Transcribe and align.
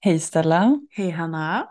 Hej 0.00 0.20
Stella 0.20 0.80
Hej 0.90 1.10
Hanna. 1.10 1.68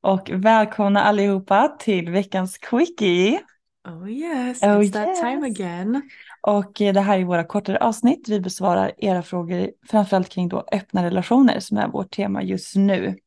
och 0.00 0.30
välkomna 0.32 1.02
allihopa 1.02 1.76
till 1.78 2.10
veckans 2.10 2.58
quickie. 2.58 3.40
Oh 3.88 4.10
yes, 4.10 4.62
Oh, 4.62 4.68
it's 4.68 4.92
that 4.92 5.16
time 5.16 5.48
yes. 5.48 5.60
again. 5.60 6.10
Och 6.40 6.80
eh, 6.80 6.94
det 6.94 7.00
här 7.00 7.18
är 7.18 7.24
våra 7.24 7.44
kortare 7.44 7.78
avsnitt. 7.78 8.28
Vi 8.28 8.40
besvarar 8.40 8.92
era 8.98 9.22
frågor 9.22 9.70
framförallt 9.90 10.28
kring 10.28 10.48
då 10.48 10.64
öppna 10.72 11.04
relationer 11.04 11.60
som 11.60 11.78
är 11.78 11.88
vårt 11.88 12.10
tema 12.10 12.42
just 12.42 12.76
nu. 12.76 13.18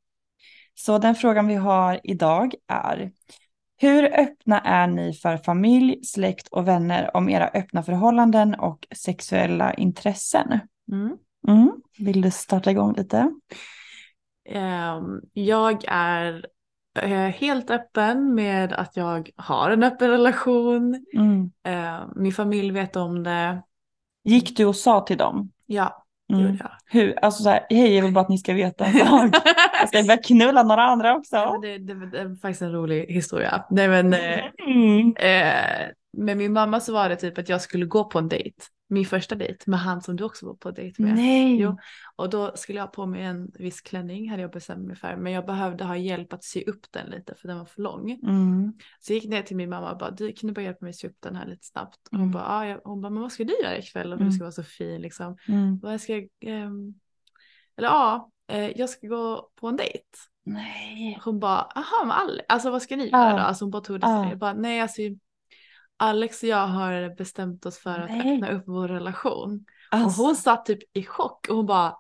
Så 0.74 0.98
den 0.98 1.16
frågan 1.16 1.48
vi 1.48 1.56
har 1.56 2.00
idag 2.04 2.54
är 2.68 3.12
hur 3.78 4.20
öppna 4.20 4.60
är 4.60 4.88
ni 4.88 5.14
för 5.14 5.38
familj, 5.38 6.04
släkt 6.04 6.48
och 6.48 6.68
vänner 6.68 7.16
om 7.18 7.30
era 7.30 7.48
öppna 7.48 7.84
förhållanden 7.84 8.56
och 8.56 8.88
sexuella 8.96 9.74
intressen? 9.74 10.60
Mm. 10.92 11.18
Mm. 11.48 11.72
Vill 11.98 12.22
du 12.22 12.32
starta 12.32 12.72
igång 12.72 12.94
lite? 12.94 13.32
Ehm, 14.50 15.22
jag 15.34 15.84
är 15.88 16.46
eh, 17.00 17.10
helt 17.12 17.70
öppen 17.70 18.36
med 18.36 18.74
att 18.74 18.98
jag 18.98 19.30
har 19.36 19.72
en 19.72 19.84
öppen 19.84 20.10
relation. 20.10 21.06
Mm. 21.16 21.52
Ehm, 21.64 22.10
min 22.16 22.32
familj 22.34 22.72
vet 22.72 22.96
om 22.96 23.24
det. 23.24 23.62
Gick 24.24 24.58
du 24.58 24.66
och 24.66 24.76
sa 24.76 25.00
till 25.02 25.18
dem? 25.18 25.52
Ja, 25.66 26.06
Mm. 26.34 26.42
gjorde 26.46 26.58
jag. 26.60 26.72
Hur? 26.86 27.20
Alltså 27.26 27.44
så 27.44 27.50
här, 27.50 27.66
hej 27.70 27.96
jag 27.96 28.04
vill 28.04 28.14
bara 28.14 28.22
att 28.22 28.30
ni 28.30 28.38
ska 28.38 28.54
veta 28.54 28.86
sak. 28.86 29.36
Jag 29.80 29.88
ska 29.90 30.04
börja 30.04 30.18
knulla 30.18 30.64
några 30.64 30.84
andra 30.84 31.08
Ja, 31.08 31.16
också. 31.18 31.36
men 31.52 31.62
det, 31.62 31.78
det, 31.78 32.10
det 32.12 32.20
är 32.20 32.36
faktiskt 32.42 32.62
en 32.62 32.72
rolig 32.72 33.06
historia. 33.06 33.66
Nej, 33.70 33.88
men, 33.88 34.14
eh, 34.14 34.40
Mm. 34.68 35.16
eh, 35.20 35.90
med 36.18 36.38
min 36.38 36.54
mamma 36.54 36.80
så 36.80 36.94
var 36.94 37.10
det 37.10 37.16
typ 37.16 37.38
att 37.38 37.50
jag 37.50 37.62
skulle 37.62 37.86
gå 37.86 38.04
på 38.04 38.20
en 38.20 38.30
dejt. 38.30 38.56
Min 38.92 39.06
första 39.06 39.36
dejt 39.36 39.64
med 39.72 39.80
han 39.80 40.02
som 40.02 40.16
du 40.16 40.24
också 40.24 40.46
var 40.46 40.54
på 40.54 40.72
dejt 40.72 41.02
med. 41.04 41.16
Nej. 41.16 41.58
Jo, 41.62 41.78
och 42.16 42.30
då 42.30 42.52
skulle 42.56 42.78
jag 42.78 42.84
ha 42.86 42.92
på 42.92 43.06
mig 43.06 43.24
en 43.24 43.52
viss 43.54 43.82
klänning 43.82 44.30
hade 44.30 44.42
jag 44.42 44.52
bestämt 44.52 44.88
mig 44.88 44.96
för. 44.96 45.16
Men 45.16 45.34
jag 45.34 45.46
behövde 45.46 45.84
ha 45.84 45.98
hjälp 45.98 46.34
att 46.34 46.44
sy 46.44 46.64
upp 46.64 46.92
den 46.92 47.10
lite 47.10 47.36
för 47.36 47.48
den 47.48 47.58
var 47.58 47.66
för 47.66 47.82
lång. 47.82 48.12
Mm. 48.12 48.74
Så 49.00 49.14
jag 49.14 49.16
gick 49.20 49.30
ner 49.30 49.42
till 49.42 49.56
min 49.56 49.70
mamma 49.70 49.92
och 49.92 49.98
bara, 49.98 50.12
du 50.12 50.32
kan 50.32 50.48
du 50.48 50.54
bara 50.54 50.62
hjälpa 50.62 50.86
mig 50.86 50.90
att 50.90 50.96
sy 50.96 51.08
upp 51.08 51.18
den 51.20 51.36
här 51.36 51.46
lite 51.48 51.66
snabbt? 51.66 51.98
Och 52.12 52.18
hon 52.18 52.20
Mm. 52.22 52.32
bara, 52.32 52.46
ah, 52.48 52.66
jag, 52.66 52.82
hon 52.84 53.02
bara, 53.02 53.10
men 53.10 53.22
vad 53.22 53.32
ska 53.32 53.44
du 53.44 53.54
göra 53.64 53.78
ikväll 53.78 54.14
om 54.14 54.20
Mm. 54.20 54.28
du 54.30 54.36
ska 54.36 54.44
vara 54.44 54.52
så 54.52 54.64
fin 54.64 55.02
liksom? 55.02 55.38
Mm. 55.48 55.80
Vad 55.80 56.02
ska 56.02 56.14
jag, 56.14 56.28
ehm, 56.42 56.94
eller 57.78 57.88
ja, 57.88 58.32
eh, 58.52 58.70
jag 58.80 58.90
ska 58.90 59.08
gå 59.08 59.50
på 59.56 59.68
en 59.68 59.76
dejt. 59.78 60.04
Nej. 60.44 61.20
Hon 61.26 61.40
bara, 61.40 61.62
aha 61.62 62.14
Alex, 62.14 62.46
alltså 62.50 62.72
vad 62.72 62.82
ska 62.82 62.96
ni 62.96 63.10
Ja. 63.10 63.18
göra 63.26 63.38
då? 63.38 63.44
Alltså 63.44 63.66
hon 63.66 63.72
bara 63.72 63.82
tog 63.82 64.00
det 64.00 64.08
Ja. 64.08 64.24
sig. 64.24 64.30
Jag 64.30 64.40
bara, 64.40 64.54
nej 64.54 64.82
alltså 64.82 65.02
Alex 66.00 66.44
och 66.44 66.50
jag 66.50 66.68
har 66.68 67.16
bestämt 67.16 67.66
oss 67.66 67.78
för 67.80 68.00
att 68.00 68.10
Nej. 68.10 68.34
öppna 68.36 68.52
upp 68.52 68.64
vår 68.68 68.88
relation. 68.88 69.66
Alltså, 69.92 70.22
Och 70.22 70.26
hon 70.28 70.36
satt 70.36 70.66
typ 70.66 70.80
i 70.98 71.04
chock 71.06 71.48
och 71.50 71.56
hon 71.56 71.66
bara, 71.66 71.98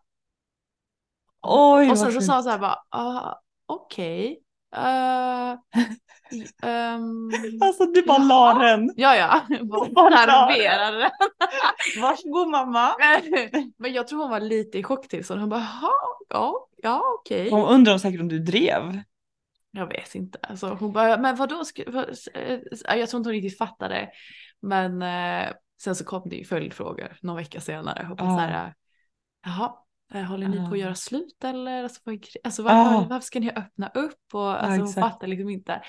oj 1.41 1.91
och 1.91 1.97
sen 1.97 2.11
så 2.13 2.21
sa 2.21 2.33
hon 2.33 2.43
så 2.43 2.49
här 2.49 2.59
bara, 2.59 2.79
ah, 2.89 3.33
okej. 3.65 4.39
eh, 4.75 5.51
ehm, 6.69 7.29
Alltså 7.61 7.85
du 7.85 8.01
bara 8.01 8.17
Jaha. 8.17 8.53
la 8.53 8.59
den. 8.67 8.93
ja 8.95 9.15
ja, 9.15 9.41
bara 9.63 9.89
Bara 9.89 10.25
la 10.25 10.47
den. 10.57 11.09
Varsågod 12.01 12.47
mamma. 12.49 12.95
Men 13.77 13.93
jag 13.93 14.07
tror 14.07 14.19
hon 14.21 14.29
var 14.29 14.39
lite 14.39 14.77
i 14.79 14.83
chocktillstånd. 14.83 15.39
Hon 15.39 15.49
bara, 15.49 15.59
"Jaha, 15.81 15.91
ja, 16.29 16.67
ja 16.77 17.03
okej. 17.19 17.49
Hon 17.49 17.65
undrar 17.69 17.97
säkert 17.97 18.21
om 18.21 18.27
du 18.27 18.39
drev. 18.39 19.01
Jag 19.79 19.87
vet 19.87 20.15
inte. 20.15 20.39
Alltså, 20.41 20.67
hon 20.79 20.93
bara, 20.93 21.17
men 21.17 21.35
vadå? 21.35 21.63
eh, 22.33 22.97
jag 22.99 23.09
tror 23.09 23.19
inte 23.19 23.27
hon 23.29 23.33
riktigt 23.33 23.57
fattade. 23.57 24.09
Men 24.61 25.01
eh, 25.01 25.53
sen 25.81 25.95
så 25.95 26.05
kom 26.05 26.29
det 26.29 26.35
ju 26.35 26.43
följdfrågor 26.43 27.17
någon 27.21 27.35
vecka 27.35 27.61
senare. 27.61 28.07
Och 28.11 28.17
bara 28.17 28.29
Ah. 28.29 28.35
så 28.35 28.39
här, 28.39 28.73
jaha, 29.45 29.73
eh, 30.13 30.23
håller 30.23 30.47
ni 30.47 30.57
på 30.57 30.63
Ah. 30.63 30.71
att 30.71 30.79
göra 30.79 30.95
slut 30.95 31.43
eller? 31.43 31.83
Alltså, 31.83 32.01
vad, 32.03 32.25
alltså, 32.43 32.63
var, 32.63 32.71
Ah. 32.71 32.83
var, 32.83 33.05
varför 33.09 33.25
ska 33.25 33.39
ni 33.39 33.51
öppna 33.51 33.87
upp? 33.89 34.33
Och, 34.33 34.63
alltså, 34.63 34.81
hon 34.81 34.93
fattar 35.11 35.27
liksom 35.27 35.49
inte. 35.49 35.81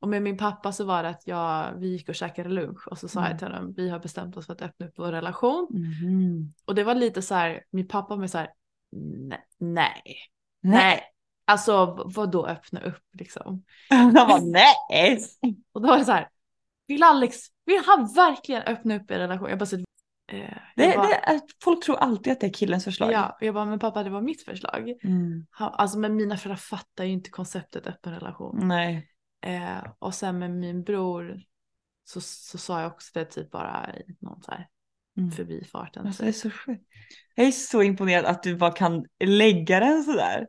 Och 0.00 0.08
med 0.08 0.22
min 0.22 0.36
pappa 0.38 0.72
så 0.72 0.84
var 0.84 1.02
det 1.02 1.08
att 1.08 1.26
jag, 1.26 1.72
vi 1.78 1.86
gick 1.88 2.08
och 2.08 2.14
käkade 2.14 2.48
lunch 2.48 2.88
och 2.88 2.98
så 2.98 3.08
sa 3.08 3.20
Mm. 3.20 3.30
jag 3.30 3.38
till 3.38 3.48
honom, 3.48 3.74
vi 3.76 3.88
har 3.88 3.98
bestämt 3.98 4.36
oss 4.36 4.46
för 4.46 4.52
att 4.52 4.62
öppna 4.62 4.86
upp 4.86 4.94
vår 4.96 5.12
relation. 5.12 5.66
Mhm. 5.70 6.52
Och 6.64 6.74
det 6.74 6.84
var 6.84 6.94
lite 6.94 7.22
så 7.22 7.34
här, 7.34 7.62
min 7.70 7.88
pappa 7.88 8.16
med 8.16 8.30
så 8.30 8.38
här, 8.38 8.48
nej, 8.90 9.44
nej, 9.58 10.02
Nej. 10.60 11.02
Alltså 11.44 12.02
vad 12.14 12.30
då 12.30 12.46
öppna 12.46 12.80
upp 12.80 13.02
liksom? 13.12 13.64
Han 13.90 14.12
bara 14.14 14.40
nej. 14.40 15.18
Och 15.72 15.82
då 15.82 15.88
var 15.88 15.98
det 15.98 16.04
så 16.04 16.12
här, 16.12 16.28
vill 16.86 17.02
Alex, 17.02 17.38
vill 17.66 17.80
han 17.86 18.12
verkligen 18.14 18.62
öppna 18.62 18.96
upp 18.96 19.10
en 19.10 19.18
relation? 19.18 19.48
Jag 19.50 19.58
bara, 19.58 19.66
så, 19.66 19.76
eh, 19.76 19.84
jag 20.30 20.88
Det, 20.90 20.96
bara, 20.96 21.06
det, 21.06 21.14
är- 21.14 21.40
folk 21.64 21.84
tror 21.84 21.96
alltid 21.96 22.32
att 22.32 22.40
det 22.40 22.46
är 22.46 22.52
killens 22.52 22.84
förslag. 22.84 23.12
ja, 23.12 23.36
och 23.40 23.46
jag 23.46 23.54
bara, 23.54 23.64
men 23.64 23.78
pappa 23.78 24.02
det 24.02 24.10
var 24.10 24.20
mitt 24.20 24.42
förslag. 24.44 24.88
Mm. 25.04 25.46
Han, 25.50 25.72
alltså 25.74 25.98
men 25.98 26.16
mina 26.16 26.36
föräldrar 26.36 26.56
fattar 26.56 27.04
ju 27.04 27.10
inte 27.12 27.30
konceptet 27.30 27.86
öppen 27.86 28.12
relation. 28.12 28.68
Nej. 28.68 29.08
Eh, 29.46 29.84
och 29.98 30.14
sen 30.14 30.38
med 30.38 30.50
min 30.50 30.82
bror 30.82 31.40
så, 32.04 32.20
så 32.20 32.58
sa 32.58 32.80
jag 32.80 32.92
också 32.92 33.10
det 33.14 33.24
typ 33.24 33.50
bara 33.50 33.94
i 33.96 34.16
någon 34.20 34.42
så 34.42 34.50
här 34.50 34.68
Mm. 35.16 35.30
förbifarten. 35.30 36.06
Alltså, 36.06 36.22
det 36.22 36.28
är 36.28 36.32
så 36.32 36.50
sjukt. 36.50 36.84
Jag 37.34 37.46
är 37.46 37.50
så 37.50 37.82
imponerad 37.82 38.24
att 38.24 38.42
du 38.42 38.56
bara 38.56 38.72
kan 38.72 39.04
lägga 39.24 39.80
den 39.80 40.02
sådär. 40.04 40.46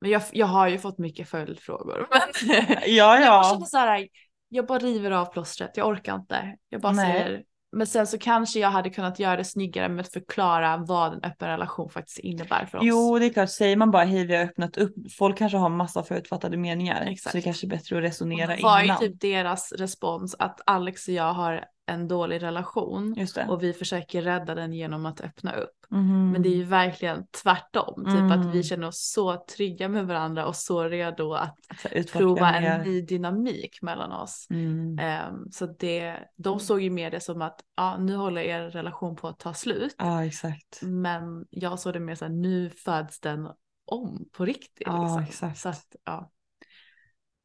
Men 0.00 0.10
jag, 0.10 0.22
jag 0.32 0.46
har 0.46 0.68
ju 0.68 0.78
fått 0.78 0.98
mycket 0.98 1.28
följdfrågor. 1.28 2.08
Men 2.46 2.66
Ja, 2.86 3.20
jag 3.20 3.22
ja. 3.22 3.50
känner 3.52 3.66
så 3.66 3.78
här, 3.78 4.08
jag 4.48 4.66
bara 4.66 4.78
river 4.78 5.10
av 5.10 5.26
plåstret, 5.26 5.76
jag 5.76 5.88
orkar 5.88 6.14
inte. 6.14 6.56
Jag 6.68 6.80
bara 6.80 6.92
Nej. 6.92 7.12
säger, 7.22 7.42
men 7.72 7.86
sen 7.86 8.06
så 8.06 8.18
kanske 8.18 8.58
jag 8.60 8.68
hade 8.70 8.90
kunnat 8.90 9.18
göra 9.18 9.36
det 9.36 9.44
snyggare 9.44 9.88
med 9.88 10.00
att 10.00 10.12
förklara 10.12 10.76
vad 10.76 11.12
en 11.12 11.20
öppen 11.22 11.48
relation 11.48 11.90
faktiskt 11.90 12.18
innebär 12.18 12.66
för 12.66 12.78
oss. 12.78 12.84
Jo, 12.86 13.18
det 13.18 13.26
är 13.26 13.32
klart, 13.32 13.50
säger 13.50 13.76
man 13.76 13.90
bara 13.90 14.04
hej 14.04 14.26
vi 14.26 14.36
har 14.36 14.44
öppnat 14.44 14.76
upp, 14.76 14.94
folk 15.18 15.38
kanske 15.38 15.58
har 15.58 15.68
massa 15.68 16.02
förutfattade 16.02 16.56
meningar. 16.56 17.06
Exakt. 17.06 17.32
Så 17.32 17.38
det 17.38 17.42
kanske 17.42 17.66
är 17.66 17.68
bättre 17.68 17.96
att 17.96 18.02
resonera 18.02 18.56
det 18.56 18.62
var 18.62 18.78
ju 18.78 18.84
innan. 18.84 18.98
typ 18.98 19.20
deras 19.20 19.72
respons 19.72 20.36
att 20.38 20.60
Alex 20.66 21.08
och 21.08 21.14
jag 21.14 21.32
har 21.32 21.64
en 21.90 22.08
dålig 22.08 22.42
relation 22.42 23.14
och 23.48 23.62
vi 23.62 23.72
försöker 23.72 24.22
rädda 24.22 24.54
den 24.54 24.72
genom 24.72 25.06
att 25.06 25.20
öppna 25.20 25.52
upp. 25.52 25.70
Mhm. 25.88 26.30
Men 26.30 26.42
det 26.42 26.48
är 26.48 26.54
ju 26.56 26.64
verkligen 26.64 27.26
tvärtom, 27.42 28.04
typ 28.04 28.14
Mm. 28.14 28.32
att 28.32 28.54
vi 28.54 28.62
känner 28.62 28.86
oss 28.88 29.10
så 29.12 29.44
trygga 29.56 29.88
med 29.88 30.06
varandra 30.06 30.46
och 30.46 30.56
så 30.56 30.84
redo 30.84 31.32
att 31.32 31.56
Så 31.82 31.88
här, 31.88 31.96
utforska 31.96 32.18
prova 32.18 32.54
en 32.54 32.82
ny 32.82 33.02
dynamik 33.02 33.82
mellan 33.82 34.12
oss. 34.12 34.46
Mm. 34.50 34.98
Ehm, 34.98 35.50
så 35.50 35.66
det, 35.66 36.16
de 36.36 36.60
såg 36.60 36.80
ju 36.80 36.90
mer 36.90 37.10
det 37.10 37.20
som 37.20 37.42
att 37.42 37.60
ja, 37.76 37.96
nu 37.98 38.16
håller 38.16 38.42
er 38.42 38.70
relation 38.70 39.16
på 39.16 39.28
att 39.28 39.38
ta 39.38 39.54
slut. 39.54 39.94
Ja, 39.98 40.24
exakt. 40.24 40.80
Men 40.82 41.46
jag 41.50 41.78
såg 41.78 41.92
det 41.92 42.00
mer 42.00 42.14
så 42.14 42.24
här, 42.24 42.32
nu 42.32 42.70
föds 42.70 43.20
den 43.20 43.48
om 43.84 44.28
på 44.32 44.44
riktigt. 44.44 44.86
Ja, 44.86 45.02
liksom. 45.02 45.22
exakt. 45.22 45.58
Så, 45.58 45.68
att, 45.68 45.96
ja. 46.04 46.30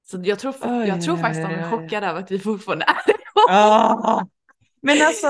så 0.03 0.21
jag 0.23 0.39
tror, 0.39 0.55
Oj, 0.61 0.87
jag 0.87 1.01
tror 1.01 1.17
faktiskt 1.17 1.49
de 1.49 1.53
är 1.55 1.71
chockade 1.71 2.07
över 2.07 2.19
att 2.19 2.31
vi 2.31 2.39
fortfarande 2.39 2.85
är 2.85 3.09
ihop. 3.09 3.49
Ah. 3.49 4.27
Men 4.85 5.07
alltså 5.07 5.27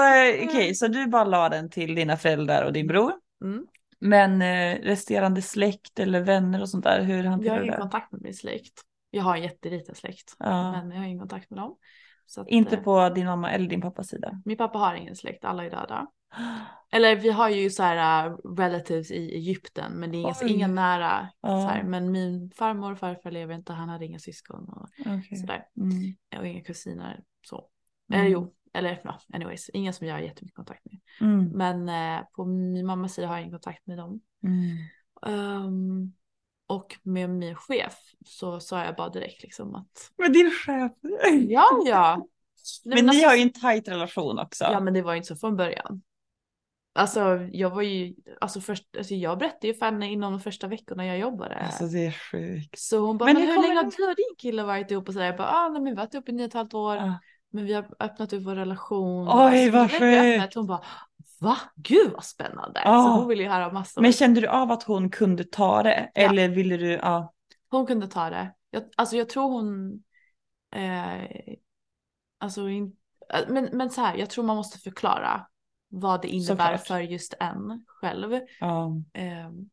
okej, 0.49 0.75
så 0.75 0.87
du 0.87 1.07
bara 1.07 1.23
la 1.23 1.49
den 1.49 1.69
till 1.69 1.95
dina 1.95 2.17
föräldrar 2.17 2.65
och 2.65 2.73
din 2.73 2.87
bror. 2.87 3.13
Mm. 3.43 3.67
Men 3.99 4.41
eh, 4.41 4.81
resterande 4.81 5.41
släkt 5.41 5.99
eller 5.99 6.21
vänner 6.21 6.61
och 6.61 6.69
sånt 6.69 6.83
där, 6.83 7.01
hur 7.01 7.23
Jag 7.23 7.31
hanterar 7.31 7.53
har 7.53 7.59
du 7.59 7.65
ingen 7.65 7.75
det? 7.75 7.81
kontakt 7.81 8.11
med 8.11 8.21
min 8.21 8.33
släkt. 8.33 8.81
Jag 9.09 9.23
har 9.23 9.35
en 9.35 9.43
jätteliten 9.43 9.95
släkt. 9.95 10.35
Ja. 10.39 10.71
Men 10.71 10.91
jag 10.91 10.97
har 10.97 11.05
ingen 11.05 11.19
kontakt 11.19 11.49
med 11.49 11.59
dem. 11.59 11.77
Att, 12.37 12.47
Inte 12.47 12.75
eh, 12.75 12.83
på 12.83 13.09
din 13.09 13.25
mamma 13.25 13.51
eller 13.51 13.67
din 13.69 13.81
pappas 13.81 14.07
sida? 14.07 14.41
Min 14.45 14.57
pappa 14.57 14.77
har 14.77 14.95
ingen 14.95 15.15
släkt, 15.15 15.45
alla 15.45 15.65
är 15.65 15.69
döda. 15.69 16.07
Eller 16.91 17.15
vi 17.15 17.29
har 17.29 17.49
ju 17.49 17.69
så 17.69 17.83
här 17.83 18.29
uh, 18.29 18.37
relatives 18.57 19.11
i 19.11 19.35
Egypten 19.35 19.91
men 19.91 20.11
det 20.11 20.17
är 20.17 20.43
inga, 20.43 20.53
inga 20.53 20.67
nära. 20.67 21.29
Ja. 21.41 21.61
Så 21.61 21.67
här. 21.67 21.83
Men 21.83 22.11
min 22.11 22.51
farmor 22.51 22.91
och 22.91 22.99
farfar 22.99 23.31
lever 23.31 23.55
inte, 23.55 23.73
han 23.73 23.89
hade 23.89 24.05
inga 24.05 24.19
syskon 24.19 24.69
och 24.69 24.89
Okej. 24.99 25.37
sådär. 25.37 25.65
Mm. 25.77 26.15
Och 26.39 26.47
inga 26.47 26.63
kusiner 26.63 27.23
så. 27.41 27.67
Mm. 28.09 28.19
Eller 28.21 28.31
jo, 28.31 28.53
eller 28.75 29.01
ja, 29.03 29.19
anyways, 29.33 29.69
inga 29.69 29.93
som 29.93 30.07
jag 30.07 30.15
har 30.15 30.19
jättemycket 30.19 30.55
kontakt 30.55 30.85
med. 30.85 30.99
Mm. 31.21 31.45
Men 31.45 31.89
eh, 32.19 32.25
på 32.31 32.45
min 32.45 32.85
mammas 32.85 33.13
sida 33.13 33.27
har 33.27 33.33
jag 33.33 33.41
ingen 33.41 33.51
kontakt 33.51 33.87
med 33.87 33.97
dem. 33.97 34.21
Mm. 34.43 34.77
Ehm, 35.25 36.13
och 36.67 36.95
med 37.03 37.29
min 37.29 37.55
chef 37.55 37.97
så 38.25 38.59
sa 38.59 38.85
jag 38.85 38.95
bara 38.95 39.09
direkt 39.09 39.43
liksom 39.43 39.75
att 39.75 40.11
Men 40.17 40.33
din 40.33 40.51
chef. 40.51 40.91
ja, 41.47 41.81
ja. 41.85 42.27
Nej, 42.85 42.95
Men 42.95 43.05
ni 43.05 43.09
alltså- 43.09 43.27
har 43.27 43.35
ju 43.35 43.41
en 43.41 43.53
tajt 43.53 43.87
relation 43.87 44.39
också. 44.39 44.63
Ja 44.63 44.79
men 44.79 44.93
det 44.93 45.01
var 45.01 45.13
ju 45.13 45.17
inte 45.17 45.27
så 45.27 45.35
från 45.35 45.55
början. 45.55 46.01
Alltså 46.97 47.19
jag 47.51 47.69
var 47.69 47.81
ju, 47.81 48.15
alltså 48.41 48.61
först, 48.61 48.97
alltså 48.97 49.13
jag 49.15 49.37
berättade 49.37 49.67
ju 49.67 49.73
för 49.73 49.85
henne 49.85 50.11
inom 50.11 50.31
de 50.31 50.39
första 50.39 50.67
veckorna 50.67 51.05
jag 51.05 51.17
jobbade. 51.19 51.55
Alltså 51.55 51.85
det 51.85 52.05
är 52.05 52.11
sjukt. 52.11 52.79
så 52.79 52.99
hon 52.99 53.17
bara, 53.17 53.25
Men 53.25 53.33
men, 53.33 53.43
hur 53.43 53.61
länge 53.61 53.75
har 53.75 53.83
du 53.83 54.09
och 54.09 54.15
din 54.15 54.35
kille 54.37 54.63
varit 54.63 54.91
ihop? 54.91 55.07
Och 55.07 55.13
sådär. 55.13 55.25
Jag 55.25 55.37
bara, 55.37 55.47
ah, 55.49 55.69
nej, 55.69 55.81
men 55.81 55.83
vi 55.83 55.89
har 55.89 55.95
varit 56.05 56.13
ihop 56.13 56.29
i 56.29 56.31
nio 56.31 56.43
och 56.43 56.47
ett 56.47 56.53
halvt 56.53 56.73
år. 56.73 56.95
Ja. 56.95 57.19
Men 57.55 57.65
vi 57.65 57.73
har 57.73 57.85
öppnat 57.99 58.33
upp 58.33 58.43
vår 58.43 58.55
relation. 58.55 59.27
Oj, 59.31 59.69
vad 59.69 59.91
vi 59.91 59.99
sjukt. 59.99 60.23
öppnat. 60.25 60.53
Hon 60.53 60.67
bara, 60.67 60.81
va? 61.39 61.57
Gud 61.75 62.11
vad 62.11 62.23
spännande. 62.23 62.81
Ja. 62.85 63.03
Så 63.03 63.09
hon 63.09 63.27
ville 63.27 63.43
ju 63.43 63.49
höra 63.49 63.71
massor. 63.71 64.01
Men 64.01 64.13
kände 64.13 64.41
du 64.41 64.47
av 64.47 64.71
att 64.71 64.83
hon 64.83 65.09
kunde 65.09 65.43
ta 65.43 65.83
det? 65.83 66.11
Ja. 66.13 66.21
Eller 66.21 66.49
ville 66.49 66.77
du, 66.77 66.91
ja. 66.91 67.33
Hon 67.69 67.85
kunde 67.85 68.07
ta 68.07 68.29
det. 68.29 68.53
Jag, 68.69 68.83
alltså 68.97 69.15
jag 69.17 69.29
tror 69.29 69.49
hon, 69.49 69.93
eh, 70.75 71.55
alltså 72.37 72.69
in, 72.69 72.95
eh, 73.33 73.39
men, 73.47 73.69
men 73.73 73.89
så 73.89 74.01
här, 74.01 74.17
jag 74.17 74.29
tror 74.29 74.43
man 74.43 74.55
måste 74.55 74.79
förklara 74.79 75.47
vad 75.87 76.21
det 76.21 76.27
innebär 76.27 76.77
Såklart. 76.77 76.87
för 76.87 76.99
just 76.99 77.33
en 77.39 77.85
själv. 77.87 78.39
ja. 78.59 78.91
Ehm, 79.13 79.69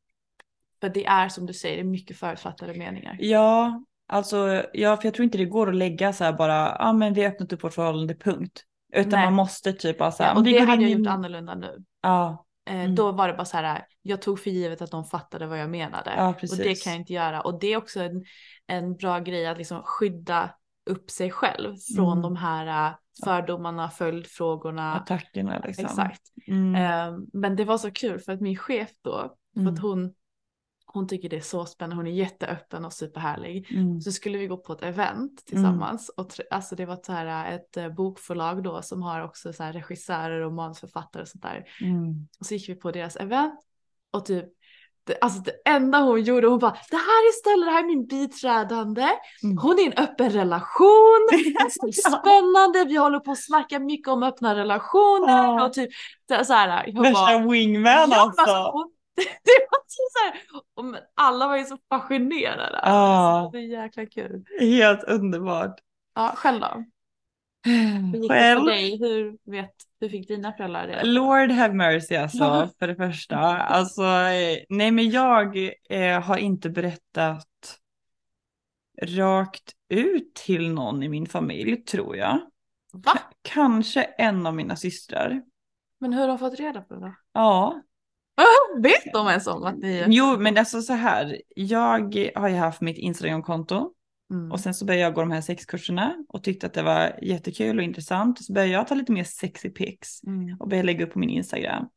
för 0.81 0.89
det 0.89 1.07
är 1.07 1.29
som 1.29 1.47
du 1.47 1.55
säger, 1.55 1.77
det 1.77 1.83
är 1.83 1.85
mycket 1.85 2.17
förutfattade 2.17 2.75
meningar. 2.75 3.17
Ja, 3.21 3.83
alltså 4.13 4.63
ja, 4.73 4.97
för 4.97 5.05
jag 5.07 5.15
tror 5.15 5.25
inte 5.25 5.39
det 5.39 5.45
går 5.45 5.69
att 5.69 5.75
lägga 5.77 6.13
så 6.13 6.25
här 6.25 6.33
bara, 6.33 6.53
ja 6.55 6.77
ah, 6.79 6.93
men 6.93 7.15
vi 7.15 7.23
har 7.23 7.31
öppnat 7.31 7.53
upp 7.53 7.65
vårt 7.65 7.75
förhållande, 7.75 8.15
punkt. 8.15 8.65
Utan 8.95 9.11
Nej. 9.11 9.25
man 9.25 9.35
måste 9.35 9.73
typ 9.73 9.99
bara 9.99 10.11
så 10.13 10.23
här, 10.23 10.31
Ja, 10.31 10.37
och 10.37 10.45
det 10.45 10.59
hade 10.59 10.83
in 10.83 10.89
jag 10.91 10.99
gjort 10.99 11.09
annorlunda 11.09 11.55
nu. 11.55 11.85
Ja, 12.03 12.47
Eh, 12.71 12.75
Mm. 12.81 12.95
Då 12.95 13.13
var 13.13 13.29
det 13.29 13.35
bara 13.35 13.45
så 13.45 13.57
här, 13.57 13.85
jag 14.03 14.23
tog 14.23 14.41
för 14.41 14.51
givet 14.51 14.83
att 14.83 14.91
de 14.91 15.05
fattade 15.05 15.47
vad 15.47 15.61
jag 15.61 15.71
menade. 15.71 16.13
ja 16.17 16.29
och 16.29 16.57
det 16.57 16.83
kan 16.85 16.93
jag 16.93 17.01
inte 17.01 17.13
göra. 17.13 17.41
Och 17.41 17.59
det 17.61 17.67
är 17.73 17.77
också 17.77 18.01
en, 18.01 18.25
en 18.67 18.97
bra 18.97 19.19
grej 19.19 19.47
att 19.47 19.59
liksom 19.59 19.83
skydda 19.85 20.51
upp 20.91 21.11
sig 21.11 21.31
själv 21.31 21.77
från 21.97 22.07
Mm. 22.13 22.23
de 22.23 22.37
här 22.37 22.87
eh, 22.89 22.95
fördomarna, 23.25 23.91
följdfrågorna. 23.91 24.95
Attackerna 24.95 25.59
liksom. 25.65 25.85
Exakt. 25.85 26.21
Mm. 26.49 26.75
Eh, 26.75 27.19
men 27.33 27.57
det 27.57 27.65
var 27.65 27.79
så 27.79 27.91
kul 27.91 28.19
för 28.19 28.33
att 28.33 28.41
min 28.41 28.57
chef 28.57 28.91
då, 29.05 29.35
för 29.55 29.61
Mm. 29.61 29.75
att 29.75 29.81
hon, 29.81 30.13
hon 30.93 31.09
tycker 31.09 31.29
det 31.29 31.37
är 31.37 31.41
så 31.41 31.67
spännande, 31.67 31.97
hon 31.97 32.07
är 32.07 32.11
jätteöppen 32.11 32.85
och 32.85 32.93
superhärlig. 32.93 33.71
Mm. 33.71 34.01
Så 34.01 34.13
skulle 34.13 34.39
vi 34.39 34.47
gå 34.47 34.57
på 34.57 34.73
ett 34.73 34.83
event 34.83 35.47
tillsammans 35.47 36.09
och 36.09 36.31
tr- 36.31 36.47
alltså 36.51 36.77
det 36.77 36.87
var 36.87 36.99
så 37.03 37.13
här 37.13 37.53
ett 37.53 37.77
eh, 37.77 37.89
bokförlag 37.89 38.63
då 38.63 38.83
som 38.83 39.03
har 39.03 39.25
också 39.25 39.53
så 39.53 39.63
här 39.63 39.73
regissörer 39.73 40.41
och 40.41 40.53
manusförfattare 40.53 41.23
och 41.23 41.29
sånt 41.29 41.43
där. 41.43 41.65
Mm. 41.81 42.29
Och 42.41 42.47
så 42.47 42.55
gick 42.55 42.69
vi 42.69 42.75
på 42.75 42.91
deras 42.91 43.17
event 43.17 43.61
och 44.11 44.25
typ 44.27 44.45
det, 45.05 45.19
alltså 45.21 45.41
det 45.43 45.53
enda 45.65 45.99
hon 45.99 46.23
gjorde, 46.23 46.47
hon 46.47 46.59
bara 46.59 46.77
det 46.91 46.97
här 46.97 47.29
är 47.29 47.33
Stella, 47.33 47.67
det 47.67 47.73
här 47.73 47.83
är 47.83 47.87
min 47.87 48.07
biträdande. 48.07 49.09
Mm. 49.43 49.59
Hon 49.59 49.79
är 49.79 49.83
i 49.83 49.87
en 49.87 49.93
öppen 50.05 50.31
relation. 50.31 51.29
Alltså, 51.61 51.87
det 51.87 51.89
är 51.89 52.21
spännande, 52.21 52.85
vi 52.85 52.97
håller 52.97 53.21
på 53.21 53.31
att 53.33 53.43
snacka 53.43 53.79
mycket 53.79 54.09
om 54.09 54.23
öppna 54.23 54.55
relationer 54.55 55.65
och 55.65 55.73
typ 55.73 55.91
så 56.29 56.45
så 56.45 56.53
här. 56.53 56.85
Jag 56.87 57.03
Värsta 57.03 57.39
bara, 57.39 57.49
wingman 57.51 58.11
Ja, 58.11 58.33
alltså. 58.39 58.71
hon- 58.73 58.93
det 59.45 59.67
var 59.71 59.83
så 59.87 60.25
här, 60.25 60.43
och 60.75 60.97
alla 61.15 61.49
var 61.49 61.57
ju 61.57 61.65
så 61.65 61.79
fascinerade. 61.89 62.81
Ja. 62.83 62.89
Alltså, 62.89 63.59
det 63.59 63.59
var 63.59 63.83
jäkla 63.83 64.07
kul. 64.07 64.45
Helt 64.61 65.05
underbart. 65.05 65.81
Ja, 66.15 66.33
själv 66.37 66.61
då? 66.61 66.85
Hur 67.65 68.19
gick 68.19 68.23
det 68.23 68.29
för 68.29 68.29
Själv? 68.29 68.65
dig? 68.65 68.99
Hur, 68.99 69.39
vet, 69.51 69.71
hur 70.01 70.09
fick 70.09 70.29
dina 70.29 70.53
föräldrar 70.53 70.87
det? 70.87 71.05
Lord 71.05 71.51
have 71.51 71.75
mercy 71.75 72.17
alltså, 72.17 72.71
för 72.79 72.87
det 72.87 72.97
första. 72.97 73.37
Alltså, 73.39 74.03
eh, 74.03 74.59
nej 74.69 74.91
men 74.91 75.11
jag 75.11 75.71
eh, 75.91 76.21
har 76.21 76.37
inte 76.37 76.71
berättat 76.71 77.47
rakt 79.03 79.73
ut 79.89 80.35
till 80.35 80.71
någon 80.71 81.03
i 81.03 81.09
min 81.09 81.27
familj, 81.27 81.77
tror 81.77 82.17
jag. 82.17 82.41
Va? 82.93 83.19
Kanske 83.43 84.03
en 84.03 84.47
av 84.47 84.55
mina 84.55 84.77
systrar. 84.77 85.43
Men 85.99 86.13
hur 86.13 86.21
har 86.21 86.29
de 86.29 86.39
fått 86.39 86.61
reda 86.61 86.81
på 86.81 86.95
det 86.95 87.01
då? 87.01 87.15
Ja, 87.33 87.83
Vet 88.83 89.13
de 89.13 89.29
ens 89.29 89.47
om 89.47 89.65
att 89.65 89.79
ni... 89.79 90.05
jo 90.09 90.39
men 90.39 90.59
alltså 90.59 90.83
så 90.83 90.93
här. 90.93 91.41
Jag 91.57 92.31
har 92.35 92.49
ju 92.49 92.57
haft 92.57 92.81
mitt 92.81 92.99
Instagramkonto 92.99 93.93
Mm. 94.33 94.53
och 94.53 94.61
sen 94.61 94.75
så 94.75 94.85
började 94.85 95.03
jag 95.03 95.15
gå 95.15 95.21
de 95.21 95.31
här 95.31 95.41
sexkurserna 95.41 96.15
och 96.29 96.45
tyckte 96.45 96.67
att 96.67 96.75
det 96.75 96.83
var 96.83 97.19
jättekul 97.23 97.79
och 97.79 97.85
intressant. 97.85 98.45
Så 98.45 98.53
började 98.53 98.73
jag 98.73 98.87
ta 98.89 98.95
lite 98.95 99.13
mer 99.13 99.25
sexy 99.25 99.71
pics 99.71 100.25
Mm. 100.25 100.57
och 100.61 100.69
började 100.69 100.87
lägga 100.87 101.05
upp 101.05 101.13
på 101.13 101.19
min 101.19 101.31
Instagram. 101.31 101.89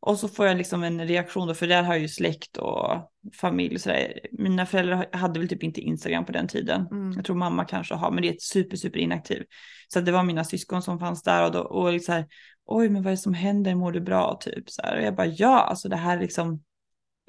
Och 0.00 0.18
så 0.18 0.28
får 0.28 0.46
jag 0.46 0.56
liksom 0.56 0.82
en 0.82 1.08
reaktion 1.08 1.48
då, 1.48 1.54
för 1.54 1.66
där 1.66 1.82
har 1.82 1.94
jag 1.94 2.02
ju 2.02 2.08
släkt 2.08 2.56
och 2.56 3.12
familj 3.40 3.74
och 3.74 3.80
sådär. 3.80 4.20
Mina 4.32 4.66
föräldrar 4.66 5.06
hade 5.12 5.40
väl 5.40 5.48
typ 5.48 5.62
inte 5.62 5.80
Instagram 5.80 6.24
på 6.24 6.32
den 6.32 6.48
tiden. 6.48 6.86
Mm. 6.90 7.12
Jag 7.12 7.24
tror 7.24 7.36
mamma 7.36 7.64
kanske 7.64 7.94
har, 7.94 8.10
men 8.10 8.22
det 8.22 8.28
är 8.28 8.32
ett 8.32 8.42
super, 8.42 8.76
super 8.76 8.98
inaktiv. 8.98 9.44
Så 9.88 10.00
det 10.00 10.12
var 10.12 10.22
mina 10.22 10.44
syskon 10.44 10.82
som 10.82 10.98
fanns 10.98 11.22
där 11.22 11.44
och, 11.44 11.52
då, 11.52 11.60
och 11.60 11.92
liksom 11.92 12.12
så 12.12 12.16
här, 12.16 12.26
oj 12.64 12.88
men 12.88 13.02
vad 13.02 13.06
är 13.12 13.16
det 13.16 13.22
som 13.22 13.34
händer, 13.34 13.74
mår 13.74 13.92
du 13.92 14.00
bra 14.00 14.38
typ 14.40 14.70
så 14.70 14.82
här. 14.82 14.96
Och 14.96 15.02
jag 15.02 15.14
bara, 15.14 15.26
ja, 15.26 15.60
alltså 15.60 15.88
det 15.88 15.96
här 15.96 16.16
är 16.16 16.20
liksom 16.20 16.62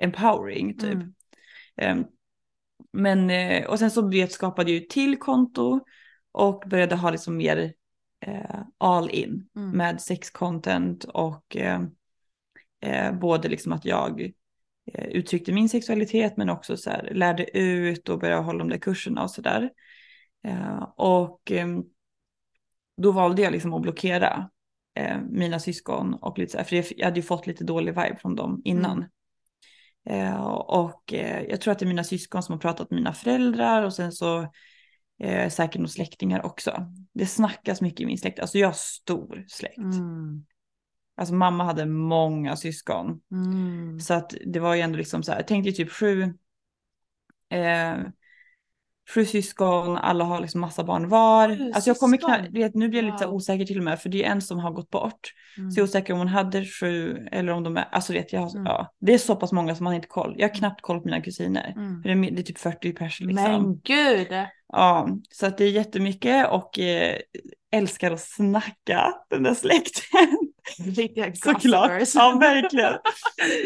empowering 0.01 0.77
typ. 0.77 0.93
Mm. 0.93 1.13
Ehm, 1.77 2.05
men, 2.93 3.29
eh, 3.29 3.65
och 3.65 3.79
sen 3.79 3.91
så 3.91 4.07
vet, 4.07 4.31
skapade 4.31 4.71
jag 4.71 4.79
ju 4.79 4.85
till 4.85 5.17
konto 5.17 5.79
och 6.31 6.63
började 6.67 6.95
ha 6.95 7.09
liksom 7.11 7.37
mer 7.37 7.73
eh, 8.25 8.59
all 8.77 9.09
in 9.09 9.49
Mm. 9.55 9.77
med 9.77 10.01
sexcontent 10.01 11.03
och 11.03 11.57
eh, 11.57 11.81
eh, 12.81 13.11
både 13.11 13.49
liksom 13.49 13.71
att 13.71 13.85
jag 13.85 14.21
eh, 14.93 15.05
uttryckte 15.05 15.51
min 15.51 15.69
sexualitet 15.69 16.37
men 16.37 16.49
också 16.49 16.77
så 16.77 16.89
här, 16.89 17.09
lärde 17.13 17.57
ut 17.57 18.09
och 18.09 18.19
började 18.19 18.41
hålla 18.41 18.59
de 18.59 18.69
där 18.69 18.77
kurserna 18.77 19.23
och 19.23 19.31
sådär. 19.31 19.69
Eh, 20.43 20.83
och 20.95 21.51
eh, 21.51 21.67
då 22.97 23.11
valde 23.11 23.41
jag 23.41 23.51
liksom 23.51 23.73
att 23.73 23.81
blockera 23.81 24.49
eh, 24.95 25.17
mina 25.29 25.59
syskon 25.59 26.13
och 26.13 26.37
lite 26.37 26.51
så 26.51 26.57
här, 26.57 26.65
för 26.65 26.99
jag 26.99 27.05
hade 27.05 27.19
ju 27.19 27.23
fått 27.23 27.47
lite 27.47 27.63
dålig 27.63 27.91
vibe 27.91 28.17
från 28.21 28.35
dem 28.35 28.61
innan. 28.65 29.05
Eh, 30.09 30.45
och 30.47 31.13
eh, 31.13 31.43
jag 31.49 31.61
tror 31.61 31.71
att 31.71 31.79
det 31.79 31.85
är 31.85 31.87
mina 31.87 32.03
syskon 32.03 32.43
som 32.43 32.53
har 32.53 32.59
pratat 32.59 32.91
med 32.91 32.97
mina 32.97 33.13
föräldrar 33.13 33.83
och 33.83 33.93
sen 33.93 34.11
så 34.11 34.51
eh, 35.19 35.49
säkert 35.49 35.75
några 35.75 35.87
släktingar 35.87 36.45
också. 36.45 36.93
Det 37.13 37.25
snackas 37.25 37.81
mycket 37.81 38.01
i 38.01 38.05
min 38.05 38.17
släkt, 38.17 38.39
alltså 38.39 38.57
jag 38.57 38.67
har 38.67 38.73
stor 38.73 39.45
släkt. 39.47 39.77
Mm. 39.77 40.45
Alltså 41.19 41.33
mamma 41.33 41.63
hade 41.63 41.85
många 41.85 42.55
syskon. 42.55 43.21
Mm. 43.31 43.99
Så 43.99 44.13
att 44.13 44.33
det 44.45 44.59
var 44.59 44.75
ju 44.75 44.81
ändå 44.81 44.97
liksom 44.97 45.23
så 45.23 45.31
här, 45.31 45.43
tänkte 45.43 45.69
ju 45.69 45.75
typ 45.75 45.91
sju, 45.91 46.33
eh, 47.49 47.97
sju 49.15 49.25
syskon, 49.25 49.97
alla 49.97 50.23
har 50.23 50.39
liksom 50.41 50.61
massa 50.61 50.83
barn 50.83 51.09
var. 51.09 51.49
Sju 51.57 51.71
alltså 51.75 51.89
jag 51.89 51.97
kommer 51.97 52.17
knappt, 52.17 52.49
vet, 52.51 52.75
nu 52.75 52.89
blir 52.89 53.03
jag 53.03 53.11
lite 53.13 53.25
Wow. 53.25 53.35
osäker 53.35 53.65
till 53.65 53.77
och 53.77 53.83
med 53.83 53.99
för 53.99 54.09
det 54.09 54.23
är 54.25 54.31
en 54.31 54.41
som 54.41 54.59
har 54.59 54.71
gått 54.71 54.89
bort. 54.89 55.33
Mm. 55.57 55.71
Så 55.71 55.79
jag 55.79 55.83
är 55.83 55.89
osäker 55.89 56.13
om 56.13 56.19
hon 56.19 56.27
hade 56.27 56.65
sju 56.65 57.27
eller 57.31 57.51
om 57.51 57.63
de 57.63 57.77
är, 57.77 57.87
alltså 57.91 58.13
vet 58.13 58.33
jag, 58.33 58.51
Mm. 58.55 58.65
ja. 58.65 58.93
Det 58.99 59.13
är 59.13 59.17
så 59.17 59.35
pass 59.35 59.51
många 59.51 59.75
som 59.75 59.83
man 59.83 59.93
inte 59.93 60.07
koll. 60.07 60.35
Jag 60.37 60.49
har 60.49 60.55
knappt 60.55 60.81
koll 60.81 60.99
på 60.99 61.05
mina 61.05 61.21
kusiner. 61.21 61.73
Mm. 61.77 62.01
För 62.01 62.09
det, 62.09 62.15
är, 62.27 62.31
det 62.31 62.41
är 62.41 62.43
typ 62.43 62.57
40 62.59 62.93
pers 62.93 63.19
liksom. 63.19 63.43
Men 63.43 63.79
gud! 63.83 64.27
Ja, 64.73 65.09
så 65.31 65.45
att 65.45 65.57
det 65.57 65.63
är 65.65 65.69
jättemycket 65.69 66.49
och 66.49 66.79
eh, 66.79 67.17
älskar 67.71 68.11
att 68.11 68.21
snacka 68.21 69.13
den 69.29 69.43
där 69.43 69.53
släkten. 69.53 70.29
Såklart. 71.35 71.91
Ja, 72.15 72.37
verkligen. 72.39 72.93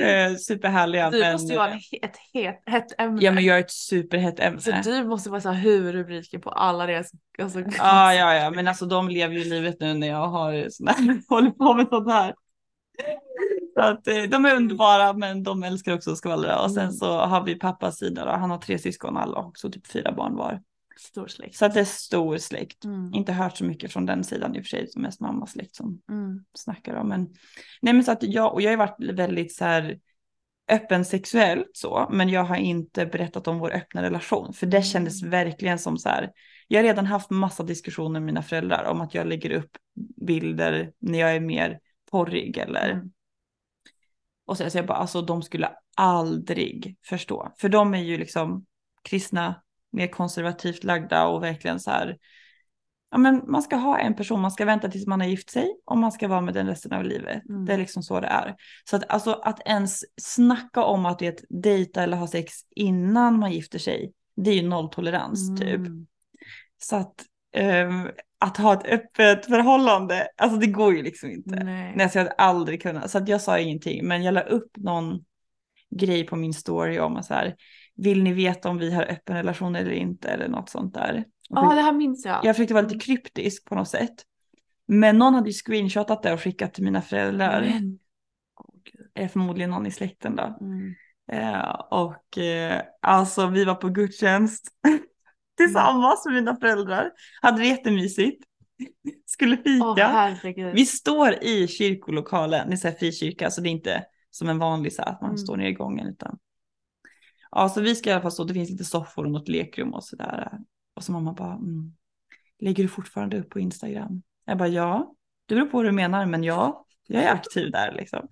eh, 0.01 0.35
superhärliga. 0.37 1.09
Du 1.09 1.19
men, 1.19 1.31
måste 1.33 1.53
ju 1.53 1.59
ha 1.59 1.69
ett 2.01 2.17
het, 2.33 2.61
hett 2.65 2.99
ämne. 2.99 3.21
Ja, 3.23 3.31
men 3.31 3.43
jag 3.45 3.57
är 3.57 3.61
ett 3.61 3.71
superhett 3.71 4.39
ämne. 4.39 4.61
Så 4.61 4.71
du 4.83 5.03
måste 5.03 5.29
vara 5.29 5.41
så 5.41 5.49
här 5.49 5.61
huvudrubriken 5.61 6.41
på 6.41 6.49
alla 6.49 6.85
deras... 6.85 7.11
Alltså, 7.41 7.59
Ja, 7.59 8.13
ja, 8.13 8.33
ja, 8.35 8.51
men 8.51 8.67
alltså 8.67 8.85
de 8.85 9.09
lever 9.09 9.35
ju 9.35 9.43
livet 9.43 9.75
nu 9.79 9.93
när 9.93 10.07
jag 10.07 10.27
har 10.27 10.69
sån 10.69 10.87
här, 10.87 11.19
håller 11.29 11.51
på 11.51 11.73
med 11.73 11.87
sånt 11.89 12.11
här. 12.11 12.35
Så 13.73 13.81
att 13.81 14.07
eh, 14.07 14.23
de 14.23 14.45
är 14.45 14.55
underbara, 14.55 15.13
men 15.13 15.43
de 15.43 15.63
älskar 15.63 15.93
också 15.93 16.11
att 16.11 16.17
skvallra. 16.17 16.59
Och 16.61 16.71
sen 16.71 16.83
Mm. 16.83 16.93
så 16.93 17.17
har 17.17 17.43
vi 17.43 17.55
pappas 17.55 17.97
sida 17.97 18.25
då. 18.25 18.31
Han 18.31 18.51
har 18.51 18.57
tre 18.57 18.79
syskon 18.79 19.17
alla 19.17 19.37
också, 19.37 19.71
typ 19.71 19.87
fyra 19.87 20.11
barn 20.11 20.35
var. 20.35 20.61
Stor 20.99 21.27
släkt. 21.27 21.55
Så 21.55 21.65
att 21.65 21.73
det 21.73 21.79
är 21.79 21.85
stor 21.85 22.37
släkt. 22.37 22.85
Mm. 22.85 23.13
Inte 23.13 23.33
hört 23.33 23.57
så 23.57 23.65
mycket 23.65 23.93
från 23.93 24.05
den 24.05 24.23
sidan 24.23 24.55
i 24.55 24.59
och 24.59 24.63
för 24.63 24.69
sig, 24.69 24.87
som 24.87 25.01
mest 25.01 25.19
mammas 25.19 25.51
släkt 25.51 25.75
som 25.75 26.01
Mm. 26.09 26.45
snackar 26.53 26.95
om. 26.95 27.07
Men, 27.07 27.29
nej 27.81 27.93
men 27.93 28.03
så 28.03 28.11
att 28.11 28.23
jag, 28.23 28.53
och 28.53 28.61
jag 28.61 28.71
har 28.71 28.77
varit 28.77 29.17
väldigt 29.19 29.55
så 29.55 29.65
här 29.65 29.99
öppen 30.71 31.05
sexuellt 31.05 31.69
så, 31.73 32.07
men 32.11 32.29
jag 32.29 32.43
har 32.43 32.55
inte 32.55 33.05
berättat 33.05 33.47
om 33.47 33.59
vår 33.59 33.71
öppna 33.73 34.01
relation. 34.03 34.53
För 34.53 34.67
det 34.67 34.81
kändes 34.81 35.21
Mm. 35.21 35.31
verkligen 35.31 35.79
som 35.79 35.97
så 35.97 36.09
här, 36.09 36.31
jag 36.67 36.79
har 36.79 36.83
redan 36.83 37.05
haft 37.05 37.29
massa 37.29 37.63
diskussioner 37.63 38.19
med 38.19 38.23
mina 38.23 38.43
föräldrar 38.43 38.83
om 38.83 39.01
att 39.01 39.13
jag 39.13 39.27
lägger 39.27 39.49
upp 39.51 39.77
bilder 40.27 40.91
när 40.99 41.19
jag 41.19 41.35
är 41.35 41.39
mer 41.39 41.79
porrig 42.11 42.57
eller 42.57 42.89
Mm. 42.91 43.11
och 44.45 44.57
så, 44.57 44.69
så 44.69 44.77
jag 44.77 44.85
bara, 44.85 44.97
alltså 44.97 45.21
de 45.21 45.41
skulle 45.43 45.69
aldrig 45.95 46.97
förstå. 47.05 47.51
För 47.57 47.69
de 47.69 47.93
är 47.93 48.01
ju 48.03 48.17
liksom 48.17 48.65
kristna, 49.03 49.63
mer 49.93 50.07
konservativt 50.07 50.83
lagda 50.83 51.27
och 51.27 51.43
verkligen 51.43 51.79
så 51.79 51.91
här. 51.91 52.17
Ja 53.11 53.17
men 53.17 53.41
man 53.47 53.61
ska 53.61 53.75
ha 53.75 53.99
en 53.99 54.15
person, 54.15 54.41
man 54.41 54.51
ska 54.51 54.65
vänta 54.65 54.87
tills 54.87 55.07
man 55.07 55.21
har 55.21 55.27
gift 55.27 55.49
sig 55.49 55.77
och 55.85 55.97
man 55.97 56.11
ska 56.11 56.27
vara 56.27 56.41
med 56.41 56.53
den 56.53 56.67
resten 56.67 56.93
av 56.93 57.03
livet. 57.03 57.49
Mm. 57.49 57.65
Det 57.65 57.73
är 57.73 57.77
liksom 57.77 58.03
så 58.03 58.19
det 58.19 58.27
är. 58.27 58.55
Så 58.89 58.95
att 58.95 59.09
alltså 59.09 59.31
att 59.31 59.67
ens 59.67 60.03
snacka 60.21 60.83
om 60.83 61.05
att 61.05 61.21
ett 61.21 61.43
dejta 61.49 62.03
eller 62.03 62.17
ha 62.17 62.27
sex 62.27 62.53
innan 62.75 63.39
man 63.39 63.51
gifter 63.51 63.79
sig. 63.79 64.13
Det 64.35 64.49
är 64.49 64.55
ju 64.55 64.69
nolltolerans 64.69 65.59
typ. 65.59 65.75
Mm. 65.75 66.07
Så 66.77 66.95
att 66.95 67.15
ehm, 67.55 68.09
att 68.39 68.57
ha 68.57 68.73
ett 68.73 68.85
öppet 68.85 69.45
förhållande, 69.45 70.27
alltså 70.37 70.57
det 70.57 70.67
går 70.67 70.95
ju 70.95 71.03
liksom 71.03 71.29
inte. 71.29 71.63
Nej. 71.63 71.93
Nej, 71.95 72.09
så 72.09 72.17
jag 72.17 72.23
hade 72.23 72.35
aldrig 72.35 72.81
kunnat. 72.81 73.11
Så 73.11 73.17
att 73.17 73.27
jag 73.27 73.41
sa 73.41 73.59
ingenting. 73.59 74.07
Men 74.07 74.23
jag 74.23 74.33
la 74.33 74.41
upp 74.41 74.77
någon 74.77 75.23
grej 75.89 76.25
på 76.25 76.35
min 76.35 76.53
story 76.53 76.99
om 76.99 77.15
att 77.15 77.25
så 77.25 77.33
här, 77.33 77.55
vill 77.95 78.23
ni 78.23 78.33
veta 78.33 78.69
om 78.69 78.77
vi 78.77 78.93
har 78.93 79.03
öppen 79.03 79.35
relation 79.35 79.75
eller 79.75 79.91
inte 79.91 80.27
eller 80.27 80.47
något 80.47 80.69
sånt 80.69 80.93
där. 80.93 81.25
Ja, 81.49 81.73
det 81.75 81.81
här 81.81 81.93
minns 81.93 82.25
jag. 82.25 82.45
Jag 82.45 82.55
försökte 82.55 82.73
vara 82.73 82.87
lite 82.87 83.05
kryptisk 83.05 83.65
på 83.65 83.75
något 83.75 83.89
sätt. 83.89 84.13
Men 84.87 85.17
någon 85.17 85.33
hade 85.33 85.49
ju 85.49 85.53
screenshotat 85.53 86.23
det 86.23 86.33
och 86.33 86.41
skickat 86.41 86.73
till 86.73 86.83
mina 86.83 87.01
föräldrar. 87.01 87.61
Men... 87.61 87.99
Är 89.13 89.27
förmodligen 89.27 89.69
någon 89.69 89.85
i 89.85 89.91
släkten 89.91 90.35
då. 90.35 90.57
Mm. 90.61 90.93
Eh, 91.31 91.69
och 91.91 92.37
eh, 92.37 92.81
alltså 93.01 93.47
vi 93.47 93.65
var 93.65 93.75
på 93.75 93.89
gudstjänst 93.89 94.67
tillsammans 95.57 96.25
med 96.25 96.35
mina 96.35 96.55
föräldrar. 96.55 97.11
Hade 97.41 97.57
det 97.57 97.67
jättemysigt. 97.67 98.43
Skulle 99.25 99.57
fika. 99.57 100.07
Herregud. 100.07 100.73
Vi 100.75 100.85
står 100.85 101.43
i 101.43 101.67
kyrkolokalen, 101.67 102.67
det 102.69 102.73
är 102.73 102.77
så 102.77 102.87
här 102.87 102.95
frikyrka, 102.95 103.51
så 103.51 103.61
det 103.61 103.69
är 103.69 103.71
inte 103.71 104.03
som 104.29 104.49
en 104.49 104.59
vanlig 104.59 104.93
så 104.93 105.01
här, 105.01 105.09
att 105.09 105.21
man 105.21 105.29
Mm. 105.29 105.37
står 105.37 105.57
nere 105.57 105.69
i 105.69 105.73
gången. 105.73 106.07
Utan... 106.07 106.37
Ja, 107.55 107.69
så 107.69 107.81
vi 107.81 107.95
ska 107.95 108.09
i 108.09 108.13
alla 108.13 108.21
fall 108.21 108.31
stå, 108.31 108.43
det 108.43 108.53
finns 108.53 108.69
lite 108.69 108.83
soffor 108.85 109.25
och 109.25 109.31
något 109.31 109.47
lekrum 109.47 109.93
och 109.93 110.03
sådär. 110.03 110.51
Och 110.95 111.03
så 111.03 111.11
mamma 111.11 111.33
bara, 111.33 111.53
mm, 111.53 111.93
lägger 112.59 112.83
du 112.83 112.89
fortfarande 112.89 113.39
upp 113.39 113.49
på 113.49 113.59
Instagram? 113.59 114.23
Jag 114.45 114.57
bara, 114.57 114.67
ja, 114.67 115.13
det 115.45 115.55
beror 115.55 115.65
på 115.67 115.77
vad 115.77 115.85
du 115.85 115.91
menar, 115.91 116.25
men 116.25 116.43
ja, 116.43 116.85
jag 117.07 117.23
är 117.23 117.31
aktiv 117.31 117.71
där 117.71 117.91
liksom. 117.91 118.27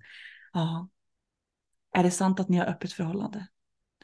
Ja. 0.52 0.88
Är 1.94 2.02
det 2.02 2.10
sant 2.10 2.40
att 2.40 2.48
ni 2.48 2.56
har 2.58 2.66
öppet 2.66 2.92
förhållande? 2.92 3.46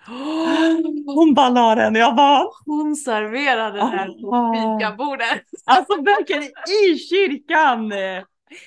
Hon 1.07 1.35
bara 1.35 1.49
la 1.49 1.75
den 1.75 1.95
jag 1.95 2.17
bara, 2.17 2.45
Hon 2.67 2.97
serverade 2.97 3.85
här 3.85 4.21
på 4.23 4.35
Ah. 4.37 4.53
fikabordet. 4.79 5.43
alltså 5.65 6.03
verkligen 6.03 6.43
i 6.93 6.99
kyrkan! 6.99 7.93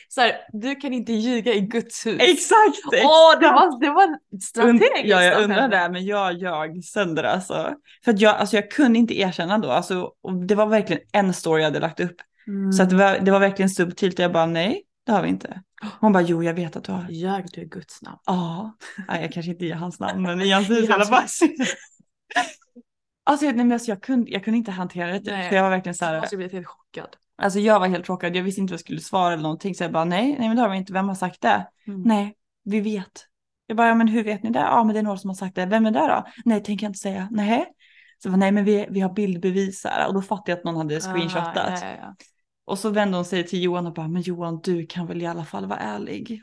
Så 0.08 0.22
här, 0.22 0.32
du 0.54 0.76
kan 0.76 0.94
inte 0.94 1.14
ljuga 1.14 1.54
i 1.54 1.62
Guds 1.62 2.06
hus. 2.06 2.18
Exakt! 2.22 2.78
Åh, 2.86 3.40
det 3.40 3.48
var, 3.48 3.80
det 3.82 3.90
var 3.90 4.08
Und- 4.32 4.40
strategiskt. 4.44 4.92
Ja, 5.06 5.24
jag 5.24 5.38
av 5.38 5.44
undrar 5.44 5.68
det, 5.70 5.90
men 5.92 6.06
jag 6.06 6.34
ljög 6.34 6.86
sönder 6.86 7.24
alltså. 7.24 7.74
För 8.04 8.12
att 8.12 8.20
jag, 8.20 8.36
alltså 8.36 8.56
jag 8.56 8.72
kunde 8.72 9.00
inte 9.00 9.20
erkänna 9.20 9.58
då, 9.58 9.72
alltså, 9.72 10.12
det 10.48 10.56
var 10.56 10.66
verkligen 10.66 11.02
en 11.12 11.34
story 11.34 11.62
jag 11.62 11.68
hade 11.68 11.80
lagt 11.80 12.00
upp. 12.00 12.16
Mm. 12.48 12.72
Så 12.72 12.84
att 12.84 12.90
det, 12.90 12.96
var, 12.96 13.20
det 13.20 13.32
var 13.32 13.40
verkligen 13.40 13.70
subtilt 13.70 14.20
och 14.20 14.24
jag 14.24 14.32
bara 14.32 14.46
nej, 14.46 14.84
det 15.06 15.12
har 15.12 15.22
vi 15.24 15.30
inte. 15.30 15.62
Hon 16.00 16.14
bara 16.14 16.24
jo, 16.24 16.44
jag 16.44 16.54
vet 16.54 16.76
att 16.76 16.84
du 16.84 16.92
har. 16.92 17.06
Ljög 17.10 17.46
du 17.54 17.62
i 17.62 17.66
Guds 17.66 18.02
namn? 18.02 18.18
Ja, 18.26 18.78
nej, 19.08 19.22
jag 19.22 19.34
kanske 19.34 19.52
inte 19.52 19.66
i 19.66 19.72
hans 19.72 20.00
namn, 20.00 20.22
men 20.22 20.42
i 20.42 20.52
hans 20.52 20.70
hus 20.70 20.90
I 20.90 20.92
alla 20.92 21.06
fall. 21.06 21.24
Alltså, 23.24 23.46
jag- 23.46 23.56
nej, 23.56 23.66
men 23.66 23.72
alltså 23.72 23.92
jag, 23.92 24.02
kunde, 24.02 24.32
jag 24.32 24.44
kunde 24.44 24.58
inte 24.58 24.72
hantera 24.72 25.20
det, 25.20 25.32
Nej. 25.32 25.50
för 25.50 25.56
jag 25.56 25.64
var 25.64 25.70
verkligen 25.70 25.96
så 25.96 26.06
Jag 26.06 26.10
här, 26.12 26.22
måste 26.22 26.38
blivit 26.38 26.54
helt 26.54 26.68
chockad. 26.68 27.08
Alltså 27.42 27.60
jag 27.60 27.80
var 27.80 27.88
helt 27.88 28.08
chockad, 28.08 28.36
jag 28.36 28.44
visste 28.44 28.62
inte 28.62 28.72
vad 28.72 28.76
jag 28.76 28.80
skulle 28.80 29.00
svara 29.00 29.34
eller 29.34 29.44
någonting, 29.44 29.76
så 29.76 29.84
jag 29.84 29.92
bara 29.92 30.06
nej, 30.06 30.36
nej 30.40 30.48
men 30.48 30.56
det 30.56 30.62
har 30.62 30.70
vi 30.70 30.78
inte, 30.78 30.94
vem 30.94 31.08
har 31.08 31.16
sagt 31.16 31.42
det? 31.42 31.68
Mm. 31.88 32.02
Nej, 32.02 32.36
vi 32.64 32.82
vet. 32.82 33.28
Jag 33.68 33.78
bara, 33.78 33.88
ja 33.88 33.96
men 33.96 34.08
hur 34.08 34.24
vet 34.24 34.44
ni 34.44 34.50
det? 34.50 34.60
Ja 34.60 34.84
men 34.84 34.94
det 34.94 35.00
är 35.00 35.04
några 35.04 35.18
som 35.18 35.30
har 35.30 35.36
sagt 35.36 35.56
det. 35.56 35.66
Vem 35.66 35.86
är 35.86 35.92
det 35.92 36.00
då? 36.00 36.26
Nej, 36.46 36.64
tänker 36.64 36.86
jag 36.86 36.90
inte 36.90 37.00
säga. 37.00 37.28
Nej. 37.32 37.66
Så 38.18 38.28
jag 38.28 38.34
bara, 38.34 38.38
nej 38.38 38.52
men 38.52 38.66
vi, 38.66 38.88
vi 38.90 39.00
har 39.00 39.14
bildbevis 39.14 39.86
här. 39.86 40.08
Och 40.08 40.14
då 40.14 40.22
fattade 40.22 40.52
jag 40.52 40.58
att 40.58 40.66
någon 40.66 40.76
hade 40.76 41.02
screenshotat. 41.02 41.58
Ah, 41.58 41.86
ja, 41.86 41.96
ja. 42.02 42.16
Och 42.66 42.80
så 42.80 42.90
vände 42.90 43.18
hon 43.18 43.26
sig 43.26 43.48
till 43.48 43.64
Johan 43.64 43.88
och 43.88 43.94
bara, 43.94 44.08
men 44.08 44.22
Johan 44.22 44.62
du 44.62 44.86
kan 44.86 45.08
väl 45.08 45.22
i 45.22 45.26
alla 45.26 45.46
fall 45.46 45.66
vara 45.66 45.80
ärlig. 45.80 46.42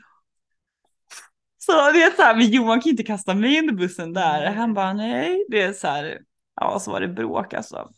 Så 1.57 1.71
det 1.71 2.03
är 2.03 2.15
så 2.15 2.21
här, 2.21 2.35
men 2.35 2.49
Johan 2.49 2.81
kan 2.81 2.89
inte 2.89 3.03
kasta 3.03 3.33
mig 3.33 3.59
under 3.59 3.73
bussen 3.73 4.13
där. 4.13 4.53
Han 4.53 4.73
bara, 4.73 4.93
nej. 4.93 5.45
Det 5.49 5.61
är 5.61 5.73
så 5.73 5.87
här, 5.87 6.19
ja 6.55 6.79
så 6.79 6.91
var 6.91 7.01
det 7.01 7.07
bråk 7.07 7.53
alltså. 7.53 7.89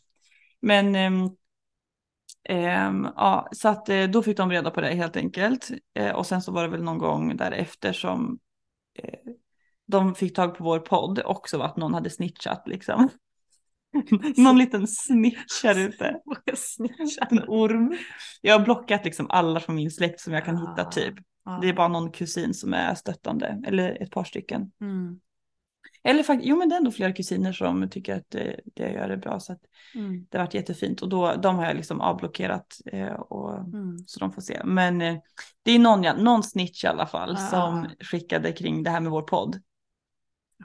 Men 0.60 0.94
ehm, 0.94 1.30
ja, 3.16 3.48
så 3.52 3.68
att 3.68 3.88
eh, 3.88 4.04
då 4.04 4.22
fick 4.22 4.36
de 4.36 4.50
reda 4.50 4.70
på 4.70 4.80
det 4.80 4.94
helt 4.94 5.16
enkelt. 5.16 5.70
Eh, 5.94 6.10
och 6.14 6.26
sen 6.26 6.42
så 6.42 6.52
var 6.52 6.62
det 6.62 6.68
väl 6.68 6.82
någon 6.82 6.98
gång 6.98 7.36
därefter 7.36 7.92
som 7.92 8.38
eh, 8.98 9.18
de 9.86 10.14
fick 10.14 10.36
tag 10.36 10.54
på 10.58 10.64
vår 10.64 10.78
podd 10.78 11.22
också 11.24 11.60
att 11.60 11.76
någon 11.76 11.94
hade 11.94 12.10
snitchat 12.10 12.62
liksom. 12.66 13.08
någon 14.36 14.58
liten 14.58 14.86
snitch 14.86 15.64
här 15.64 15.78
ute. 15.78 16.16
En 17.30 17.40
orm. 17.48 17.96
Jag 18.40 18.58
har 18.58 18.64
blockat 18.64 19.04
liksom 19.04 19.30
alla 19.30 19.60
från 19.60 19.76
min 19.76 19.90
släkt 19.90 20.20
som 20.20 20.32
jag 20.32 20.44
kan 20.44 20.56
hitta 20.56 20.86
Ah. 20.86 20.90
typ. 20.90 21.14
Ja. 21.44 21.58
Det 21.62 21.68
är 21.68 21.72
bara 21.72 21.88
någon 21.88 22.12
kusin 22.12 22.54
som 22.54 22.74
är 22.74 22.94
stöttande. 22.94 23.62
Eller 23.66 24.02
ett 24.02 24.10
par 24.10 24.24
stycken. 24.24 24.72
Mm. 24.80 25.20
Eller 26.04 26.22
faktiskt, 26.22 26.48
jo 26.48 26.56
men 26.56 26.68
det 26.68 26.74
är 26.74 26.78
ändå 26.78 26.90
flera 26.90 27.12
kusiner 27.12 27.52
som 27.52 27.90
tycker 27.90 28.16
att 28.16 28.30
det, 28.30 28.60
det 28.64 28.92
gör 28.92 29.08
det 29.08 29.16
bra. 29.16 29.40
Så 29.40 29.52
att 29.52 29.60
Mm. 29.94 30.26
det 30.30 30.38
har 30.38 30.44
varit 30.44 30.54
jättefint. 30.54 31.02
Och 31.02 31.08
då, 31.08 31.34
de 31.34 31.56
har 31.56 31.64
jag 31.66 31.76
liksom 31.76 32.00
avblockerat. 32.00 32.76
Eh, 32.86 33.12
och, 33.12 33.58
Mm. 33.58 33.98
Så 34.06 34.20
de 34.20 34.32
får 34.32 34.42
se. 34.42 34.60
Men 34.64 35.00
eh, 35.00 35.16
det 35.62 35.72
är 35.72 35.78
någon, 35.78 36.02
ja, 36.02 36.14
någon 36.14 36.42
snitch 36.42 36.84
i 36.84 36.86
alla 36.86 37.06
fall 37.06 37.32
Ah. 37.32 37.36
som 37.36 37.88
skickade 38.00 38.52
kring 38.52 38.82
det 38.82 38.90
här 38.90 39.00
med 39.00 39.12
vår 39.12 39.22
podd. 39.22 39.60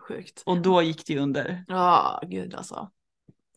Sjukt. 0.08 0.44
Och 0.46 0.62
då 0.62 0.82
gick 0.82 1.08
det 1.08 1.14
ju 1.14 1.20
under. 1.20 1.64
Ja, 1.68 2.22
gud 2.28 2.56
alltså. 2.56 2.92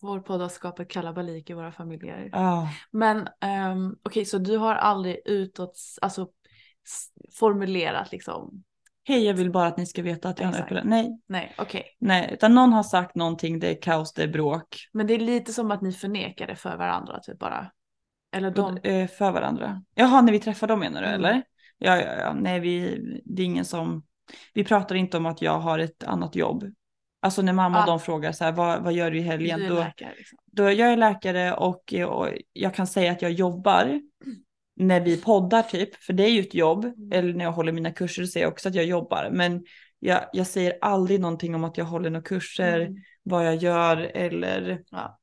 Vår 0.01 0.21
podd 0.21 0.41
har 0.41 0.49
skapat 0.49 0.89
kalabalik 0.89 1.51
i 1.51 1.53
våra 1.53 1.73
familjer. 1.73 2.31
Ah. 2.33 2.69
Men 2.91 3.29
um, 3.73 3.99
okej, 4.03 4.25
så 4.25 4.39
du 4.39 4.57
har 4.57 4.75
aldrig 4.75 5.21
utåt, 5.25 5.79
alltså 6.03 6.29
formulerat 7.39 8.13
liksom? 8.13 8.65
Hej 9.11 9.25
jag 9.25 9.35
vill 9.35 9.51
bara 9.51 9.67
att 9.67 9.77
ni 9.77 9.87
ska 9.87 10.03
veta 10.03 10.29
att 10.29 10.41
jag 10.41 10.47
har 10.47 10.55
en 10.55 10.63
öppen... 10.63 10.89
Nej, 10.89 11.21
Nej, 11.27 11.55
okej. 11.59 11.85
nej. 11.99 12.31
Utan 12.33 12.55
någon 12.55 12.73
har 12.73 12.83
sagt 12.83 13.15
någonting, 13.15 13.59
det 13.59 13.69
är 13.69 13.83
kaos, 13.83 14.13
det 14.13 14.23
är 14.23 14.29
bråk. 14.29 14.89
Men 14.93 15.07
det 15.07 15.15
är 15.15 15.19
lite 15.19 15.53
som 15.53 15.71
att 15.71 15.83
ni 15.83 15.93
förnekar 15.93 16.47
det 16.47 16.57
för 16.57 16.77
varandra 16.77 17.21
typ 17.21 17.39
bara. 17.39 17.71
Eller 18.37 18.51
de. 18.51 18.77
Eh, 18.83 19.09
För 19.09 19.31
varandra. 19.33 19.83
Jaha, 19.95 20.21
när 20.21 20.33
vi 20.33 20.39
träffar 20.39 20.67
dem 20.67 20.81
menar 20.81 21.01
du 21.03 21.07
Mm. 21.09 21.21
eller? 21.21 21.43
Ja, 21.79 21.97
ja, 21.97 22.13
ja. 22.21 22.33
Nej, 22.33 22.61
vi, 22.61 22.99
det 23.25 23.43
är 23.43 23.47
ingen 23.47 23.65
som... 23.65 24.03
Vi 24.55 24.65
pratar 24.65 24.95
inte 24.95 25.17
om 25.17 25.27
att 25.27 25.43
jag 25.43 25.59
har 25.59 25.79
ett 25.79 26.05
annat 26.05 26.37
jobb. 26.37 26.65
Alltså 27.23 27.43
när 27.43 27.53
mamma 27.53 27.79
och 27.79 27.83
Ah. 27.83 27.87
de 27.87 28.01
frågar 28.01 28.33
så 28.33 28.45
här, 28.45 28.53
vad, 28.53 28.83
vad 28.85 28.93
gör 28.93 29.11
du 29.11 29.19
i 29.19 29.21
Du 29.23 29.27
helgen? 29.27 29.63
är 29.63 29.69
Då, 29.69 29.75
läkare 29.75 30.13
liksom. 30.19 30.39
då 30.53 30.63
jag 30.63 30.93
är 30.93 30.97
läkare 30.97 31.53
och, 31.55 31.95
och 32.09 32.29
jag 32.53 32.75
kan 32.75 32.87
säga 32.87 33.13
att 33.13 33.23
jag 33.23 33.33
jobbar 33.33 34.01
när 34.77 35.01
vi 35.01 35.17
poddar 35.17 35.63
typ, 35.63 35.95
för 35.95 36.13
det 36.13 36.23
är 36.23 36.31
ju 36.31 36.41
ett 36.41 36.55
jobb. 36.55 36.85
Mm. 36.85 37.13
Eller 37.13 37.35
när 37.35 37.45
jag 37.45 37.53
håller 37.53 37.73
mina 37.73 37.91
kurser 37.93 38.25
säger 38.25 38.47
jag 38.47 38.53
också 38.53 38.69
att 38.69 38.75
jag 38.75 38.85
jobbar. 38.85 39.31
Men 39.33 39.65
jag, 39.99 40.25
jag 40.33 40.47
säger 40.47 40.79
aldrig 40.81 41.21
någonting 41.21 41.55
om 41.55 41.65
att 41.65 41.79
jag 41.79 41.85
håller 41.85 42.11
några 42.11 42.23
kurser, 42.25 42.81
Mm. 42.81 42.97
vad 43.23 43.47
jag 43.47 43.57
gör 43.57 43.97
eller 43.97 44.83
Ja. 44.91 45.19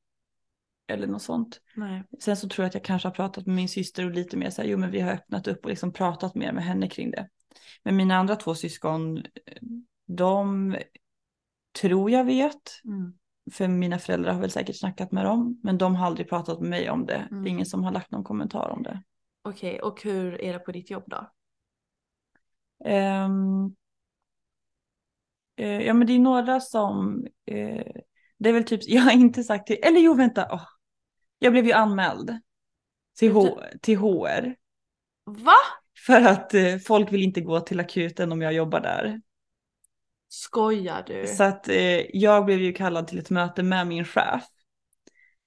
eller 0.88 1.06
något 1.06 1.22
sånt. 1.22 1.60
Nej. 1.76 2.02
Sen 2.20 2.36
så 2.36 2.48
tror 2.48 2.62
jag 2.64 2.68
att 2.68 2.74
jag 2.74 2.84
kanske 2.84 3.08
har 3.08 3.14
pratat 3.14 3.46
med 3.46 3.56
min 3.56 3.68
syster 3.68 4.04
och 4.04 4.10
lite 4.10 4.36
mer 4.36 4.50
så 4.50 4.62
här, 4.62 4.68
jo 4.68 4.78
men 4.78 4.90
vi 4.90 5.00
har 5.00 5.12
öppnat 5.12 5.48
upp 5.48 5.64
och 5.64 5.70
liksom 5.70 5.92
pratat 5.92 6.34
mer 6.34 6.52
med 6.52 6.64
henne 6.64 6.88
kring 6.88 7.10
det. 7.10 7.28
Men 7.82 7.96
mina 7.96 8.16
andra 8.16 8.36
två 8.36 8.54
syskon, 8.54 9.22
de 10.06 10.76
tror 11.80 12.10
jag 12.10 12.24
vet. 12.24 12.80
Mm. 12.84 13.12
För 13.52 13.68
mina 13.68 13.98
föräldrar 13.98 14.32
har 14.32 14.40
väl 14.40 14.50
säkert 14.50 14.76
snackat 14.78 15.12
med 15.12 15.24
dem. 15.24 15.60
Men 15.62 15.78
de 15.78 15.96
har 15.96 16.06
aldrig 16.06 16.28
pratat 16.28 16.60
med 16.60 16.70
mig 16.70 16.90
om 16.90 17.06
det. 17.06 17.12
Det 17.30 17.34
Mm. 17.34 17.44
är 17.46 17.48
ingen 17.50 17.66
som 17.66 17.84
har 17.84 17.92
lagt 17.92 18.10
någon 18.10 18.24
kommentar 18.24 18.68
om 18.68 18.82
det. 18.82 19.02
Okej, 19.48 19.80
och 19.80 20.02
hur 20.02 20.40
är 20.40 20.52
det 20.52 20.58
på 20.58 20.72
ditt 20.72 20.90
jobb 20.90 21.04
då? 21.06 21.30
Ehm, 22.84 23.76
eh, 25.56 25.80
ja 25.80 25.94
men 25.94 26.06
det 26.06 26.12
är 26.12 26.18
några 26.18 26.60
som, 26.60 27.26
eh, 27.46 27.86
det 28.38 28.48
är 28.48 28.52
väl 28.52 28.64
typ, 28.64 28.80
jag 28.86 29.02
har 29.02 29.12
inte 29.12 29.42
sagt 29.42 29.66
till, 29.66 29.78
eller 29.82 30.00
jo 30.00 30.14
vänta, 30.14 30.48
åh. 30.50 30.64
jag 31.38 31.52
blev 31.52 31.66
ju 31.66 31.72
anmäld 31.72 32.38
till, 33.18 33.32
H, 33.32 33.60
till 33.82 33.98
HR. 33.98 34.54
Va? 35.24 35.56
För 36.06 36.20
att 36.20 36.54
eh, 36.54 36.76
folk 36.78 37.12
vill 37.12 37.22
inte 37.22 37.40
gå 37.40 37.60
till 37.60 37.80
akuten 37.80 38.32
om 38.32 38.42
jag 38.42 38.52
jobbar 38.52 38.80
där. 38.80 39.20
Skojar 40.28 41.04
du? 41.06 41.26
Så 41.26 41.44
att 41.44 41.68
jag 42.12 42.44
blev 42.44 42.60
ju 42.60 42.72
kallad 42.72 43.06
till 43.08 43.18
ett 43.18 43.30
möte 43.30 43.62
med 43.62 43.86
min 43.86 44.04
chef. 44.04 44.44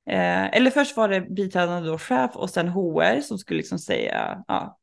Eh, 0.10 0.46
eller 0.58 0.72
först 0.72 0.98
var 0.98 1.10
det 1.10 1.22
biträdande 1.22 1.89
då 1.89 1.98
chef 1.98 2.36
och 2.36 2.50
sen 2.50 2.67
HR 2.67 3.22
som 3.22 3.38
skulle 3.38 3.58
liksom 3.58 3.79
säga, 3.79 4.43
ja, 4.48 4.77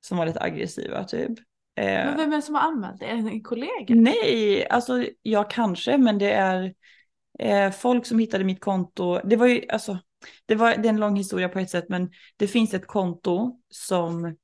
som 0.00 0.18
var 0.18 0.26
lite 0.26 0.40
aggressiva 0.40 1.04
typ. 1.04 1.30
Eh, 1.76 1.84
Men 1.84 2.16
vem 2.16 2.32
är 2.32 2.36
det 2.36 2.42
som 2.42 2.54
har 2.54 2.62
anmält 2.62 3.00
det? 3.00 3.06
En 3.06 3.42
kollega? 3.42 3.94
Nej, 3.94 4.66
alltså 4.68 5.04
ja 5.22 5.44
kanske, 5.44 5.98
men 5.98 6.18
det 6.18 6.32
är 6.32 6.74
eh, 7.38 7.70
folk 7.70 8.06
som 8.06 8.18
hittade 8.18 8.44
mitt 8.44 8.60
konto. 8.60 9.20
Det 9.24 9.36
var 9.36 9.46
ju, 9.46 9.62
alltså, 9.68 9.98
det, 10.46 10.54
var, 10.54 10.76
det 10.76 10.88
är 10.88 10.92
en 10.92 11.00
lång 11.00 11.16
historia 11.16 11.48
på 11.48 11.58
ett 11.58 11.70
sätt, 11.70 11.88
men 11.88 12.10
det 12.36 12.48
finns 12.48 12.74
ett 12.74 12.86
konto 12.86 13.60
som 13.68 14.36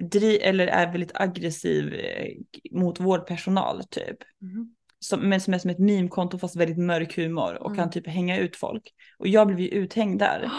dri, 0.00 0.36
eller 0.36 0.66
är 0.66 0.92
väldigt 0.92 1.12
aggressiv 1.14 1.94
eh, 1.94 2.32
mot 2.70 3.00
vårdpersonal 3.00 3.84
typ. 3.84 4.16
Mhm. 4.40 4.74
Som, 5.04 5.20
men 5.20 5.40
som 5.40 5.54
är 5.54 5.58
som 5.58 5.70
ett 5.70 5.78
meme-konto 5.78 6.38
fast 6.38 6.56
väldigt 6.56 6.78
mörk 6.78 7.16
humor 7.16 7.54
och 7.62 7.66
Mm. 7.70 7.76
kan 7.76 7.90
typ 7.90 8.06
hänga 8.06 8.38
ut 8.38 8.56
folk. 8.56 8.94
Och 9.18 9.28
jag 9.28 9.46
blev 9.46 9.60
ju 9.60 9.68
uthängd 9.68 10.18
där. 10.18 10.50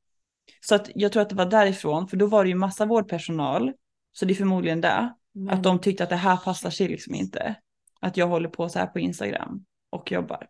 Så 0.60 0.74
att 0.74 0.90
jag 0.94 1.12
tror 1.12 1.22
att 1.22 1.28
det 1.28 1.34
var 1.34 1.46
därifrån, 1.46 2.08
för 2.08 2.16
då 2.16 2.26
var 2.26 2.44
det 2.44 2.48
ju 2.50 2.54
massa 2.56 2.86
vårdpersonal. 2.86 3.72
Så 4.12 4.24
det 4.24 4.32
är 4.32 4.34
förmodligen 4.34 4.80
det. 4.80 5.14
Men- 5.34 5.50
Att 5.54 5.62
de 5.62 5.78
tyckte 5.78 6.04
att 6.04 6.10
det 6.10 6.16
här 6.16 6.36
passar 6.36 6.70
sig 6.70 6.88
liksom 6.88 7.14
inte. 7.14 7.54
Att 8.00 8.16
jag 8.16 8.26
håller 8.26 8.48
på 8.48 8.68
så 8.68 8.78
här 8.78 8.86
på 8.86 8.98
Instagram 8.98 9.64
och 9.90 10.12
jobbar 10.12 10.46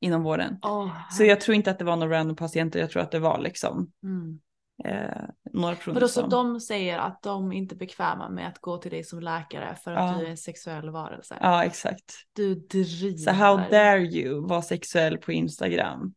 inom 0.00 0.22
vården. 0.22 0.58
Åh, 0.62 0.90
Så 1.10 1.24
jag 1.24 1.40
tror 1.40 1.54
inte 1.54 1.70
att 1.70 1.78
det 1.78 1.84
var 1.84 1.96
några 1.96 2.18
random 2.18 2.36
patienter, 2.36 2.80
jag 2.80 2.90
tror 2.90 3.02
att 3.02 3.10
det 3.10 3.18
var 3.18 3.38
liksom 3.38 3.92
mm. 4.02 4.40
Eh, 4.84 5.08
några 5.52 5.74
personer 5.74 5.94
Vadå 5.94 6.08
så 6.08 6.26
de 6.26 6.60
säger 6.60 6.98
att 6.98 7.22
de 7.22 7.52
inte 7.52 7.74
är 7.74 7.76
bekväma 7.76 8.28
med 8.28 8.48
att 8.48 8.58
gå 8.58 8.76
till 8.78 8.90
dig 8.90 9.04
som 9.04 9.20
läkare 9.20 9.74
för 9.84 9.92
att 9.92 10.12
Ja. 10.12 10.18
du 10.18 10.26
är 10.26 10.30
en 10.30 10.36
sexuell 10.36 10.90
varelse? 10.90 11.38
Ja, 11.40 11.64
exakt. 11.64 12.14
Du 12.32 12.54
driver. 12.54 13.18
Så 13.18 13.30
how 13.30 13.56
dare 13.70 14.00
you 14.00 14.48
vara 14.48 14.62
sexuell 14.62 15.18
på 15.18 15.32
Instagram? 15.32 16.14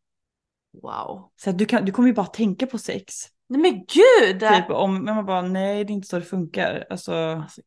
Wow. 0.82 1.32
Så 1.36 1.51
du, 1.51 1.65
kan, 1.65 1.86
du 1.86 1.91
kommer 1.91 2.08
ju 2.10 2.13
bara 2.15 2.25
tänka 2.25 2.68
på 2.68 2.77
sex. 2.77 3.13
Nej 3.50 3.62
men 3.62 3.72
gud! 3.72 4.39
Typ 4.39 4.70
om, 4.70 5.03
men 5.03 5.15
man 5.15 5.25
bara 5.25 5.41
nej 5.41 5.86
det 5.86 5.91
är 5.91 5.96
inte 5.96 6.08
så 6.08 6.20
det 6.20 6.25
funkar. 6.25 6.86
Alltså, 6.89 7.13
Alltså, 7.13 7.62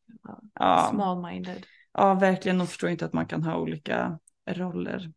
ja, 0.54 0.90
Small-minded. 0.92 1.62
ja 1.92 2.14
verkligen, 2.14 2.58
de 2.58 2.66
förstår 2.66 2.90
inte 2.90 3.04
att 3.04 3.12
man 3.12 3.26
kan 3.26 3.42
ha 3.42 3.56
olika 3.56 4.18
roller. 4.50 5.12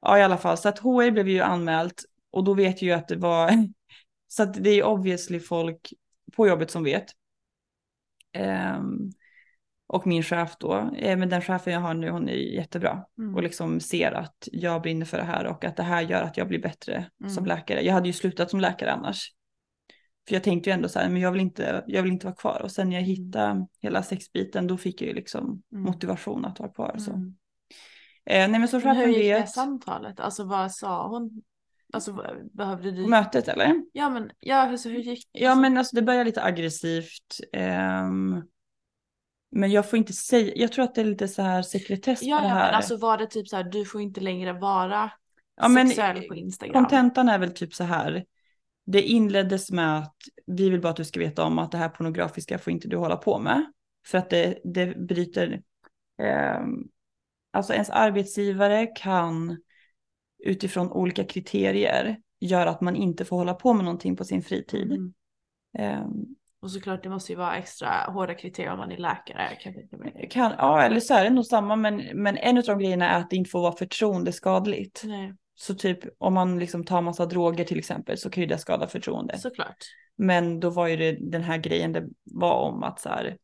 Ja 0.00 0.18
i 0.18 0.22
alla 0.22 0.36
fall, 0.38 0.58
så 0.58 0.68
att 0.68 0.78
HR 0.78 1.10
blev 1.10 1.28
ju 1.28 1.40
anmält 1.40 2.04
och 2.30 2.44
då 2.44 2.54
vet 2.54 2.82
ju 2.82 2.92
att 2.92 3.08
det 3.08 3.16
var, 3.16 3.50
så 4.28 4.42
att 4.42 4.54
det 4.64 4.70
är 4.70 4.84
obviously 4.84 5.40
folk 5.40 5.92
på 6.36 6.46
jobbet 6.48 6.70
som 6.70 6.84
vet. 6.84 7.06
Ehm, 8.32 9.10
och 9.86 10.06
min 10.06 10.22
chef 10.22 10.56
då, 10.60 10.90
eh, 10.96 11.16
men 11.18 11.28
den 11.28 11.42
chefen 11.42 11.72
jag 11.72 11.80
har 11.80 11.94
nu 11.94 12.10
hon 12.10 12.28
är 12.28 12.34
jättebra 12.34 13.04
Mm. 13.18 13.34
och 13.34 13.42
liksom 13.42 13.80
ser 13.80 14.12
att 14.12 14.48
jag 14.52 14.82
brinner 14.82 15.06
för 15.06 15.18
det 15.18 15.24
här 15.24 15.46
och 15.46 15.64
att 15.64 15.76
det 15.76 15.82
här 15.82 16.02
gör 16.02 16.22
att 16.22 16.36
jag 16.36 16.48
blir 16.48 16.62
bättre 16.62 17.10
Mm. 17.20 17.30
som 17.32 17.46
läkare. 17.46 17.82
Jag 17.84 17.92
hade 17.94 18.06
ju 18.06 18.12
slutat 18.12 18.50
som 18.50 18.60
läkare 18.60 18.92
annars. 18.92 19.32
För 20.28 20.34
jag 20.34 20.42
tänkte 20.42 20.70
ju 20.70 20.74
ändå 20.74 20.88
så 20.88 20.98
här, 20.98 21.08
men 21.08 21.22
jag 21.22 21.32
vill 21.32 21.40
inte, 21.40 21.84
jag 21.86 22.02
vill 22.02 22.12
inte 22.12 22.26
vara 22.26 22.36
kvar. 22.36 22.60
Och 22.62 22.70
sen 22.70 22.88
när 22.88 22.96
jag 22.96 23.02
hittade 23.02 23.66
hela 23.82 24.02
sexbiten, 24.02 24.66
då 24.66 24.76
fick 24.76 25.00
jag 25.02 25.08
ju 25.08 25.14
liksom 25.14 25.62
Mm. 25.72 25.84
motivation 25.84 26.44
att 26.44 26.58
vara 26.58 26.72
kvar. 26.72 26.96
Så. 26.98 27.10
Mm. 27.12 27.36
Eh, 28.24 28.48
nej 28.50 28.60
men 28.60 28.68
så 28.68 28.80
chefen 28.80 28.96
hur 28.96 29.06
gick 29.06 29.16
det 29.18 29.34
vet 29.34 29.50
samtalet? 29.50 30.20
Alltså 30.20 30.44
vad 30.44 30.72
sa 30.72 31.08
hon? 31.08 31.42
Alltså 31.92 32.12
behövde 32.52 32.90
du? 32.90 33.06
mötet 33.06 33.48
eller? 33.48 33.82
Ja 33.92 34.10
men 34.10 34.30
ja, 34.40 34.56
alltså, 34.56 34.88
hur 34.88 34.98
gick 34.98 35.28
det? 35.32 35.40
Ja 35.40 35.54
men 35.54 35.76
alltså 35.78 35.96
det 35.96 36.02
börjar 36.02 36.24
lite 36.24 36.42
aggressivt. 36.42 37.40
ehm, 37.52 38.42
men 39.50 39.70
jag 39.70 39.90
får 39.90 39.96
inte 39.96 40.12
säga, 40.12 40.52
jag 40.56 40.72
tror 40.72 40.84
att 40.84 40.94
det 40.94 41.00
är 41.00 41.04
lite 41.04 41.28
så 41.28 41.42
här 41.42 41.62
sekretess 41.62 42.22
Ja, 42.22 42.36
på 42.36 42.42
det 42.42 42.48
ja 42.48 42.54
här. 42.54 42.66
men 42.66 42.74
alltså 42.74 42.96
var 42.96 43.18
det 43.18 43.26
typ 43.26 43.48
så 43.48 43.56
här, 43.56 43.64
du 43.64 43.84
får 43.84 44.00
inte 44.00 44.20
längre 44.20 44.52
vara 44.52 45.10
Ja, 45.56 45.68
men 45.68 45.88
sexuell 45.88 46.22
på 46.22 46.34
Instagram? 46.34 46.74
Kontentan 46.84 47.28
är 47.28 47.38
väl 47.38 47.50
typ 47.54 47.74
så 47.74 47.84
här. 47.84 48.24
Det 48.86 49.02
inleddes 49.02 49.70
med 49.70 49.98
att 49.98 50.14
vi 50.46 50.70
vill 50.70 50.80
bara 50.80 50.90
att 50.90 50.96
du 50.96 51.04
ska 51.04 51.20
veta 51.20 51.44
om 51.44 51.58
att 51.58 51.72
det 51.72 51.78
här 51.78 51.88
pornografiska 51.88 52.58
får 52.58 52.72
inte 52.72 52.88
du 52.88 52.96
hålla 52.96 53.16
på 53.16 53.38
med. 53.38 53.72
För 54.06 54.18
att 54.18 54.30
det, 54.30 54.58
det 54.64 54.86
bryter, 54.98 55.62
ehm, 56.22 56.74
alltså 57.52 57.72
ens 57.72 57.90
arbetsgivare 57.90 58.86
kan 58.86 59.56
utifrån 60.46 60.92
olika 60.92 61.24
kriterier 61.24 62.16
göra 62.40 62.70
att 62.70 62.80
man 62.80 62.96
inte 62.96 63.24
får 63.24 63.36
hålla 63.36 63.54
på 63.54 63.74
med 63.74 63.84
någonting 63.84 64.16
på 64.16 64.24
sin 64.24 64.42
fritid. 64.42 64.90
Mhm. 64.90 65.14
Ehm, 65.78 66.24
Och 66.62 66.70
såklart 66.70 67.02
det 67.02 67.08
måste 67.08 67.32
ju 67.32 67.38
vara 67.38 67.56
extra 67.56 67.88
hårda 67.88 68.34
kriterier 68.34 68.72
om 68.72 68.78
man 68.78 68.92
är 68.92 68.96
läkare. 68.96 69.48
Kan, 70.30 70.52
ja, 70.58 70.82
eller 70.82 71.00
så 71.00 71.14
är 71.14 71.24
det 71.24 71.30
nog 71.30 71.46
samma, 71.46 71.76
men, 71.76 72.02
men 72.14 72.36
en 72.36 72.58
av 72.58 72.64
de 72.64 72.78
grejerna 72.78 73.10
är 73.10 73.20
att 73.20 73.30
det 73.30 73.36
inte 73.36 73.50
får 73.50 73.60
vara 73.60 73.76
förtroendeskadligt. 73.76 75.02
Nej, 75.04 75.34
Så 75.54 75.74
typ 75.74 75.98
om 76.18 76.34
man 76.34 76.58
liksom 76.58 76.84
tar 76.84 77.02
massa 77.02 77.26
droger 77.26 77.64
till 77.64 77.78
exempel 77.78 78.18
så 78.18 78.30
kan 78.30 78.40
ju 78.40 78.46
det 78.46 78.58
skada 78.58 78.86
förtroende. 78.86 79.38
såklart. 79.38 79.76
Men 80.16 80.60
då 80.60 80.70
var 80.70 80.86
ju 80.86 80.96
det 80.96 81.16
den 81.30 81.42
här 81.42 81.58
grejen 81.58 81.92
det 81.92 82.06
var 82.24 82.54
om 82.54 82.82
att 82.82 83.00
så 83.00 83.08
här, 83.08 83.36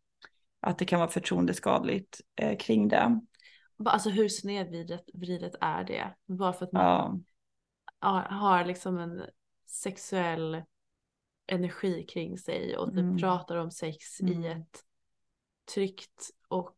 att 0.61 0.79
det 0.79 0.85
kan 0.85 1.01
vara 1.01 1.11
förtroendeskadligt 1.11 2.21
eh, 2.41 2.57
kring 2.57 2.89
det. 2.89 3.21
Alltså 3.87 4.11
hur 4.11 4.29
snedvridet 4.29 5.05
vridet 5.15 5.55
är 5.61 5.85
det? 5.85 6.15
Bara 6.27 6.53
för 6.53 6.67
att 6.67 6.73
man 6.73 6.83
Ja, 8.01 8.09
har- 8.09 8.23
har 8.39 8.65
liksom 8.65 8.99
en 8.99 9.23
sexuell 9.67 10.63
energi 11.47 12.03
kring 12.03 12.39
sig 12.39 12.77
och 12.77 12.89
typ 12.91 12.99
Mm. 12.99 13.19
pratar 13.19 13.57
om 13.57 13.71
sex 13.71 14.21
i 14.21 14.35
Mm. 14.35 14.61
ett 14.61 14.81
tryggt 15.75 16.31
och 16.49 16.77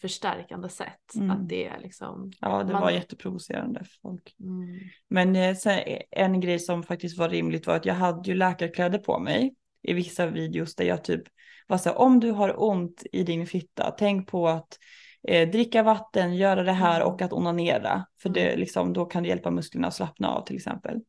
förstärkande 0.00 0.68
sätt. 0.68 1.14
Mm. 1.14 1.30
Att 1.30 1.48
det 1.48 1.66
är 1.66 1.78
liksom... 1.80 2.32
ja 2.40 2.62
det 2.64 2.72
Man- 2.72 2.82
var 2.82 2.90
jätteprovocerande 2.90 3.80
för 3.84 3.98
folk. 4.02 4.34
Mm. 4.40 4.78
Men 5.08 5.36
eh, 5.36 5.54
sen, 5.56 5.80
en 6.10 6.40
grej 6.40 6.58
som 6.58 6.82
faktiskt 6.82 7.18
var 7.18 7.28
rimligt 7.28 7.66
var 7.66 7.74
att 7.76 7.84
jag 7.86 7.94
hade 7.94 8.30
ju 8.30 8.34
läkarkläder 8.36 8.98
på 8.98 9.18
mig 9.18 9.54
i 9.82 9.92
vissa 9.92 10.26
videos 10.26 10.74
där 10.74 10.84
jag 10.84 11.04
typ 11.04 11.22
var 11.66 11.78
så 11.78 11.88
här, 11.88 11.98
om 11.98 12.20
du 12.20 12.30
har 12.30 12.62
ont 12.62 13.02
i 13.12 13.22
din 13.22 13.46
fitta, 13.46 13.90
tänk 13.98 14.28
på 14.28 14.48
att 14.48 14.78
eh, 15.28 15.48
dricka 15.50 15.82
vatten, 15.82 16.36
göra 16.36 16.62
det 16.62 16.72
här 16.72 17.00
Mm. 17.00 17.08
och 17.12 17.22
att 17.22 17.32
onanera. 17.32 18.06
För 18.22 18.28
det, 18.28 18.56
liksom, 18.56 18.92
då 18.92 19.04
kan 19.04 19.22
det 19.22 19.28
hjälpa 19.28 19.50
musklerna 19.50 19.88
att 19.88 19.94
slappna 19.94 20.28
av 20.28 20.44
till 20.46 20.56
exempel. 20.56 21.00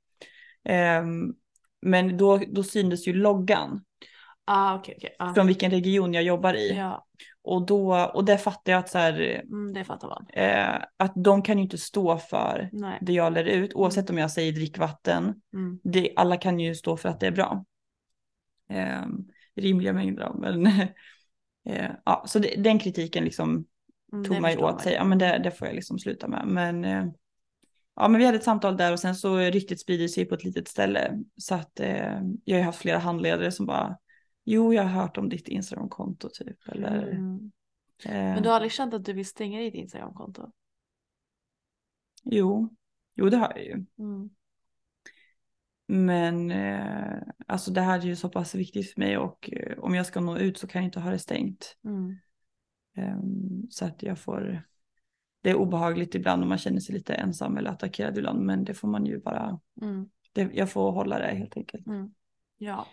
Ehm, 0.63 1.33
men 1.81 2.17
då, 2.17 2.37
då 2.47 2.63
syntes 2.63 3.07
ju 3.07 3.13
loggan 3.13 3.83
Ah, 4.45 4.75
okej, 4.75 4.95
okej. 4.97 5.15
ah. 5.19 5.33
från 5.33 5.47
vilken 5.47 5.71
region 5.71 6.13
jag 6.13 6.23
jobbar 6.23 6.53
i. 6.53 6.73
Ja, 6.75 7.05
Och, 7.41 7.65
då, 7.65 7.95
och 8.13 8.25
där 8.25 8.37
fattar 8.37 8.71
jag 8.71 8.79
att, 8.79 8.89
så 8.89 8.97
här, 8.97 9.41
mm, 9.43 9.73
det 9.73 9.83
fattar 9.83 10.07
man. 10.07 10.25
eh, 10.33 10.75
att 10.97 11.13
de 11.15 11.41
kan 11.41 11.57
ju 11.57 11.63
inte 11.63 11.77
stå 11.77 12.17
för 12.17 12.69
Nej. 12.71 12.97
det 13.01 13.13
jag 13.13 13.33
lär 13.33 13.43
ut, 13.43 13.73
oavsett 13.73 14.09
om 14.09 14.17
jag 14.17 14.31
säger 14.31 14.51
drickvatten. 14.51 15.41
Mm. 15.53 15.79
Det, 15.83 16.13
alla 16.15 16.37
kan 16.37 16.59
ju 16.59 16.75
stå 16.75 16.97
för 16.97 17.09
att 17.09 17.19
det 17.19 17.27
är 17.27 17.31
bra. 17.31 17.65
Eh, 18.69 19.05
rimliga 19.55 19.93
mängder 19.93 20.23
av, 20.23 20.39
men 20.39 20.65
eh, 21.65 21.91
ja, 22.05 22.23
så 22.27 22.39
det, 22.39 22.55
den 22.57 22.79
kritiken 22.79 23.23
liksom 23.23 23.65
Mm, 24.11 24.23
tog 24.25 24.41
mig 24.41 24.51
förstår 24.51 24.65
åt 24.65 24.71
man 24.71 24.79
sig. 24.79 24.91
ju. 24.91 24.97
Ja 24.97 25.03
men 25.03 25.17
det, 25.17 25.39
det 25.43 25.51
får 25.51 25.67
jag 25.67 25.75
liksom 25.75 25.99
sluta 25.99 26.27
med. 26.27 26.47
Men, 26.47 26.85
eh, 26.85 27.05
ja, 27.95 28.07
men 28.07 28.19
vi 28.19 28.25
hade 28.25 28.37
ett 28.37 28.43
samtal 28.43 28.77
där 28.77 28.91
och 28.93 28.99
sen 28.99 29.15
så 29.15 29.37
ryktet 29.37 29.79
sprider 29.79 30.07
sig 30.07 30.25
på 30.25 30.35
ett 30.35 30.43
litet 30.43 30.67
ställe. 30.67 31.23
Så 31.37 31.55
att 31.55 31.79
eh, 31.79 32.21
jag 32.43 32.57
har 32.57 32.63
haft 32.63 32.79
flera 32.81 32.97
handledare 32.97 33.51
som 33.51 33.65
bara, 33.65 33.97
jo 34.45 34.73
jag 34.73 34.83
har 34.83 35.01
hört 35.01 35.17
om 35.17 35.29
ditt 35.29 35.47
Instagramkonto 35.47 36.29
typ. 36.33 36.67
Eller, 36.67 37.07
Mm. 37.07 37.51
eh, 38.05 38.11
Men 38.13 38.43
du 38.43 38.49
har 38.49 38.55
aldrig 38.55 38.71
känt 38.71 38.93
att 38.93 39.05
du 39.05 39.13
vill 39.13 39.25
stänga 39.25 39.59
ditt 39.59 39.73
Instagramkonto? 39.73 40.51
Jo, 42.23 42.75
jo 43.15 43.29
det 43.29 43.37
har 43.37 43.53
jag 43.55 43.65
ju. 43.65 43.85
Mm. 43.99 44.29
Men 45.87 46.51
eh, 46.51 47.21
alltså 47.47 47.71
det 47.71 47.81
här 47.81 47.99
är 47.99 48.03
ju 48.03 48.15
så 48.15 48.29
pass 48.29 48.55
viktigt 48.55 48.93
för 48.93 48.99
mig 48.99 49.17
och 49.17 49.49
eh, 49.53 49.79
om 49.79 49.95
jag 49.95 50.05
ska 50.05 50.19
nå 50.19 50.37
ut 50.37 50.57
så 50.57 50.67
kan 50.67 50.81
jag 50.81 50.87
inte 50.87 50.99
ha 50.99 51.11
det 51.11 51.19
stängt. 51.19 51.77
Mm. 51.85 52.17
Ehm, 52.99 53.67
så 53.69 53.85
att 53.85 54.03
jag 54.03 54.19
får, 54.19 54.63
det 55.41 55.49
är 55.49 55.55
obehagligt 55.55 56.15
ibland 56.15 56.43
om 56.43 56.49
man 56.49 56.57
känner 56.57 56.79
sig 56.79 56.95
lite 56.95 57.13
ensam 57.13 57.57
eller 57.57 57.69
attackerad 57.69 58.17
ibland 58.17 58.39
men 58.45 58.63
det 58.63 58.73
får 58.73 58.87
man 58.87 59.05
ju 59.05 59.19
bara 59.19 59.59
Mm. 59.81 60.09
det, 60.33 60.49
jag 60.53 60.71
får 60.71 60.91
hålla 60.91 61.19
det 61.19 61.35
helt 61.35 61.57
enkelt. 61.57 61.87
Mm. 61.87 62.13
Ja. 62.57 62.87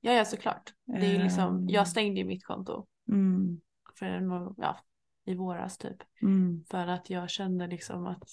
ja, 0.00 0.12
ja 0.12 0.24
såklart. 0.24 0.74
Det 0.84 1.06
är 1.06 1.12
ju 1.12 1.22
liksom, 1.22 1.56
Ehm. 1.56 1.68
jag 1.68 1.88
stängde 1.88 2.20
ju 2.20 2.26
mitt 2.26 2.44
konto 2.44 2.86
Mm, 3.08 3.60
för 3.98 4.06
ja, 4.56 4.78
i 5.24 5.34
våras 5.34 5.78
typ. 5.78 5.96
mm, 6.22 6.64
För 6.70 6.86
att 6.86 7.10
jag 7.10 7.30
kände 7.30 7.66
liksom 7.66 8.06
att 8.06 8.28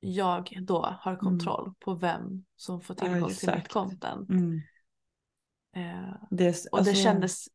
jag 0.00 0.58
då 0.62 0.96
har 1.00 1.16
kontroll 1.16 1.74
på 1.78 1.94
vem 1.94 2.44
som 2.56 2.80
får 2.80 2.94
tillgång 2.94 3.30
till 3.34 3.50
mitt 3.54 3.74
Mm. 3.74 4.26
mm. 4.30 4.60
Eh, 5.72 6.14
Det, 6.30 6.48
och 6.48 6.84
det 6.84 6.90
alltså, 6.90 6.94
kändes 6.94 7.48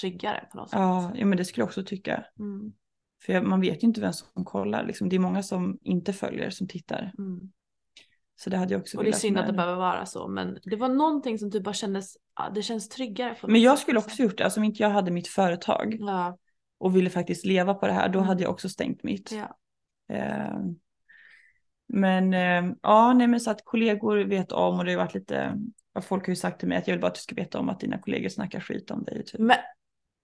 tryggare 0.00 0.48
på 0.52 0.56
något 0.56 0.70
sätt. 0.70 0.78
Ja, 0.78 1.12
ja, 1.14 1.26
men 1.26 1.38
det 1.38 1.44
skulle 1.44 1.62
jag 1.62 1.68
också 1.68 1.84
tycka. 1.84 2.24
Mm, 2.38 2.72
För 3.24 3.32
jag, 3.32 3.44
man 3.44 3.60
vet 3.60 3.82
ju 3.82 3.86
inte 3.86 4.00
vem 4.00 4.12
som 4.12 4.44
kollar. 4.44 4.84
Liksom. 4.86 5.08
Det 5.08 5.16
är 5.16 5.20
många 5.20 5.42
som 5.42 5.78
inte 5.82 6.12
följer 6.12 6.50
som 6.50 6.68
tittar. 6.68 7.12
mm. 7.18 7.40
Så 8.38 8.50
det 8.50 8.56
hade 8.56 8.74
jag 8.74 8.80
också 8.80 8.98
Och 8.98 9.04
det 9.04 9.08
är 9.08 9.10
velat 9.10 9.20
synd 9.20 9.38
att 9.38 9.46
det 9.46 9.52
med. 9.52 9.56
behöver 9.56 9.76
vara 9.76 10.06
så 10.06 10.28
men 10.28 10.58
det 10.62 10.76
var 10.76 10.88
någonting 10.88 11.38
som 11.38 11.50
typ 11.50 11.62
bara 11.64 11.74
kändes, 11.74 12.16
det 12.54 12.62
känns 12.62 12.88
tryggare. 12.88 13.36
Men 13.42 13.60
jag 13.60 13.76
sätt, 13.78 13.82
skulle 13.82 13.98
liksom. 13.98 14.10
också 14.12 14.22
gjort 14.22 14.38
det. 14.38 14.44
Alltså 14.44 14.60
om 14.60 14.64
inte 14.64 14.82
jag 14.82 14.90
hade 14.90 15.10
mitt 15.10 15.28
företag 15.28 15.96
Ja, 16.00 16.38
och 16.78 16.96
ville 16.96 17.10
faktiskt 17.10 17.44
leva 17.44 17.74
på 17.74 17.86
det 17.86 17.92
här, 17.92 18.08
då 18.08 18.18
Mm. 18.18 18.28
hade 18.28 18.42
jag 18.42 18.52
också 18.52 18.68
stängt 18.68 19.02
mitt. 19.02 19.32
ja. 19.32 19.56
Eh, 20.16 20.58
men 21.88 22.34
eh, 22.34 22.72
ja, 22.82 23.12
nej 23.12 23.26
men 23.26 23.40
så 23.40 23.50
att 23.50 23.64
kollegor 23.64 24.16
vet 24.24 24.52
om 24.52 24.78
och 24.78 24.84
det 24.84 24.92
har 24.92 24.98
varit 24.98 25.14
lite, 25.14 25.58
folk 26.02 26.22
har 26.26 26.28
ju 26.32 26.36
sagt 26.36 26.58
till 26.60 26.68
mig 26.68 26.78
att 26.78 26.86
jag 26.88 26.94
vill 26.94 27.00
bara 27.00 27.06
att 27.08 27.14
du 27.14 27.20
ska 27.20 27.34
veta 27.34 27.58
om 27.58 27.68
att 27.68 27.80
dina 27.80 27.98
kollegor 27.98 28.28
snackar 28.28 28.60
skit 28.60 28.90
om 28.90 29.04
dig. 29.04 29.24
Typ. 29.24 29.40
Men, 29.40 29.56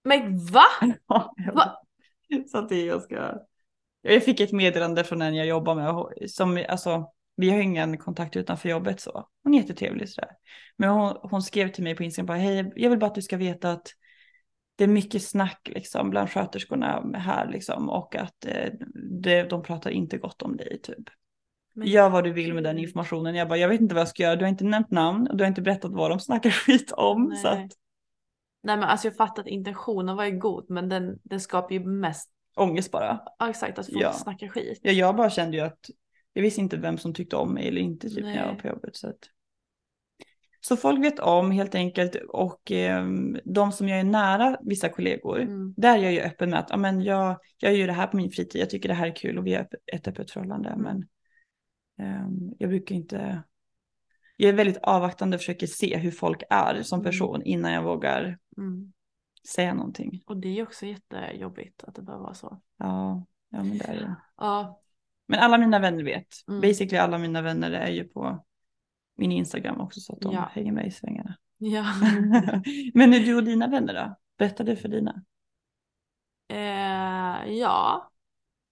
men 0.04 0.44
va? 0.46 0.64
Jag 1.36 1.54
Va? 1.54 1.78
Så 2.46 2.58
att 2.58 2.72
är 2.72 2.86
ganska... 2.86 3.38
Jag 4.02 4.24
fick 4.24 4.40
ett 4.40 4.52
meddelande 4.52 5.04
från 5.04 5.22
en 5.22 5.34
jag 5.34 5.46
jobbar 5.46 5.74
med. 5.74 6.30
Som, 6.30 6.64
alltså, 6.68 7.12
vi 7.36 7.50
har 7.50 7.58
ingen 7.58 7.98
kontakt 7.98 8.36
utanför 8.36 8.68
jobbet 8.68 9.00
så. 9.00 9.28
Hon 9.42 9.54
är 9.54 9.58
jättetrevlig 9.58 10.08
sådär. 10.08 10.30
Men 10.76 10.90
hon, 10.90 11.16
hon 11.22 11.42
skrev 11.42 11.68
till 11.68 11.84
mig 11.84 11.96
på 11.96 12.02
Instagram 12.02 12.26
bara, 12.26 12.38
hej, 12.38 12.72
jag 12.76 12.90
vill 12.90 12.98
bara 12.98 13.06
att 13.06 13.14
du 13.14 13.22
ska 13.22 13.36
veta 13.36 13.72
att 13.72 13.86
det 14.76 14.84
är 14.84 14.88
mycket 14.88 15.22
snack 15.22 15.68
liksom 15.74 16.10
bland 16.10 16.30
sköterskorna 16.30 17.10
här 17.14 17.48
liksom 17.50 17.88
och 17.90 18.16
att 18.16 18.46
eh, 18.46 18.72
det, 19.22 19.42
de 19.42 19.62
pratar 19.62 19.90
inte 19.90 20.18
gott 20.18 20.42
om 20.42 20.56
dig 20.56 20.80
typ. 20.82 21.08
Men- 21.74 21.86
Gör 21.88 22.10
vad 22.10 22.24
du 22.24 22.32
vill 22.32 22.54
med 22.54 22.64
den 22.64 22.78
informationen. 22.78 23.34
Jag 23.34 23.48
bara, 23.48 23.58
jag 23.58 23.68
vet 23.68 23.80
inte 23.80 23.94
vad 23.94 24.00
jag 24.00 24.08
ska 24.08 24.22
göra. 24.22 24.36
Du 24.36 24.44
har 24.44 24.48
inte 24.50 24.64
nämnt 24.64 24.90
namn 24.90 25.28
och 25.28 25.36
du 25.36 25.44
har 25.44 25.48
inte 25.48 25.62
berättat 25.62 25.92
vad 25.92 26.10
de 26.10 26.20
snackar 26.20 26.50
skit 26.66 26.92
om. 26.92 27.36
Så 27.42 27.54
Nej. 27.54 27.64
att, 27.64 27.72
Nej 28.62 28.76
men 28.76 28.82
alltså 28.88 29.06
jag 29.06 29.16
fattar 29.16 29.42
att 29.42 29.48
intentionen 29.48 30.16
var 30.16 30.24
ju 30.24 30.38
god 30.38 30.70
men 30.70 30.88
den, 30.88 31.18
den 31.22 31.40
skapar 31.40 31.72
ju 31.72 31.84
mest, 31.84 32.30
ångest 32.56 32.90
bara. 32.90 33.20
ja 33.38 33.50
exakt 33.50 33.78
att 33.78 33.86
folk 33.86 34.02
Ja. 34.02 34.12
snackar 34.12 34.48
skit. 34.48 34.80
Ja, 34.82 34.92
jag 34.92 35.16
bara 35.16 35.30
kände 35.30 35.56
ju 35.56 35.62
att 35.62 35.90
jag 36.32 36.42
visste 36.42 36.60
inte 36.60 36.76
vem 36.76 36.98
som 36.98 37.14
tyckte 37.14 37.36
om 37.36 37.54
mig 37.54 37.68
eller 37.68 37.80
inte 37.80 38.08
typ 38.08 38.24
när 38.24 38.36
jag 38.36 38.44
var 38.44 38.52
Nej. 38.52 38.60
på 38.62 38.68
jobbet. 38.68 38.96
Så, 38.96 39.08
att... 39.08 39.18
så 40.60 40.76
folk 40.76 41.04
vet 41.04 41.18
om 41.20 41.50
helt 41.50 41.74
enkelt 41.74 42.16
och 42.28 42.70
ehm, 42.70 43.38
de 43.44 43.72
som 43.72 43.88
jag 43.88 44.00
är 44.00 44.04
nära, 44.04 44.58
vissa 44.62 44.88
kollegor, 44.88 45.40
Mm. 45.40 45.74
där 45.76 45.98
är 45.98 46.02
jag 46.02 46.12
ju 46.12 46.20
öppen 46.20 46.50
med 46.50 46.58
att 46.58 46.70
ja, 46.70 46.76
men 46.76 47.00
jag, 47.02 47.38
jag 47.58 47.74
gör 47.74 47.86
det 47.86 47.92
här 47.92 48.06
på 48.06 48.16
min 48.16 48.30
fritid, 48.30 48.60
jag 48.60 48.70
tycker 48.70 48.88
det 48.88 48.94
här 48.94 49.06
är 49.06 49.16
kul 49.16 49.38
och 49.38 49.46
vi 49.46 49.54
har 49.54 49.68
ett 49.92 50.08
öppet 50.08 50.30
förhållande. 50.30 50.68
Mm. 50.68 50.82
Men 50.82 51.08
ehm, 52.06 52.54
jag 52.58 52.70
brukar 52.70 52.94
inte, 52.94 53.42
jag 54.36 54.48
är 54.48 54.52
väldigt 54.52 54.78
avvaktande 54.82 55.34
och 55.34 55.40
försöker 55.40 55.66
se 55.66 55.96
hur 55.96 56.10
folk 56.10 56.42
är 56.50 56.82
som 56.82 57.00
Mm. 57.00 57.10
person 57.10 57.42
innan 57.42 57.72
jag 57.72 57.82
vågar 57.82 58.38
Mm. 58.58 58.92
säga 59.48 59.74
någonting. 59.74 60.22
Och 60.26 60.36
det 60.36 60.58
är 60.58 60.62
också 60.62 60.86
jättejobbigt 60.86 61.84
att 61.84 61.94
det 61.94 62.02
behöver 62.02 62.24
vara 62.24 62.34
så. 62.34 62.60
Ja, 62.76 63.26
ja 63.50 63.62
men 63.62 63.78
det 63.78 63.84
är 63.84 63.94
det. 63.94 64.16
Ja, 64.36 64.80
Men 65.28 65.38
alla 65.40 65.58
mina 65.58 65.78
vänner 65.78 66.04
vet. 66.04 66.26
Mm. 66.48 66.60
Basically 66.60 66.96
alla 66.98 67.18
mina 67.18 67.42
vänner 67.42 67.70
är 67.70 67.90
ju 67.90 68.04
på 68.04 68.44
min 69.16 69.32
Instagram 69.32 69.80
också 69.80 70.00
så 70.00 70.12
att 70.12 70.20
de 70.20 70.34
Ja. 70.34 70.48
hänger 70.52 70.72
med 70.72 70.86
i 70.86 70.90
svängarna. 70.90 71.36
ja. 71.58 71.84
Men 72.94 73.14
är 73.14 73.20
du 73.20 73.36
och 73.36 73.44
dina 73.44 73.66
vänner 73.68 73.94
då? 73.94 74.16
Berätta 74.38 74.64
du 74.64 74.76
för 74.76 74.88
dina. 74.88 75.24
eh, 76.48 77.52
ja. 77.52 78.08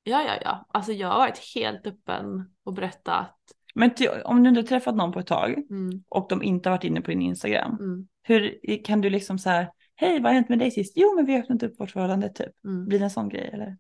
Ja, 0.03 0.23
ja, 0.23 0.35
ja. 0.45 0.67
Alltså 0.69 0.93
jag 0.93 1.09
har 1.09 1.19
varit 1.19 1.55
helt 1.55 1.87
öppen 1.87 2.55
och 2.65 2.73
berättat. 2.73 3.37
Men 3.75 3.95
ty, 3.95 4.09
om 4.09 4.43
du 4.43 4.49
inte 4.49 4.63
träffat 4.63 4.97
någon 4.97 5.13
på 5.13 5.21
ett 5.21 5.27
tag 5.27 5.51
Mm, 5.71 5.91
och 6.09 6.27
de 6.29 6.43
inte 6.43 6.69
har 6.69 6.77
varit 6.77 6.85
inne 6.85 7.01
på 7.01 7.11
din 7.11 7.23
Instagram. 7.23 7.77
mm, 7.81 8.09
Hur 8.23 8.59
kan 8.85 9.01
du 9.01 9.11
liksom 9.11 9.39
så 9.39 9.51
här, 9.51 9.71
hej 9.97 10.13
vad 10.21 10.23
har 10.31 10.33
hänt 10.35 10.49
med 10.49 10.59
dig 10.59 10.71
sist? 10.71 10.93
Jo 10.97 11.15
men 11.17 11.27
vi 11.27 11.33
har 11.33 11.41
öppnat 11.41 11.63
upp 11.63 11.81
vårt 11.81 11.91
förhållande 11.91 12.29
typ. 12.29 12.65
mm. 12.65 12.87
Blir 12.87 12.99
det 12.99 13.05
en 13.05 13.11
sån 13.11 13.29
grej 13.29 13.51
eller? 13.53 13.77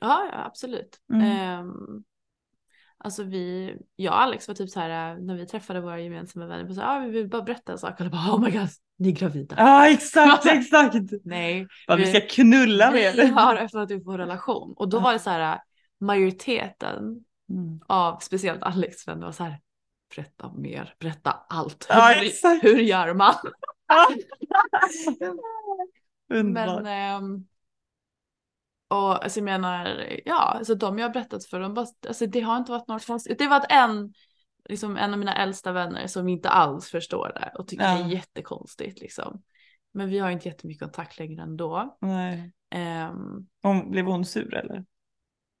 Ja, 0.00 0.28
ja 0.32 0.44
absolut. 0.46 0.98
Ehm, 1.12 1.70
alltså 2.98 3.22
vi, 3.24 3.74
jag 3.96 4.12
och 4.12 4.20
Alex 4.22 4.48
var 4.48 4.54
typ 4.54 4.70
så 4.70 4.80
här 4.80 5.16
när 5.16 5.34
vi 5.34 5.46
träffade 5.46 5.80
våra 5.80 6.00
gemensamma 6.00 6.46
vänner. 6.46 6.64
På 6.64 6.74
så 6.74 6.80
här, 6.80 6.96
ah, 6.96 7.00
vi 7.00 7.10
vill 7.10 7.28
bara 7.28 7.42
berätta 7.42 7.72
en 7.72 7.78
sak. 7.78 8.00
Och 8.00 8.04
de 8.04 8.10
bara 8.10 8.34
oh 8.34 8.40
my 8.40 8.50
god, 8.50 8.68
ni 8.98 9.08
är 9.08 9.12
gravida. 9.12 9.54
Ja 9.58 9.88
exakt, 9.90 10.46
exakt. 10.50 10.94
Nej, 11.24 11.66
Vad 11.88 11.98
vi 11.98 12.04
vi- 12.04 12.10
ska 12.10 12.20
knulla 12.20 12.90
vi 12.94 13.12
med. 13.16 13.30
har 13.32 13.56
öppnat 13.56 13.90
upp 13.90 14.02
vår 14.06 14.18
relation. 14.18 14.74
Och 14.76 14.88
då 14.88 15.00
var 15.00 15.12
det 15.12 15.18
så 15.18 15.30
här 15.30 15.60
majoriteten 16.00 17.24
Mm. 17.50 17.80
av 17.86 18.18
speciellt 18.18 18.62
Alex 18.62 19.08
vänner 19.08 19.26
var 19.26 19.32
så 19.32 19.44
här 19.44 19.60
berätta 20.16 20.52
mer, 20.52 20.94
berätta 20.98 21.30
allt. 21.48 21.86
Hur, 21.90 21.96
Ja, 21.96 22.14
exakt. 22.24 22.64
hur 22.64 22.78
gör 22.78 23.14
man? 23.14 23.34
Men 26.28 26.86
ehm, 26.86 27.46
och 28.88 29.24
alltså 29.24 29.38
jag 29.38 29.44
menar, 29.44 30.06
ja, 30.24 30.38
alltså 30.40 30.74
de 30.74 30.98
jag 30.98 31.08
har 31.08 31.12
berättat 31.12 31.44
för 31.44 31.60
dem, 31.60 31.74
bara, 31.74 31.86
alltså 32.08 32.26
det 32.26 32.40
har 32.40 32.56
inte 32.56 32.72
varit 32.72 32.88
något 32.88 33.06
konstigt. 33.06 33.38
Det 33.38 33.44
har 33.44 33.50
varit 33.50 33.72
en, 33.72 34.14
liksom 34.68 34.96
en 34.96 35.12
av 35.12 35.18
mina 35.18 35.36
äldsta 35.36 35.72
vänner 35.72 36.06
som 36.06 36.28
inte 36.28 36.48
alls 36.48 36.88
förstår 36.90 37.32
det 37.34 37.52
och 37.58 37.68
tycker 37.68 37.84
det 37.84 37.98
Ja. 38.00 38.04
är 38.06 38.08
jättekonstigt 38.12 39.00
liksom. 39.00 39.42
Men 39.92 40.08
vi 40.08 40.18
har 40.18 40.30
inte 40.30 40.48
jättemycket 40.48 40.82
kontakt 40.82 41.18
längre 41.18 41.42
ändå. 41.42 41.98
Nej. 42.00 42.52
Um, 43.10 43.48
Hon, 43.62 43.90
blev 43.90 44.04
hon 44.06 44.24
sur 44.24 44.54
eller? 44.54 44.84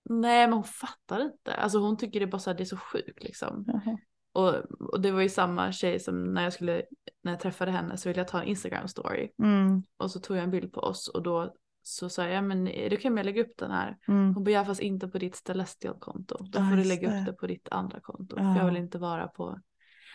Nej 0.04 0.46
men 0.46 0.52
hon 0.52 0.64
fattar 0.64 1.20
inte. 1.20 1.54
Alltså 1.54 1.78
hon 1.78 1.96
tycker 1.96 2.20
det 2.20 2.24
är 2.26 2.30
bara 2.30 2.38
så 2.38 2.50
här, 2.50 2.56
det 2.56 2.62
är 2.62 2.64
så 2.64 2.76
sjukt 2.76 3.22
liksom. 3.22 3.64
Jaha. 3.66 3.98
Och, 4.32 4.54
och 4.92 5.00
det 5.00 5.10
var 5.10 5.20
ju 5.20 5.28
samma 5.28 5.72
tjej 5.72 6.00
som 6.00 6.34
när 6.34 6.42
jag 6.42 6.52
skulle, 6.52 6.82
när 7.22 7.32
jag 7.32 7.40
träffade 7.40 7.70
henne 7.70 7.96
så 7.96 8.08
ville 8.08 8.20
jag 8.20 8.28
ta 8.28 8.42
en 8.42 8.48
Instagram 8.48 8.88
story. 8.88 9.30
Mm. 9.42 9.82
Och 9.96 10.10
så 10.10 10.20
tog 10.20 10.36
jag 10.36 10.44
en 10.44 10.50
bild 10.50 10.72
på 10.72 10.80
oss 10.80 11.08
och 11.08 11.22
då 11.22 11.54
så 11.82 12.08
sa 12.08 12.22
jag, 12.22 12.32
ja 12.32 12.42
men 12.42 12.62
okej 12.68 13.00
om 13.04 13.16
jag 13.16 13.26
lägger 13.26 13.44
upp 13.44 13.56
den 13.58 13.70
här? 13.70 13.96
Mm. 14.08 14.34
Hon 14.34 14.44
bara, 14.44 14.50
ja 14.50 14.64
fast 14.64 14.80
inte 14.80 15.08
på 15.08 15.18
ditt 15.18 15.36
Celestial-konto. 15.36 16.36
Då 16.40 16.58
Ja, 16.60 16.68
får 16.70 16.76
du 16.76 16.84
lägga 16.84 17.10
det. 17.10 17.20
upp 17.20 17.26
det 17.26 17.32
på 17.32 17.46
ditt 17.46 17.68
andra 17.70 18.00
konto. 18.00 18.36
Ja. 18.38 18.56
Jag 18.58 18.64
vill 18.64 18.76
inte 18.76 18.98
vara 18.98 19.28
på... 19.28 19.60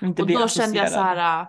Inte 0.02 0.22
och 0.22 0.28
då 0.28 0.48
kände 0.48 0.78
jag 0.78 0.92
så 0.92 1.00
associerad. 1.00 1.18
här, 1.18 1.48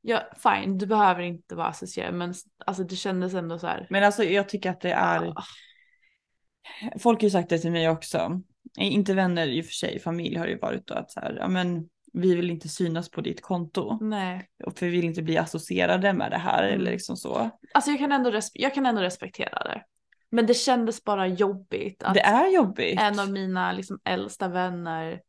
ja 0.00 0.20
fine, 0.36 0.78
du 0.78 0.86
behöver 0.86 1.22
inte 1.22 1.54
vara 1.54 1.66
associerad. 1.66 2.14
Men 2.14 2.34
alltså 2.66 2.84
det 2.84 2.96
kändes 2.96 3.34
ändå 3.34 3.58
så 3.58 3.66
här. 3.66 3.86
Men 3.90 4.04
alltså 4.04 4.24
jag 4.24 4.48
tycker 4.48 4.70
att 4.70 4.80
det 4.80 4.90
är, 4.92 5.28
ah, 5.28 5.42
folk 6.98 7.20
har 7.20 7.26
ju 7.26 7.30
sagt 7.30 7.48
det 7.48 7.58
till 7.58 7.72
mig 7.72 7.88
också. 7.88 8.40
Inte 8.78 9.14
vänner 9.14 9.46
i 9.46 9.60
och 9.60 9.64
för 9.64 9.72
sig, 9.72 9.98
familj 10.00 10.36
har 10.36 10.46
det 10.46 10.52
ju 10.52 10.58
varit 10.58 10.86
då 10.86 10.94
att 10.94 11.10
så 11.10 11.20
här, 11.20 11.36
ja 11.40 11.48
men 11.48 11.88
vi 12.12 12.34
vill 12.34 12.50
inte 12.50 12.68
synas 12.68 13.10
på 13.10 13.20
ditt 13.20 13.42
konto. 13.42 13.98
nej. 14.00 14.48
Och 14.66 14.78
för 14.78 14.86
vi 14.86 14.92
vill 14.92 15.04
inte 15.04 15.22
bli 15.22 15.38
associerade 15.38 16.12
med 16.12 16.30
det 16.30 16.38
här 16.38 16.62
Mm. 16.62 16.80
eller 16.80 16.90
liksom 16.90 17.16
så. 17.16 17.50
Alltså 17.74 17.90
jag 17.90 17.98
kan, 18.00 18.12
ändå 18.12 18.40
jag 18.54 18.74
kan 18.74 18.86
ändå 18.86 19.00
respektera 19.02 19.64
det. 19.64 19.82
Men 20.30 20.46
det 20.46 20.54
kändes 20.54 21.04
bara 21.04 21.26
jobbigt 21.26 22.02
att 22.02 22.14
Det 22.14 22.20
är 22.20 22.54
jobbigt. 22.54 23.00
en 23.00 23.18
av 23.20 23.30
mina 23.32 23.72
liksom 23.72 23.98
äldsta 24.04 24.48
vänner 24.48 25.20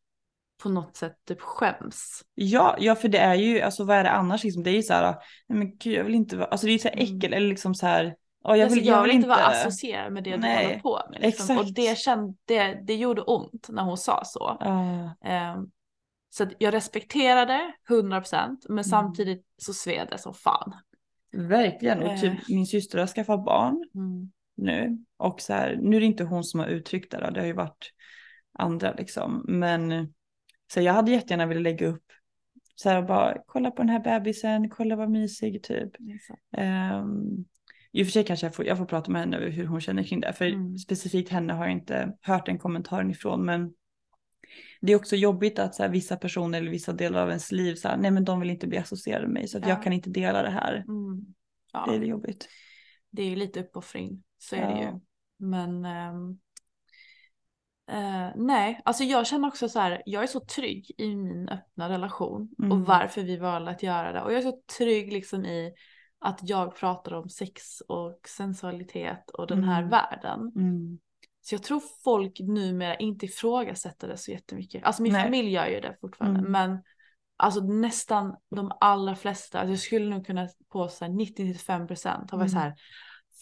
på 0.63 0.69
något 0.69 0.95
sätt 0.97 1.15
typ 1.27 1.41
skäms. 1.41 2.21
Ja, 2.35 2.75
ja, 2.79 2.95
för 2.95 3.07
det 3.07 3.17
är 3.17 3.35
ju, 3.35 3.61
alltså 3.61 3.83
vad 3.83 3.97
är 3.97 4.03
det 4.03 4.11
annars 4.11 4.43
liksom? 4.43 4.63
Det 4.63 4.69
är 4.69 4.75
ju 4.75 4.83
så 4.83 4.93
här, 4.93 5.15
nej 5.47 5.59
men 5.59 5.77
gud 5.77 5.93
jag 5.93 6.03
vill 6.03 6.15
inte 6.15 6.37
vara, 6.37 6.47
alltså 6.47 6.65
det 6.67 6.71
är 6.71 6.73
ju 6.73 6.79
så 6.79 6.87
här 6.87 6.95
Mm. 6.97 7.17
äckel 7.17 7.33
eller 7.33 7.47
liksom 7.49 7.75
så 7.75 7.85
här, 7.85 8.15
jag 8.43 8.59
Alltså, 8.61 8.75
vill, 8.79 8.87
jag, 8.87 9.03
vill 9.03 9.11
inte 9.11 9.27
vara 9.27 9.45
associerad 9.45 10.13
med 10.13 10.23
det 10.23 10.37
Nej, 10.37 10.63
du 10.63 10.67
håller 10.67 10.79
på 10.79 11.11
med. 11.11 11.21
Liksom. 11.21 11.57
Och 11.57 11.73
det, 11.73 11.97
känd, 11.97 12.37
det, 12.45 12.73
det 12.83 12.95
gjorde 12.95 13.21
ont 13.21 13.67
när 13.69 13.83
hon 13.83 13.97
sa 13.97 14.21
så. 14.25 14.57
Ja, 14.59 15.15
Ehm, 15.23 15.71
så 16.29 16.45
jag 16.59 16.73
respekterade 16.73 17.73
100% 17.89 18.35
Mm. 18.45 18.57
men 18.69 18.83
samtidigt 18.83 19.45
så 19.57 19.73
sved 19.73 20.07
det 20.11 20.17
som 20.17 20.33
fan. 20.33 20.73
verkligen. 21.33 21.99
Och 22.03 22.11
Eh. 22.11 22.19
typ 22.19 22.33
min 22.49 22.65
syster 22.65 22.99
har 22.99 23.07
skaffat 23.07 23.45
barn 23.45 23.85
nu. 24.55 24.97
Och 25.17 25.41
så 25.41 25.53
här, 25.53 25.77
nu 25.81 25.95
är 25.95 25.99
det 25.99 26.05
inte 26.05 26.23
hon 26.23 26.43
som 26.43 26.59
har 26.59 26.67
uttryckt 26.67 27.11
det 27.11 27.19
då, 27.25 27.29
det 27.29 27.39
har 27.39 27.47
ju 27.47 27.53
varit 27.53 27.91
andra 28.53 28.93
liksom. 28.93 29.45
Men 29.47 30.13
så 30.73 30.81
jag 30.81 30.93
hade 30.93 31.11
jättegärna 31.11 31.45
velat 31.45 31.63
lägga 31.63 31.87
upp 31.87 32.03
så 32.75 32.89
här 32.89 33.01
bara 33.01 33.37
kolla 33.45 33.71
på 33.71 33.81
den 33.81 33.89
här 33.89 33.99
bebisen, 33.99 34.69
kolla 34.69 34.95
vad 34.95 35.09
mysig 35.09 35.63
typ. 35.63 35.89
Um, 36.57 37.45
I 37.91 38.01
och 38.03 38.07
för 38.07 38.11
sig 38.11 38.23
kanske 38.25 38.45
jag 38.45 38.55
får, 38.55 38.65
jag 38.65 38.77
får 38.77 38.85
prata 38.85 39.11
med 39.11 39.21
henne 39.21 39.37
över 39.37 39.49
hur 39.49 39.65
hon 39.65 39.81
känner 39.81 40.03
kring 40.03 40.19
det. 40.19 40.33
För 40.33 40.45
Mm. 40.45 40.77
specifikt 40.77 41.29
henne 41.29 41.53
har 41.53 41.65
jag 41.65 41.71
inte 41.73 42.17
hört 42.21 42.45
den 42.45 42.57
kommentaren 42.59 43.11
ifrån. 43.11 43.45
Men 43.45 43.73
det 44.81 44.91
är 44.93 44.95
också 44.97 45.15
jobbigt 45.15 45.59
att 45.59 45.75
så 45.75 45.83
här, 45.83 45.89
vissa 45.89 46.15
personer 46.17 46.57
eller 46.61 46.71
vissa 46.71 46.93
delar 46.93 47.21
av 47.21 47.27
ens 47.29 47.51
liv 47.51 47.75
så 47.75 47.87
här, 47.87 47.97
nej 47.97 48.11
men 48.11 48.25
de 48.25 48.39
vill 48.39 48.49
inte 48.49 48.67
bli 48.67 48.77
associerade 48.77 49.27
med 49.27 49.33
mig 49.33 49.47
så 49.47 49.57
att 49.57 49.63
Ja. 49.63 49.69
jag 49.69 49.83
kan 49.83 49.93
inte 49.93 50.09
dela 50.09 50.43
det 50.43 50.49
här. 50.49 50.75
Mm. 50.87 51.25
Ja, 51.73 51.85
Det 51.89 51.95
är 51.95 52.01
jobbigt. 52.01 52.49
det 53.09 53.21
är 53.21 53.29
ju 53.29 53.35
lite 53.35 53.59
uppoffring, 53.59 54.23
så 54.37 54.55
är 54.55 54.67
det 54.73 54.79
ju. 54.79 54.85
Ja. 54.85 54.99
Men 55.37 55.85
ehm, 55.85 56.39
Eh, 57.91 58.29
nej, 58.35 58.81
alltså 58.85 59.03
jag 59.03 59.27
känner 59.27 59.47
också 59.47 59.69
så 59.69 59.79
här, 59.79 60.01
jag 60.05 60.23
är 60.23 60.27
så 60.27 60.39
trygg 60.39 60.91
i 60.97 61.15
min 61.15 61.49
öppna 61.49 61.89
relation 61.89 62.49
Mm. 62.59 62.71
och 62.71 62.79
varför 62.85 63.21
vi 63.23 63.37
valde 63.37 63.71
att 63.71 63.83
göra 63.83 64.11
det. 64.11 64.21
Och 64.21 64.31
jag 64.33 64.37
är 64.39 64.51
så 64.51 64.61
trygg 64.77 65.13
liksom 65.13 65.45
i 65.45 65.73
att 66.21 66.39
jag 66.43 66.75
pratar 66.75 67.13
om 67.13 67.29
sex 67.29 67.81
och 67.87 68.19
sensualitet 68.27 69.29
och 69.33 69.47
den 69.47 69.63
här 69.63 69.77
Mm. 69.79 69.89
världen. 69.89 70.51
Mm. 70.55 70.99
Så 71.41 71.55
jag 71.55 71.63
tror 71.63 71.81
folk 72.03 72.39
numera 72.39 72.95
inte 72.95 73.25
ifrågasätter 73.25 74.07
det 74.07 74.17
så 74.17 74.31
jättemycket. 74.31 74.83
Alltså 74.83 75.01
min 75.03 75.13
Nej. 75.13 75.23
familj 75.23 75.49
gör 75.49 75.67
ju 75.67 75.79
det 75.79 75.97
fortfarande 76.01 76.39
Mm. 76.39 76.51
men 76.51 76.83
alltså 77.37 77.61
nästan 77.61 78.35
de 78.55 78.71
allra 78.79 79.15
flesta, 79.15 79.59
alltså 79.59 79.71
jag 79.71 79.79
skulle 79.79 80.09
nog 80.09 80.25
kunna 80.25 80.47
påstå 80.69 81.05
90-95% 81.05 82.31
har 82.31 82.37
varit 82.37 82.41
Mm. 82.41 82.49
så 82.49 82.57
här 82.57 82.73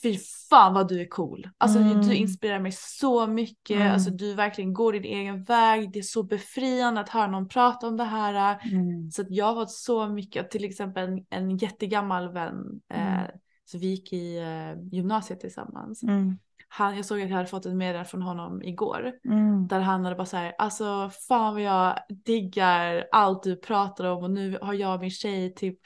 Fy 0.03 0.17
fan 0.49 0.73
vad 0.73 0.88
du 0.88 1.01
är 1.01 1.07
cool. 1.07 1.49
Alltså 1.57 1.79
Mm. 1.79 2.01
du 2.01 2.15
inspirerar 2.15 2.59
mig 2.59 2.71
så 2.71 3.27
mycket. 3.27 3.75
Mm. 3.77 3.91
Alltså 3.93 4.09
du 4.09 4.33
verkligen 4.33 4.73
går 4.73 4.93
din 4.93 5.03
egen 5.03 5.43
väg. 5.43 5.91
Det 5.93 5.99
är 5.99 6.03
så 6.03 6.23
befriande 6.23 7.01
att 7.01 7.09
höra 7.09 7.27
någon 7.27 7.47
prata 7.47 7.88
om 7.88 7.97
det 7.97 8.03
här. 8.03 8.59
Mm. 8.71 9.12
Så 9.12 9.21
att 9.21 9.27
jag 9.31 9.45
har 9.45 9.55
fått 9.55 9.71
så 9.71 10.07
mycket, 10.07 10.51
till 10.51 10.65
exempel 10.65 11.09
en, 11.09 11.25
en 11.29 11.57
jättegammal 11.57 12.33
vän. 12.33 12.81
Eh, 12.93 13.13
Mm. 13.19 13.31
så 13.65 13.77
vi 13.77 13.88
gick 13.88 14.13
i 14.13 14.38
eh, 14.38 14.83
gymnasiet 14.91 15.39
tillsammans. 15.39 16.03
Mm. 16.03 16.38
Han, 16.71 16.95
jag 16.95 17.05
såg 17.05 17.21
att 17.21 17.29
jag 17.29 17.35
hade 17.35 17.47
fått 17.49 17.65
ett 17.65 17.75
meddelande 17.75 18.09
från 18.09 18.21
honom 18.21 18.63
igår. 18.63 19.12
Mm. 19.25 19.67
Där 19.67 19.79
han 19.79 20.03
hade 20.03 20.15
bara 20.15 20.25
såhär, 20.25 20.53
alltså 20.57 21.09
fan 21.27 21.53
vad 21.53 21.63
jag 21.63 21.95
diggar 22.25 23.07
allt 23.12 23.43
du 23.43 23.55
pratar 23.55 24.05
om 24.05 24.23
och 24.23 24.31
nu 24.31 24.57
har 24.62 24.73
jag 24.73 24.93
och 24.95 25.01
min 25.01 25.12
tjej 25.12 25.53
typ 25.53 25.79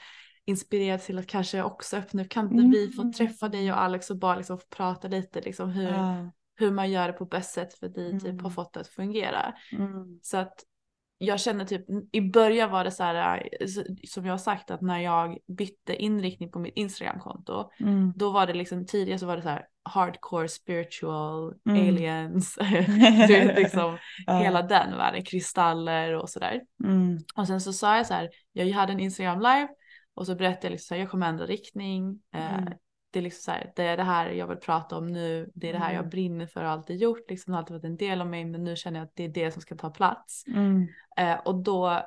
inspirerat 0.46 1.02
till 1.02 1.18
att 1.18 1.26
kanske 1.26 1.62
också 1.62 1.96
öppna, 1.96 2.24
kan 2.24 2.52
inte 2.60 2.78
vi 2.78 2.92
få 2.92 3.02
Mm. 3.02 3.12
träffa 3.12 3.48
dig 3.48 3.72
och 3.72 3.80
Alex 3.80 4.10
och 4.10 4.16
bara 4.18 4.36
liksom 4.36 4.58
prata 4.76 5.08
lite 5.08 5.40
liksom 5.40 5.70
hur, 5.70 5.88
Ja. 5.90 6.30
hur 6.56 6.70
man 6.70 6.90
gör 6.90 7.06
det 7.06 7.12
på 7.12 7.24
bäst 7.24 7.54
sätt 7.54 7.74
för 7.74 7.86
att 7.86 7.94
typ 7.94 8.24
Mm. 8.24 8.40
har 8.40 8.50
fått 8.50 8.72
det 8.72 8.80
att 8.80 8.88
fungera. 8.88 9.54
Mm. 9.72 10.18
Så 10.22 10.36
att 10.36 10.54
jag 11.18 11.40
känner 11.40 11.64
typ, 11.64 11.84
i 12.12 12.20
början 12.20 12.70
var 12.70 12.84
det 12.84 12.90
så 12.90 13.02
här, 13.04 13.48
som 14.08 14.24
jag 14.26 14.32
har 14.32 14.38
sagt 14.38 14.70
att 14.70 14.80
när 14.80 14.98
jag 14.98 15.38
bytte 15.46 15.96
inriktning 15.96 16.50
på 16.50 16.58
mitt 16.58 16.74
Instagramkonto, 16.76 17.70
Mm. 17.80 18.12
då 18.16 18.30
var 18.30 18.46
det 18.46 18.54
liksom 18.54 18.86
tidigare 18.86 19.18
så 19.18 19.26
var 19.26 19.36
det 19.36 19.42
så 19.42 19.48
här 19.48 19.66
hardcore 19.82 20.48
spiritual, 20.48 21.54
Mm. 21.68 21.88
aliens, 21.88 22.58
du 23.28 23.34
vet 23.34 23.58
liksom 23.58 23.98
Ja. 24.26 24.38
hela 24.38 24.62
den 24.62 24.96
världen, 24.96 25.24
kristaller 25.24 26.12
och 26.12 26.30
sådär. 26.30 26.60
Mm. 26.84 27.18
Och 27.36 27.46
sen 27.46 27.60
så 27.60 27.72
sa 27.72 27.96
jag 27.96 28.06
så 28.06 28.14
här, 28.14 28.28
jag 28.52 28.68
hade 28.68 28.92
en 28.92 29.00
Instagram 29.00 29.38
live 29.40 29.68
och 30.14 30.26
så 30.26 30.34
berättade 30.34 30.66
jag 30.66 30.70
liksom 30.70 30.98
jag 30.98 31.10
kommer 31.10 31.28
ändra 31.28 31.46
riktning. 31.46 32.22
Eh, 32.34 32.54
Mm. 32.58 32.72
Det 33.10 33.18
är 33.18 33.22
liksom 33.22 33.42
så 33.42 33.50
här, 33.50 33.72
det 33.76 33.82
är 33.82 33.96
det 33.96 34.02
här 34.02 34.30
jag 34.30 34.46
vill 34.46 34.56
prata 34.58 34.98
om 34.98 35.06
nu, 35.06 35.50
det 35.54 35.68
är 35.68 35.72
det 35.72 35.78
här 35.78 35.90
jag 35.92 35.98
Mm. 35.98 36.10
brinner 36.10 36.46
för 36.46 36.64
och 36.64 36.70
alltid 36.70 36.96
gjort, 36.96 37.30
liksom 37.30 37.50
det 37.50 37.54
har 37.56 37.58
alltid 37.58 37.74
varit 37.74 37.84
en 37.84 37.96
del 37.96 38.20
av 38.20 38.26
mig 38.26 38.44
men 38.44 38.64
nu 38.64 38.76
känner 38.76 38.98
jag 39.00 39.06
att 39.06 39.14
det 39.16 39.24
är 39.24 39.28
det 39.28 39.50
som 39.50 39.62
ska 39.62 39.76
ta 39.76 39.90
plats. 39.90 40.44
Mm. 40.46 40.86
Eh, 41.16 41.38
och 41.44 41.54
då, 41.62 42.02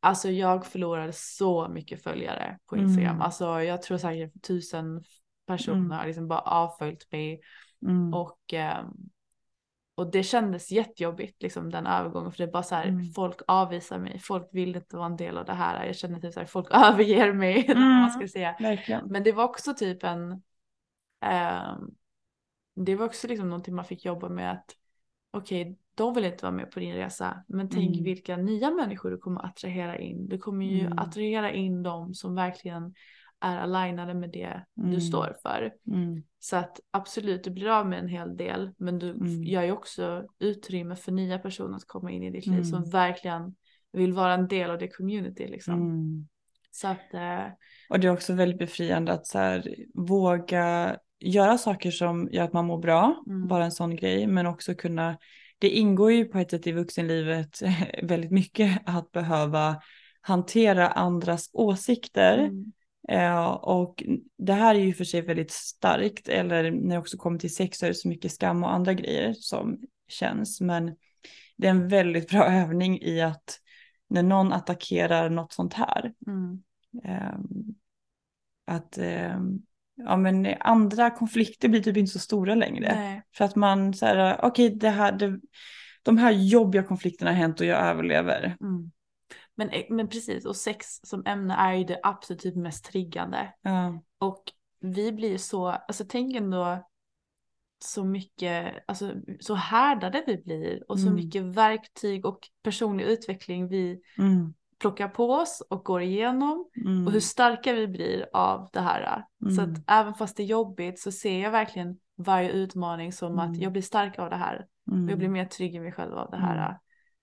alltså 0.00 0.28
jag 0.30 0.66
förlorade 0.66 1.12
så 1.12 1.68
mycket 1.68 2.02
följare 2.02 2.58
på 2.66 2.76
Instagram. 2.76 3.10
Mm. 3.10 3.22
Alltså 3.22 3.62
jag 3.62 3.82
tror 3.82 3.98
säkert 3.98 4.42
tusen 4.46 5.04
personer 5.46 5.76
Mm. 5.78 5.90
har 5.90 6.06
liksom 6.06 6.28
bara 6.28 6.40
avföljt 6.40 7.12
mig 7.12 7.40
Mm. 7.82 8.14
och, 8.14 8.40
ehm, 8.52 8.86
och 9.98 10.10
det 10.10 10.22
kändes 10.22 10.72
jättejobbigt 10.72 11.42
liksom 11.42 11.70
den 11.70 11.86
övergången 11.86 12.32
för 12.32 12.38
det 12.38 12.44
är 12.44 12.52
bara 12.52 12.62
så 12.62 12.74
här, 12.74 12.88
Mm. 12.88 13.04
folk 13.12 13.40
avvisar 13.46 13.98
mig, 13.98 14.18
folk 14.18 14.48
vill 14.52 14.76
inte 14.76 14.96
vara 14.96 15.06
en 15.06 15.16
del 15.16 15.38
av 15.38 15.44
det 15.44 15.52
här. 15.52 15.86
Jag 15.86 15.96
känner 15.96 16.20
typ 16.20 16.32
så 16.34 16.40
här, 16.40 16.46
folk 16.46 16.66
överger 16.70 17.32
mig 17.32 17.64
vad 17.68 17.76
man 17.76 17.98
Mm. 17.98 18.10
ska 18.10 18.28
säga. 18.28 18.56
Verkligen. 18.60 19.06
Men 19.06 19.22
det 19.22 19.32
var 19.32 19.44
också 19.44 19.74
typ 19.74 20.04
en, 20.04 20.42
ehm, 21.20 21.90
det 22.74 22.94
var 22.96 23.06
också 23.06 23.28
liksom 23.28 23.48
någonting 23.48 23.74
man 23.74 23.84
fick 23.84 24.04
jobba 24.04 24.28
med 24.28 24.52
att 24.52 24.70
okej, 25.30 25.78
de 25.94 26.14
vill 26.14 26.24
inte 26.24 26.44
vara 26.44 26.52
med 26.52 26.70
på 26.70 26.80
din 26.80 26.94
resa, 26.94 27.44
men 27.48 27.68
tänk 27.68 27.90
Mm. 27.96 28.04
vilka 28.04 28.36
nya 28.36 28.70
människor 28.70 29.10
du 29.10 29.18
kommer 29.18 29.44
attrahera 29.46 29.98
in. 29.98 30.28
Du 30.28 30.38
kommer 30.38 30.66
ju 30.66 30.80
Mm. 30.86 30.98
attrahera 30.98 31.52
in 31.52 31.82
de 31.82 32.14
som 32.14 32.34
verkligen 32.34 32.94
är 33.40 33.56
alignade 33.56 34.14
med 34.14 34.30
det 34.30 34.62
Mm. 34.78 34.90
du 34.90 35.00
står 35.00 35.36
för. 35.42 35.72
Mm. 35.90 36.22
Så 36.38 36.56
att 36.56 36.80
absolut, 36.90 37.44
du 37.44 37.50
blir 37.50 37.68
av 37.68 37.86
med 37.88 37.98
en 37.98 38.08
hel 38.08 38.36
del, 38.36 38.70
men 38.76 38.98
du 38.98 39.10
Mm. 39.10 39.44
gör 39.44 39.62
ju 39.62 39.72
också 39.72 40.24
utrymme 40.38 40.96
för 40.96 41.12
nya 41.12 41.38
personer 41.38 41.76
att 41.76 41.86
komma 41.86 42.10
in 42.10 42.22
i 42.22 42.30
ditt 42.30 42.46
liv 42.46 42.62
som 42.62 42.78
Mm. 42.78 42.90
verkligen 42.90 43.54
vill 43.92 44.12
vara 44.12 44.34
en 44.34 44.48
del 44.48 44.70
av 44.70 44.78
det 44.78 44.88
community 44.88 45.46
liksom. 45.48 45.74
Mm. 45.74 46.28
Så 46.70 46.88
att, 46.88 47.14
eh, 47.14 47.44
Och 47.90 48.00
det 48.00 48.06
är 48.06 48.12
också 48.12 48.32
väldigt 48.32 48.58
befriande 48.58 49.12
att 49.12 49.26
så 49.26 49.38
här, 49.38 49.74
våga 49.94 50.96
göra 51.20 51.58
saker 51.58 51.90
som 51.90 52.28
gör 52.32 52.44
att 52.44 52.52
man 52.52 52.66
mår 52.66 52.78
bra, 52.78 53.22
Mm. 53.26 53.48
bara 53.48 53.64
en 53.64 53.72
sån 53.72 53.96
grej, 53.96 54.26
men 54.26 54.46
också 54.46 54.74
kunna, 54.74 55.18
det 55.58 55.68
ingår 55.68 56.12
ju 56.12 56.24
på 56.24 56.38
ett 56.38 56.50
sätt 56.50 56.66
i 56.66 56.72
vuxenlivet 56.72 57.58
väldigt 58.02 58.30
mycket 58.30 58.82
att 58.86 59.12
behöva 59.12 59.80
hantera 60.20 60.88
andras 60.88 61.50
åsikter. 61.52 62.38
mm, 62.38 62.72
Eh, 63.08 63.46
och 63.46 64.02
det 64.38 64.52
här 64.52 64.74
är 64.74 64.78
ju 64.78 64.94
för 64.94 65.04
sig 65.04 65.20
väldigt 65.22 65.50
starkt, 65.50 66.28
eller 66.28 66.70
när 66.70 66.94
det 66.94 67.00
också 67.00 67.16
kommer 67.16 67.38
till 67.38 67.54
sex 67.54 67.78
så 67.78 67.86
är 67.86 67.90
det 67.90 67.94
så 67.94 68.08
mycket 68.08 68.32
skam 68.32 68.64
och 68.64 68.74
andra 68.74 68.94
grejer 68.94 69.32
som 69.32 69.78
känns, 70.08 70.60
men 70.60 70.96
det 71.56 71.66
är 71.66 71.70
en 71.70 71.88
väldigt 71.88 72.28
bra 72.30 72.44
övning 72.46 73.02
i 73.02 73.20
att 73.20 73.60
när 74.08 74.22
någon 74.22 74.52
attackerar 74.52 75.30
något 75.30 75.52
sånt 75.52 75.74
här, 75.74 76.12
mm, 76.26 76.62
Ehm, 77.04 77.74
att 78.66 78.98
ehm, 78.98 79.58
ja, 79.94 80.16
men 80.16 80.54
andra 80.60 81.10
konflikter 81.10 81.68
blir 81.68 81.82
typ 81.82 81.96
inte 81.96 82.12
så 82.12 82.18
stora 82.18 82.54
längre. 82.54 82.94
nej, 82.94 83.22
För 83.36 83.44
att 83.44 83.56
man 83.56 83.94
så 83.94 84.06
här, 84.06 84.40
okej, 84.42 84.70
det 84.70 84.90
här, 84.90 85.12
det, 85.12 85.40
de 86.02 86.18
här 86.18 86.30
jobbiga 86.30 86.82
konflikterna 86.82 87.30
har 87.30 87.36
hänt 87.36 87.60
och 87.60 87.66
jag 87.66 87.78
överlever. 87.78 88.56
mm. 88.60 88.90
Men, 89.58 89.70
eh, 89.70 89.82
men 89.90 90.08
precis, 90.08 90.46
och 90.46 90.56
sex 90.56 90.86
som 91.02 91.22
ämne 91.26 91.54
är 91.54 91.74
ju 91.74 91.84
det 91.84 92.00
absolut 92.02 92.40
typ 92.42 92.56
mest 92.56 92.84
triggande. 92.84 93.52
Ja, 93.62 94.02
Och 94.18 94.42
vi 94.80 95.12
blir 95.12 95.38
så, 95.38 95.66
alltså 95.66 96.04
tänk 96.08 96.36
ändå 96.36 96.86
så 97.78 98.04
mycket, 98.04 98.84
alltså 98.88 99.12
så 99.40 99.54
härdade 99.54 100.24
vi 100.26 100.36
blir 100.36 100.90
och 100.90 100.98
så 100.98 101.06
Mm. 101.06 101.14
mycket 101.14 101.42
verktyg 101.42 102.26
och 102.26 102.38
personlig 102.62 103.04
utveckling 103.04 103.68
vi 103.68 104.00
mm, 104.18 104.54
plockar 104.78 105.08
på 105.08 105.30
oss 105.32 105.62
och 105.70 105.84
går 105.84 106.02
igenom. 106.02 106.70
mm, 106.84 107.06
och 107.06 107.12
hur 107.12 107.20
starka 107.20 107.72
vi 107.72 107.86
blir 107.88 108.26
av 108.32 108.68
det 108.72 108.80
här. 108.80 109.24
Så 109.40 109.60
Mm. 109.62 109.72
att 109.72 109.80
även 109.86 110.14
fast 110.14 110.36
det 110.36 110.42
är 110.42 110.46
jobbigt 110.46 111.00
så 111.00 111.12
ser 111.12 111.42
jag 111.42 111.50
verkligen 111.50 111.98
varje 112.16 112.50
utmaning 112.50 113.12
som 113.12 113.38
att 113.38 113.48
Mm. 113.48 113.60
jag 113.60 113.72
blir 113.72 113.82
stark 113.82 114.18
av 114.18 114.30
det 114.30 114.36
här. 114.36 114.66
mm, 114.90 115.04
Och 115.04 115.10
jag 115.10 115.18
blir 115.18 115.28
mer 115.28 115.44
trygg 115.44 115.74
i 115.74 115.80
mig 115.80 115.92
själv 115.92 116.14
av 116.18 116.30
det 116.30 116.36
här. 116.36 116.78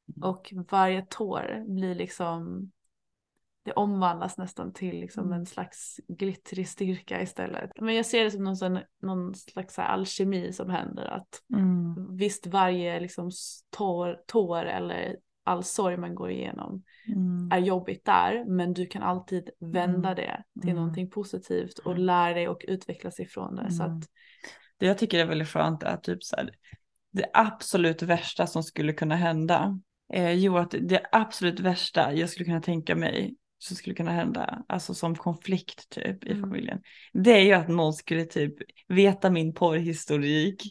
Mm. 0.08 0.30
Och 0.30 0.54
varje 0.72 1.06
tår 1.10 1.64
blir 1.68 1.96
liksom, 1.96 2.72
det 3.66 3.72
omvandlas 3.72 4.38
nästan 4.38 4.74
till 4.74 5.00
liksom 5.00 5.26
Mm. 5.26 5.40
en 5.40 5.46
slags 5.46 6.00
glittrig 6.08 6.68
styrka 6.68 7.22
istället. 7.22 7.72
Men 7.82 7.96
jag 7.96 8.06
ser 8.06 8.24
det 8.24 8.32
som 8.32 8.44
någon, 8.44 8.58
sån, 8.58 8.80
någon 9.02 9.36
slags 9.36 9.74
så 9.74 9.82
alkemi 9.82 10.54
som 10.54 10.70
händer. 10.70 11.06
Att 11.06 11.42
mm, 11.54 12.18
visst 12.18 12.48
varje 12.48 13.00
liksom 13.00 13.32
tår, 13.70 14.20
tår 14.28 14.66
eller 14.66 15.18
all 15.46 15.64
sorg 15.64 15.98
man 15.98 16.16
går 16.16 16.32
igenom 16.32 16.84
mm, 17.08 17.50
är 17.52 17.58
jobbigt 17.58 18.06
där 18.06 18.46
men 18.46 18.74
du 18.74 18.86
kan 18.86 19.04
alltid 19.04 19.50
vända 19.60 20.10
Mm. 20.12 20.16
det 20.16 20.44
till 20.62 20.70
Mm. 20.70 20.82
någonting 20.82 21.10
positivt 21.10 21.78
och 21.80 21.98
lära 22.00 22.34
dig 22.34 22.48
och 22.48 22.66
utvecklas 22.68 23.20
ifrån 23.20 23.56
det. 23.56 23.72
Så 23.72 23.84
Mm. 23.84 23.98
att, 23.98 24.04
Det 24.78 24.86
jag 24.86 24.98
tycker 24.98 25.20
är 25.20 25.26
väldigt 25.26 25.48
skönt 25.48 25.84
är 25.84 25.98
typ 25.98 26.24
så 26.24 26.36
här, 26.36 26.50
det 27.12 27.26
absolut 27.34 28.02
värsta 28.02 28.48
som 28.48 28.64
skulle 28.64 28.94
kunna 28.94 29.16
hända. 29.16 29.80
Eh, 30.14 30.32
jo, 30.32 30.58
att 30.58 30.76
det 30.82 31.02
absolut 31.12 31.60
värsta 31.60 32.14
jag 32.14 32.30
skulle 32.30 32.46
kunna 32.46 32.62
tänka 32.62 32.96
mig 32.96 33.36
som 33.58 33.76
skulle 33.78 33.96
kunna 33.96 34.12
hända, 34.12 34.64
alltså 34.68 34.94
som 34.94 35.16
konflikt 35.16 35.90
typ 35.90 36.24
i 36.24 36.32
Mm. 36.32 36.42
familjen. 36.42 36.82
Det 37.14 37.32
är 37.32 37.40
ju 37.42 37.54
att 37.54 37.68
någon 37.68 37.94
skulle 37.94 38.26
typ 38.26 38.54
veta 38.88 39.30
min 39.30 39.54
porrhistorik, 39.54 40.64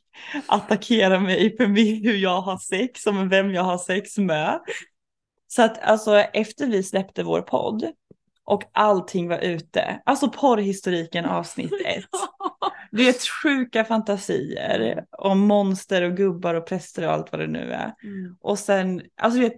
attackera 0.47 1.21
mig 1.21 1.57
för 1.57 1.67
hur 2.05 2.17
jag 2.17 2.41
har 2.41 2.59
sex 2.59 3.07
och 3.07 3.33
vem 3.33 3.51
jag 3.51 3.63
har 3.63 3.79
sex 3.79 4.19
med. 4.19 4.61
Så 5.47 5.63
att 5.63 5.79
alltså 5.83 6.17
efter 6.19 6.67
vi 6.67 6.83
släppte 6.83 7.23
vår 7.23 7.43
podd 7.43 7.93
och 8.45 8.63
allting 8.73 9.29
var 9.29 9.39
ute, 9.39 10.03
alltså 10.07 10.31
porrhistoriken 10.31 11.25
avsnitt 11.25 11.73
ett. 11.85 12.05
Det 12.91 13.09
är 13.09 13.43
sjuka 13.43 13.85
fantasier 13.85 15.05
om 15.19 15.39
monster 15.41 16.03
och 16.03 16.17
gubbar 16.17 16.55
och 16.55 16.67
präster 16.67 17.07
och 17.07 17.13
allt 17.13 17.33
vad 17.33 17.41
det 17.41 17.47
nu 17.47 17.73
är. 17.73 17.95
mm, 18.03 18.37
Och 18.41 18.59
sen, 18.59 19.03
alltså 19.17 19.41
vet, 19.41 19.57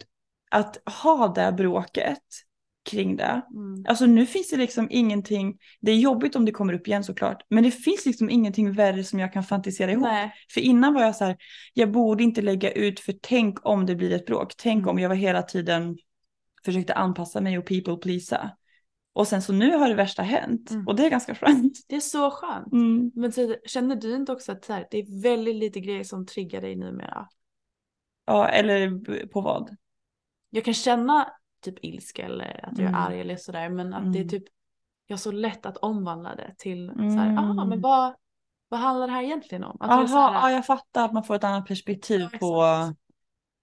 att 0.50 0.78
ha 1.02 1.28
det 1.28 1.52
bråket 1.52 2.18
kring 2.84 3.16
det. 3.16 3.42
mm, 3.54 3.84
Alltså 3.88 4.06
nu 4.06 4.26
finns 4.26 4.50
det 4.50 4.56
liksom 4.56 4.86
ingenting, 4.90 5.58
det 5.80 5.90
är 5.92 5.96
jobbigt 5.96 6.36
om 6.36 6.44
det 6.44 6.52
kommer 6.52 6.72
upp 6.72 6.86
igen 6.88 7.04
såklart, 7.04 7.42
men 7.50 7.64
det 7.64 7.70
finns 7.70 8.06
liksom 8.06 8.30
ingenting 8.30 8.72
värre 8.72 9.04
som 9.04 9.18
jag 9.18 9.32
kan 9.32 9.44
fantisera 9.44 9.90
ihop. 9.92 10.04
nej, 10.04 10.32
För 10.54 10.60
innan 10.60 10.94
var 10.94 11.02
jag 11.02 11.16
så 11.16 11.24
här, 11.24 11.36
jag 11.74 11.90
borde 11.92 12.22
inte 12.24 12.42
lägga 12.42 12.70
ut 12.72 13.00
för 13.00 13.14
tänk 13.22 13.66
om 13.66 13.86
det 13.86 13.94
blir 13.94 14.12
ett 14.12 14.26
bråk. 14.26 14.52
Tänk 14.56 14.78
Mm. 14.82 14.88
om 14.88 14.98
jag 14.98 15.08
var 15.08 15.16
hela 15.16 15.42
tiden 15.42 15.96
försökte 16.64 16.94
anpassa 16.94 17.40
mig 17.40 17.58
och 17.58 17.66
people 17.66 17.96
pleasa. 17.96 18.50
Och 19.16 19.28
sen 19.28 19.42
så 19.42 19.52
nu 19.52 19.76
har 19.76 19.88
det 19.88 19.94
värsta 19.94 20.22
hänt 20.22 20.70
Mm. 20.70 20.86
och 20.86 20.96
det 20.96 21.06
är 21.06 21.10
ganska 21.10 21.34
skönt. 21.34 21.78
det 21.88 21.96
är 21.96 22.00
så 22.00 22.30
skönt. 22.30 22.72
Mm. 22.72 23.10
Men 23.14 23.32
så, 23.32 23.56
känner 23.66 23.96
du 23.96 24.14
inte 24.14 24.32
också 24.32 24.52
att 24.52 24.64
så 24.64 24.72
här, 24.72 24.86
det 24.90 24.98
är 24.98 25.22
väldigt 25.22 25.56
lite 25.56 25.80
grejer 25.80 26.04
som 26.04 26.26
triggar 26.26 26.60
dig 26.60 26.76
numera? 26.76 27.28
Ja, 28.26 28.48
eller 28.48 28.98
på 29.26 29.40
vad? 29.40 29.76
Jag 30.50 30.64
kan 30.64 30.74
känna 30.74 31.32
typ 31.64 31.84
ilska 31.84 32.24
eller 32.26 32.66
att 32.66 32.78
jag 32.78 32.88
Mm. 32.88 32.94
är 33.00 33.06
arg 33.06 33.20
eller 33.20 33.36
sådär 33.36 33.68
men 33.68 33.94
att 33.94 34.12
det 34.12 34.18
är 34.18 34.22
Mm. 34.22 34.28
typ 34.28 34.44
jag 35.06 35.14
har 35.16 35.18
så 35.20 35.32
lätt 35.32 35.66
att 35.66 35.76
omvandla 35.76 36.34
det 36.34 36.54
till 36.58 36.92
så 36.96 37.02
Mm. 37.02 37.16
här, 37.18 37.60
ah, 37.60 37.64
men 37.64 37.80
vad, 37.80 38.14
vad 38.68 38.80
handlar 38.80 39.06
det 39.06 39.12
här 39.12 39.22
egentligen 39.22 39.64
om? 39.64 39.76
Att 39.80 40.10
så 40.10 40.16
här, 40.16 40.32
ja, 40.34 40.50
jag 40.50 40.66
fattar 40.66 41.04
att 41.04 41.12
man 41.12 41.24
får 41.24 41.34
ett 41.34 41.44
annat 41.44 41.66
perspektiv 41.66 42.20
Ja, 42.32 42.38
på... 42.38 42.62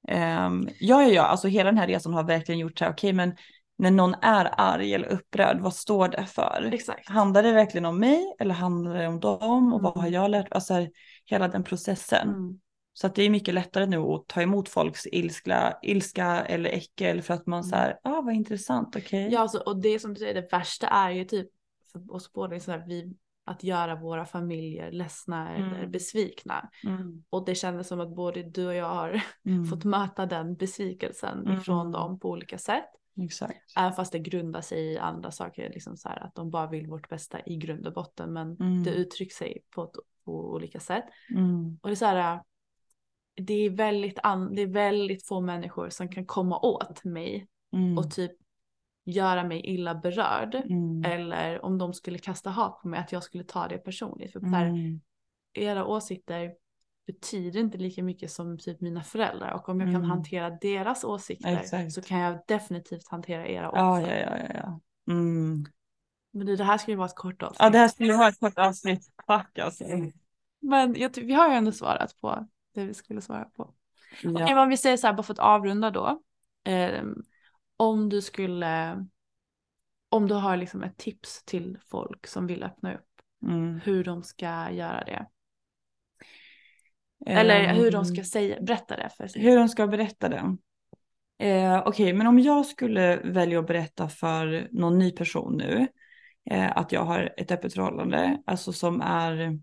ehm, 0.07 0.67
ja, 0.79 1.01
ja, 1.03 1.09
ja, 1.09 1.21
alltså 1.23 1.47
hela 1.47 1.69
den 1.71 1.77
här 1.77 1.87
resan 1.87 2.13
har 2.13 2.23
verkligen 2.23 2.59
gjort 2.59 2.79
så 2.79 2.85
här, 2.85 2.91
okej, 2.91 3.13
men 3.13 3.35
när 3.81 3.91
någon 3.91 4.13
är 4.21 4.49
arg 4.57 4.93
eller 4.93 5.07
upprörd, 5.07 5.59
vad 5.59 5.73
står 5.73 6.07
det 6.07 6.25
för? 6.25 6.69
Exakt. 6.73 7.09
Handlar 7.09 7.43
det 7.43 7.51
verkligen 7.51 7.85
om 7.85 7.99
mig 7.99 8.35
eller 8.39 8.53
handlar 8.55 8.93
det 8.93 9.07
om 9.07 9.19
dem 9.19 9.73
och 9.73 9.81
vad 9.81 9.91
Mm. 9.97 10.01
har 10.03 10.09
jag 10.21 10.31
lärt 10.31 10.47
Alltså 10.53 10.73
här, 10.73 10.91
hela 11.25 11.47
den 11.47 11.63
processen. 11.63 12.29
Mm. 12.29 12.59
Så 12.93 13.07
att 13.07 13.15
det 13.15 13.23
är 13.23 13.29
mycket 13.29 13.53
lättare 13.53 13.85
nu 13.85 13.97
att 13.97 14.27
ta 14.27 14.41
emot 14.41 14.69
folks 14.69 15.07
ilska, 15.11 15.77
ilska 15.81 16.25
eller 16.45 16.69
äckel 16.69 17.21
för 17.21 17.33
att 17.33 17.47
man 17.47 17.63
så 17.63 17.75
här, 17.75 17.99
ah 18.03 18.21
vad 18.21 18.33
intressant, 18.33 18.95
okej. 18.95 19.29
Ja 19.31 19.39
alltså, 19.39 19.57
och 19.57 19.81
det 19.81 19.99
som 19.99 20.13
du 20.13 20.19
säger 20.19 20.33
det 20.33 20.47
värsta 20.51 20.87
är 20.87 21.11
ju 21.11 21.25
typ 21.25 21.47
för 21.91 22.13
oss 22.15 22.33
båda 22.33 22.59
så 22.59 22.71
här, 22.71 22.83
vi, 22.87 23.13
att 23.45 23.63
göra 23.63 23.95
våra 23.95 24.25
familjer 24.25 24.91
ledsna 24.91 25.55
eller 25.55 25.77
Mm. 25.79 25.91
besvikna. 25.91 26.69
Mm, 26.87 27.23
Och 27.29 27.45
det 27.45 27.55
kändes 27.55 27.87
som 27.87 27.99
att 27.99 28.15
både 28.15 28.43
du 28.43 28.67
och 28.67 28.75
jag 28.75 28.89
har 28.89 29.21
mm, 29.45 29.65
fått 29.65 29.83
möta 29.83 30.25
den 30.25 30.55
besvikelsen 30.55 31.39
Mm. 31.45 31.57
ifrån 31.57 31.91
dem 31.91 32.19
på 32.19 32.29
olika 32.29 32.57
sätt. 32.57 32.85
Exakt. 33.17 33.73
Även 33.77 33.93
fast 33.93 34.11
det 34.11 34.19
grundar 34.19 34.61
sig 34.61 34.79
i 34.93 34.97
andra 34.97 35.31
saker, 35.31 35.69
liksom 35.69 35.97
så 35.97 36.09
här 36.09 36.23
att 36.23 36.35
de 36.35 36.49
bara 36.51 36.67
vill 36.67 36.87
vårt 36.87 37.09
bästa 37.09 37.39
i 37.45 37.55
grund 37.57 37.87
och 37.87 37.93
botten. 37.93 38.33
Men 38.33 38.55
Mm. 38.59 38.83
det 38.83 38.89
uttrycker 38.89 39.35
sig 39.35 39.63
på, 39.69 39.83
ett, 39.83 39.91
på 40.25 40.53
olika 40.53 40.79
sätt. 40.79 41.05
Mm, 41.29 41.79
Och 41.81 41.89
det 41.89 41.93
är 41.93 41.95
så 41.95 42.05
här, 42.05 42.41
det 43.35 43.53
är, 43.53 43.69
väldigt 43.69 44.19
an, 44.23 44.55
det 44.55 44.61
är 44.61 44.67
väldigt 44.67 45.27
få 45.27 45.41
människor 45.41 45.89
som 45.89 46.09
kan 46.09 46.25
komma 46.25 46.59
åt 46.59 47.03
mig 47.03 47.47
mm, 47.73 47.97
och 47.97 48.11
typ 48.11 48.31
göra 49.05 49.43
mig 49.43 49.59
illa 49.65 49.95
berörd. 49.95 50.55
mm, 50.55 51.05
Eller 51.05 51.65
om 51.65 51.77
de 51.77 51.93
skulle 51.93 52.17
kasta 52.17 52.49
hat 52.49 52.79
på 52.81 52.87
mig 52.87 52.99
att 52.99 53.11
jag 53.11 53.23
skulle 53.23 53.43
ta 53.43 53.67
det 53.67 53.77
personligt. 53.77 54.31
För 54.31 54.39
så 54.39 54.45
här, 54.45 54.65
mm, 54.65 55.01
era 55.53 55.85
åsikter 55.85 56.53
betyder 57.07 57.59
inte 57.59 57.77
lika 57.77 58.03
mycket 58.03 58.31
som 58.31 58.57
typ 58.57 58.81
mina 58.81 59.03
föräldrar. 59.03 59.51
Och 59.51 59.69
om 59.69 59.79
jag 59.79 59.87
kan 59.87 59.95
Mm. 59.95 60.09
hantera 60.09 60.49
deras 60.49 61.03
åsikter 61.03 61.57
Exakt. 61.57 61.91
så 61.93 62.01
kan 62.01 62.19
jag 62.19 62.39
definitivt 62.47 63.07
hantera 63.07 63.47
era 63.47 63.69
också. 63.69 63.79
Ja, 63.79 64.01
ja, 64.01 64.37
ja, 64.37 64.45
ja. 64.53 64.79
Mm. 65.13 65.65
Men 66.31 66.45
det 66.45 66.63
här 66.63 66.77
ska 66.77 66.91
ju 66.91 66.97
vara 66.97 67.07
ett 67.07 67.15
kort 67.15 67.43
avsnitt. 67.43 67.59
Ja, 67.59 67.69
det 67.69 67.77
här 67.77 67.87
skulle 67.87 68.13
vara 68.13 68.27
ett 68.27 68.39
kort 68.39 68.57
avsnitt. 68.57 69.07
Fuck 69.27 69.57
alltså. 69.59 69.83
Men 70.59 70.95
jag, 70.95 71.15
vi 71.15 71.33
har 71.33 71.49
ju 71.49 71.55
ändå 71.55 71.71
svarat 71.71 72.21
på 72.21 72.47
det 72.73 72.85
vi 72.85 72.93
skulle 72.93 73.21
svara 73.21 73.45
på. 73.45 73.63
Okej, 73.63 74.31
Ja. 74.39 74.45
men 74.45 74.57
om 74.57 74.69
vi 74.69 74.77
säger 74.77 74.97
så 74.97 75.07
här 75.07 75.13
bara 75.13 75.23
för 75.23 75.33
att 75.33 75.39
avrunda 75.39 75.91
då. 75.91 76.21
Ehm, 76.63 77.23
om 77.77 78.09
du 78.09 78.21
skulle, 78.21 79.05
om 80.09 80.27
du 80.27 80.33
har 80.33 80.57
liksom 80.57 80.83
ett 80.83 80.97
tips 80.97 81.43
till 81.45 81.77
folk 81.87 82.27
som 82.27 82.47
vill 82.47 82.63
öppna 82.63 82.93
upp 82.93 83.07
Mm. 83.43 83.79
hur 83.83 84.03
de 84.03 84.23
ska 84.23 84.71
göra 84.71 85.03
det. 85.03 85.25
Eller 87.25 87.73
hur 87.73 87.91
de 87.91 88.05
ska 88.05 88.17
Ehm, 88.17 88.25
säga, 88.25 88.61
berätta 88.61 88.97
det 88.97 89.09
för 89.17 89.27
sig. 89.27 89.41
Hur 89.41 89.57
de 89.57 89.69
ska 89.69 89.87
berätta 89.87 90.29
det. 90.29 90.57
Eh, 91.41 91.83
Okej, 91.85 92.13
men 92.13 92.27
om 92.27 92.39
jag 92.39 92.65
skulle 92.65 93.17
välja 93.17 93.59
att 93.59 93.67
berätta 93.67 94.09
för 94.09 94.67
någon 94.71 94.99
ny 94.99 95.11
person 95.11 95.57
nu 95.57 95.87
eh, 96.49 96.77
att 96.77 96.91
jag 96.91 97.03
har 97.03 97.33
ett 97.37 97.51
öppet 97.51 97.73
förhållande, 97.73 98.41
alltså 98.45 98.73
som 98.73 99.01
är 99.01 99.59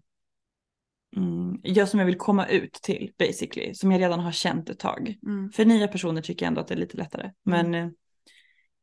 mm, 1.16 1.60
jag 1.62 1.88
som 1.88 2.00
jag 2.00 2.06
vill 2.06 2.18
komma 2.18 2.46
ut 2.46 2.72
till 2.72 3.12
basically, 3.18 3.74
som 3.74 3.92
jag 3.92 4.00
redan 4.00 4.20
har 4.20 4.32
känt 4.32 4.70
ett 4.70 4.78
tag. 4.78 5.14
Mm. 5.26 5.50
För 5.50 5.64
nya 5.64 5.88
personer 5.88 6.22
tycker 6.22 6.46
jag 6.46 6.48
ändå 6.48 6.60
att 6.60 6.68
det 6.68 6.74
är 6.74 6.78
lite 6.78 6.96
lättare. 6.96 7.32
Men 7.44 7.74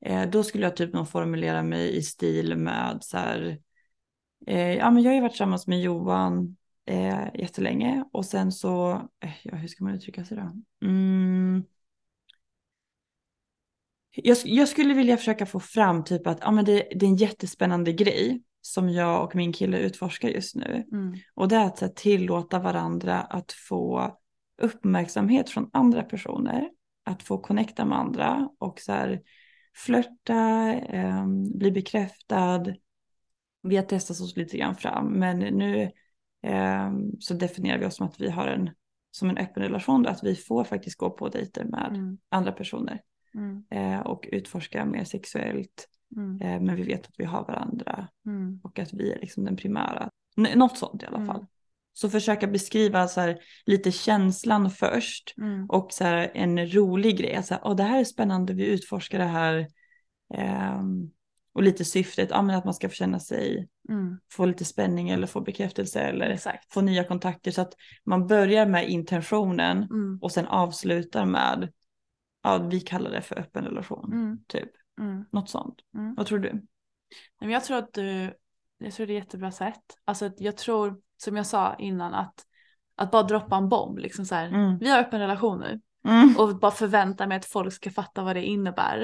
eh, 0.05 0.29
då 0.31 0.43
skulle 0.43 0.63
jag 0.63 0.75
typ 0.75 0.93
nog 0.93 1.09
formulera 1.09 1.63
mig 1.63 1.97
i 1.97 2.01
stil 2.01 2.57
med 2.57 2.97
så 3.01 3.17
här, 3.17 3.59
eh, 4.47 4.73
ja 4.73 4.91
men 4.91 5.03
jag 5.03 5.11
har 5.11 5.15
ju 5.15 5.21
varit 5.21 5.31
tillsammans 5.31 5.67
med 5.67 5.81
Johan 5.81 6.57
eh, 6.85 7.27
jättelänge 7.33 8.03
och 8.11 8.25
sen 8.25 8.51
så, 8.51 8.91
eh, 9.19 9.31
ja 9.43 9.55
hur 9.55 9.67
ska 9.67 9.83
man 9.83 9.93
uttrycka 9.93 10.25
sig 10.25 10.37
då? 10.37 10.51
Mm. 10.87 11.63
Jag, 14.15 14.37
jag 14.45 14.67
skulle 14.67 14.93
vilja 14.93 15.17
försöka 15.17 15.45
få 15.45 15.59
fram 15.59 16.03
typ 16.03 16.27
att 16.27 16.37
ja, 16.41 16.51
men 16.51 16.65
det, 16.65 16.87
det 16.95 17.05
är 17.05 17.09
en 17.09 17.15
jättespännande 17.15 17.93
grej 17.93 18.41
som 18.61 18.89
jag 18.89 19.23
och 19.23 19.35
min 19.35 19.53
kille 19.53 19.79
utforskar 19.79 20.29
just 20.29 20.55
nu. 20.55 20.85
Mm. 20.91 21.13
Och 21.33 21.47
det 21.47 21.55
är 21.55 21.65
att 21.65 21.79
här, 21.79 21.87
tillåta 21.87 22.59
varandra 22.59 23.21
att 23.21 23.51
få 23.51 24.17
uppmärksamhet 24.61 25.49
från 25.49 25.69
andra 25.73 26.03
personer. 26.03 26.69
Att 27.03 27.23
få 27.23 27.37
connecta 27.37 27.85
med 27.85 27.97
andra 27.97 28.49
och 28.59 28.79
så 28.79 28.91
här 28.91 29.21
flörta, 29.75 30.73
eh, 30.73 31.27
bli 31.55 31.71
bekräftad. 31.71 32.65
Vi 33.63 33.75
har 33.75 33.83
testat 33.83 34.21
oss 34.21 34.37
lite 34.37 34.57
grann 34.57 34.75
fram 34.75 35.07
men 35.07 35.39
nu 35.39 35.91
så 37.19 37.33
definierar 37.33 37.77
vi 37.79 37.85
oss 37.85 37.95
som 37.95 38.05
att 38.07 38.21
vi 38.21 38.29
har 38.29 38.47
en 38.47 38.69
som 39.11 39.29
en 39.29 39.37
öppen 39.37 39.63
relation 39.63 40.07
att 40.07 40.23
vi 40.23 40.35
får 40.35 40.63
faktiskt 40.63 40.97
gå 40.97 41.09
på 41.09 41.29
dejter 41.29 41.63
med 41.63 41.87
Mm. 41.93 42.17
andra 42.29 42.51
personer 42.51 43.01
Mm. 43.35 43.63
eh, 43.69 43.99
och 43.99 44.29
utforska 44.31 44.85
mer 44.85 45.03
sexuellt. 45.03 45.89
Mm. 46.15 46.41
Eh, 46.41 46.61
men 46.61 46.75
vi 46.75 46.83
vet 46.83 47.07
att 47.07 47.13
vi 47.17 47.25
har 47.25 47.45
varandra 47.45 48.07
Mm. 48.25 48.59
och 48.63 48.79
att 48.79 48.93
vi 48.93 49.11
är 49.11 49.19
liksom 49.19 49.43
den 49.45 49.55
primära. 49.55 50.09
N- 50.37 50.47
något 50.55 50.77
sånt 50.77 51.03
i 51.03 51.05
alla 51.05 51.17
Mm. 51.17 51.27
fall. 51.27 51.45
Så 51.93 52.09
försöka 52.09 52.47
beskriva 52.47 53.07
så 53.07 53.21
här, 53.21 53.37
lite 53.65 53.91
känslan 53.91 54.69
först 54.71 55.33
Mm. 55.37 55.65
och 55.69 55.87
så 55.93 56.03
här, 56.03 56.31
en 56.33 56.73
rolig 56.73 57.17
grej. 57.17 57.43
Så 57.43 57.53
här, 57.53 57.61
Åh, 57.65 57.75
det 57.75 57.83
här 57.83 57.99
är 57.99 58.03
spännande, 58.03 58.53
vi 58.53 58.65
utforskar 58.65 59.19
det 59.19 59.25
här. 59.25 59.67
Ehm, 60.33 61.11
och 61.55 61.63
lite 61.63 61.85
syftet, 61.85 62.29
ja, 62.29 62.41
men 62.41 62.55
att 62.55 62.65
man 62.65 62.73
ska 62.73 62.89
få 62.89 62.93
känna 62.95 63.19
sig, 63.19 63.67
Mm. 63.89 64.19
få 64.31 64.45
lite 64.45 64.65
spänning 64.65 65.09
eller 65.09 65.27
få 65.27 65.41
bekräftelse 65.41 65.99
eller 65.99 66.29
Exakt. 66.29 66.73
få 66.73 66.81
nya 66.81 67.03
kontakter. 67.03 67.51
Så 67.51 67.61
att 67.61 67.73
man 68.03 68.27
börjar 68.27 68.65
med 68.65 68.89
intentionen 68.89 69.77
Mm. 69.83 70.19
och 70.21 70.31
sen 70.31 70.45
avslutar 70.47 71.25
med, 71.25 71.71
ja 72.43 72.57
vi 72.57 72.79
kallar 72.79 73.11
det 73.11 73.21
för 73.21 73.39
öppen 73.39 73.63
relation. 73.65 74.13
Mm. 74.13 74.39
Typ, 74.47 74.69
Mm. 74.99 75.25
något 75.31 75.49
sånt. 75.49 75.75
Mm. 75.95 76.15
Vad 76.15 76.25
tror 76.25 76.39
du? 76.39 76.51
Nej, 76.53 76.63
men 77.39 77.49
jag 77.49 77.63
tror 77.63 77.77
att 77.77 77.93
du, 77.93 78.33
jag 78.77 78.93
tror 78.93 79.07
det 79.07 79.13
är 79.13 79.15
jättebra 79.19 79.51
sätt. 79.51 79.83
Alltså 80.05 80.31
jag 80.37 80.57
tror, 80.57 80.99
som 81.17 81.35
jag 81.37 81.45
sa 81.45 81.75
innan, 81.75 82.13
att, 82.13 82.45
att 82.95 83.11
bara 83.11 83.23
droppa 83.23 83.55
en 83.57 83.69
bomb. 83.69 83.97
Liksom 83.99 84.25
så 84.25 84.35
här, 84.35 84.47
Mm. 84.47 84.77
Vi 84.77 84.89
har 84.89 84.99
öppen 84.99 85.19
relation 85.19 85.59
nu. 85.59 85.81
Mm. 86.07 86.35
Och 86.37 86.59
bara 86.59 86.71
förvänta 86.71 87.27
mig 87.27 87.37
att 87.37 87.45
folk 87.45 87.73
ska 87.73 87.91
fatta 87.91 88.23
vad 88.23 88.35
det 88.35 88.43
innebär. 88.45 89.01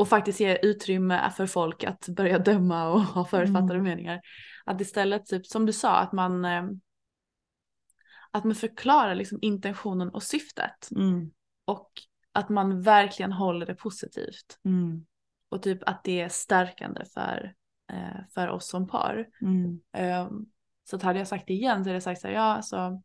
Och 0.00 0.08
faktiskt 0.08 0.40
ge 0.40 0.58
utrymme 0.62 1.30
för 1.36 1.46
folk 1.46 1.84
att 1.84 2.08
börja 2.08 2.38
döma 2.38 2.88
och 2.88 3.00
ha 3.00 3.24
förutfattade 3.24 3.74
Mm. 3.74 3.84
meningar. 3.84 4.20
Att 4.64 4.80
istället, 4.80 5.26
typ, 5.26 5.46
som 5.46 5.66
du 5.66 5.72
sa, 5.72 5.96
att 5.96 6.12
man, 6.12 6.44
eh, 6.44 6.64
att 8.30 8.44
man 8.44 8.54
förklarar 8.54 9.14
liksom 9.14 9.38
intentionen 9.42 10.08
och 10.08 10.22
syftet. 10.22 10.88
Mm. 10.96 11.30
Och 11.64 11.90
att 12.32 12.48
man 12.48 12.82
verkligen 12.82 13.32
håller 13.32 13.66
det 13.66 13.74
positivt. 13.74 14.58
Mm. 14.64 15.06
Och 15.48 15.62
typ 15.62 15.88
att 15.88 16.04
det 16.04 16.20
är 16.20 16.28
stärkande 16.28 17.04
för, 17.04 17.54
eh, 17.92 18.20
för 18.34 18.48
oss 18.48 18.68
som 18.68 18.88
par. 18.88 19.26
Mm. 19.42 19.80
Ehm, 19.92 20.46
så 20.84 20.96
att 20.96 21.02
hade 21.02 21.18
jag 21.18 21.28
sagt 21.28 21.46
det 21.46 21.54
igen 21.54 21.84
så 21.84 21.88
hade 21.88 21.96
jag 21.96 22.02
sagt 22.02 22.20
så 22.20 22.26
här, 22.26 22.34
ja 22.34 22.42
alltså 22.42 23.02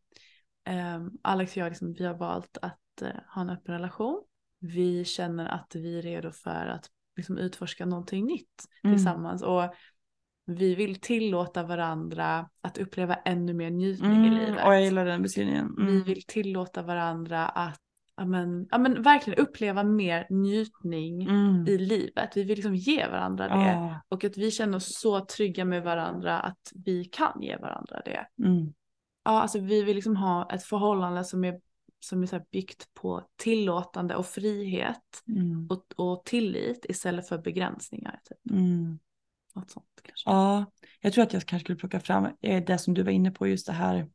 Alex 1.21 1.51
och 1.51 1.57
jag 1.57 1.69
liksom, 1.69 1.93
vi 1.93 2.05
har 2.05 2.13
valt 2.13 2.57
att 2.61 3.01
eh, 3.01 3.09
ha 3.35 3.41
en 3.41 3.49
öppen 3.49 3.73
relation. 3.73 4.23
Vi 4.65 5.05
känner 5.05 5.45
att 5.47 5.75
vi 5.75 5.97
är 5.97 6.01
redo 6.01 6.31
för 6.31 6.65
att 6.67 6.85
liksom, 7.17 7.37
utforska 7.37 7.85
någonting 7.85 8.25
nytt 8.25 8.65
Mm. 8.83 8.95
tillsammans. 8.95 9.43
Och 9.43 9.63
vi 10.45 10.75
vill 10.75 10.95
tillåta 11.01 11.63
varandra 11.63 12.49
att 12.61 12.77
uppleva 12.77 13.15
ännu 13.15 13.53
mer 13.53 13.69
njutning 13.69 14.11
i 14.25 14.27
Mm. 14.27 14.39
livet. 14.39 14.65
Och 14.65 14.73
jag 14.73 14.83
gillar 14.83 15.05
den 15.05 15.21
beskrivningen. 15.21 15.75
Vi 15.77 15.83
Mm. 15.91 16.03
vill 16.03 16.23
tillåta 16.23 16.81
varandra 16.81 17.45
att 17.47 17.81
ja, 18.17 18.25
men, 18.25 18.67
ja, 18.71 18.77
men, 18.77 19.01
verkligen 19.01 19.39
uppleva 19.39 19.83
mer 19.83 20.27
njutning 20.29 21.21
Mm. 21.21 21.67
i 21.67 21.77
livet. 21.77 22.37
Vi 22.37 22.43
vill 22.43 22.55
liksom 22.55 22.75
ge 22.75 23.07
varandra 23.07 23.47
det. 23.47 23.75
Ah. 23.77 24.01
Och 24.09 24.23
att 24.23 24.37
vi 24.37 24.51
känner 24.51 24.77
oss 24.77 24.99
så 24.99 25.19
trygga 25.25 25.65
med 25.65 25.83
varandra 25.83 26.39
att 26.39 26.71
vi 26.85 27.05
kan 27.05 27.41
ge 27.41 27.57
varandra 27.57 28.01
det. 28.05 28.27
Mm. 28.45 28.73
Ja, 29.23 29.41
alltså 29.41 29.59
vi 29.59 29.83
vill 29.83 29.95
liksom 29.95 30.15
ha 30.15 30.49
ett 30.51 30.63
förhållande 30.63 31.23
som 31.23 31.43
är, 31.43 31.59
som 31.99 32.21
är 32.23 32.27
så 32.27 32.41
byggt 32.51 32.93
på 32.93 33.27
tillåtande 33.35 34.15
och 34.15 34.25
frihet 34.25 35.23
Mm. 35.27 35.67
och, 35.69 35.85
och 35.95 36.25
tillit 36.25 36.85
istället 36.89 37.27
för 37.27 37.37
begränsningar. 37.37 38.19
Typ. 38.23 38.51
Mm. 38.51 38.99
Något 39.55 39.71
sånt 39.71 39.85
kanske. 40.03 40.29
Ja, 40.29 40.65
jag 41.01 41.13
tror 41.13 41.23
att 41.23 41.33
jag 41.33 41.45
kanske 41.45 41.63
skulle 41.65 41.77
plocka 41.79 41.99
fram 41.99 42.27
eh, 42.41 42.63
det 42.63 42.77
som 42.77 42.93
du 42.93 43.03
var 43.03 43.11
inne 43.11 43.31
på, 43.31 43.47
just 43.47 43.67
det 43.67 43.73
här. 43.73 44.09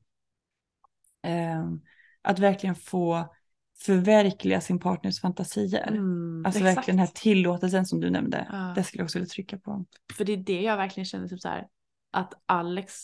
ehm, 1.23 1.81
att 2.23 2.39
verkligen 2.39 2.75
få 2.75 3.35
förverkliga 3.79 4.61
sin 4.61 4.79
partners 4.79 5.21
fantasier. 5.21 5.89
Mm, 5.89 6.43
Alltså 6.47 6.61
exakt. 6.61 6.77
verkligen 6.79 6.97
den 6.97 7.07
här 7.07 7.13
tillåtelsen 7.15 7.87
som 7.87 8.01
du 8.01 8.11
nämnde. 8.11 8.47
Ja. 8.53 8.73
Det 8.77 8.85
skulle 8.85 9.01
jag 9.01 9.05
också 9.05 9.19
vilja 9.19 9.31
trycka 9.31 9.59
på. 9.59 9.85
För 10.17 10.25
det 10.25 10.33
är 10.33 10.37
det 10.37 10.61
jag 10.63 10.77
verkligen 10.77 11.05
känner 11.05 11.29
typ 11.29 11.41
så 11.41 11.49
här, 11.49 11.69
att 12.11 12.35
Alex, 12.47 12.95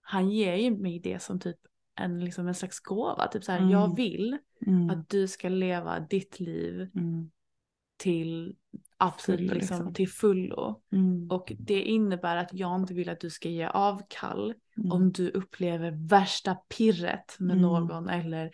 han 0.00 0.30
ger 0.30 0.54
ju 0.54 0.70
mig 0.78 1.00
det 1.00 1.22
som 1.22 1.40
typ 1.40 1.56
en, 1.98 2.24
liksom 2.24 2.48
en 2.48 2.54
slags 2.54 2.80
gåva. 2.80 3.28
Typ 3.28 3.44
så 3.44 3.52
här, 3.52 3.58
Mm. 3.58 3.70
jag 3.70 3.96
vill 3.96 4.38
Mm. 4.66 4.90
att 4.90 5.08
du 5.08 5.28
ska 5.28 5.48
leva 5.48 6.00
ditt 6.00 6.40
liv 6.40 6.90
Mm. 6.94 7.30
till 7.96 8.56
absolut 8.96 9.40
Fullo, 9.40 9.54
liksom, 9.54 9.76
liksom. 9.76 9.94
till 9.94 10.08
fullo. 10.08 10.80
Mm. 10.92 11.30
Och 11.30 11.52
det 11.58 11.82
innebär 11.82 12.36
att 12.36 12.48
jag 12.52 12.80
inte 12.80 12.94
vill 12.94 13.08
att 13.08 13.20
du 13.20 13.30
ska 13.30 13.48
ge 13.48 13.66
avkall 13.66 14.54
Mm. 14.78 14.92
om 14.92 15.12
du 15.12 15.30
upplever 15.30 16.08
värsta 16.08 16.54
pirret 16.54 17.36
med 17.38 17.56
Mm. 17.56 17.62
någon 17.62 18.08
eller 18.08 18.50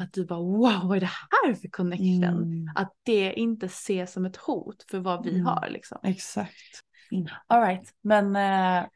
att 0.00 0.12
du 0.12 0.24
bara 0.26 0.40
wow 0.40 0.80
vad 0.88 0.96
är 0.96 1.00
det 1.00 1.06
här 1.06 1.54
för 1.54 1.68
connection? 1.68 2.70
Att 2.74 2.92
det 3.02 3.32
inte 3.32 3.66
ses 3.66 4.12
som 4.12 4.24
ett 4.24 4.36
hot 4.36 4.84
för 4.90 4.98
vad 4.98 5.24
vi 5.24 5.38
har 5.38 5.68
liksom. 5.70 5.98
Exakt. 6.02 6.82
Alright, 7.46 7.94
men 8.00 8.26
eh, 8.26 8.86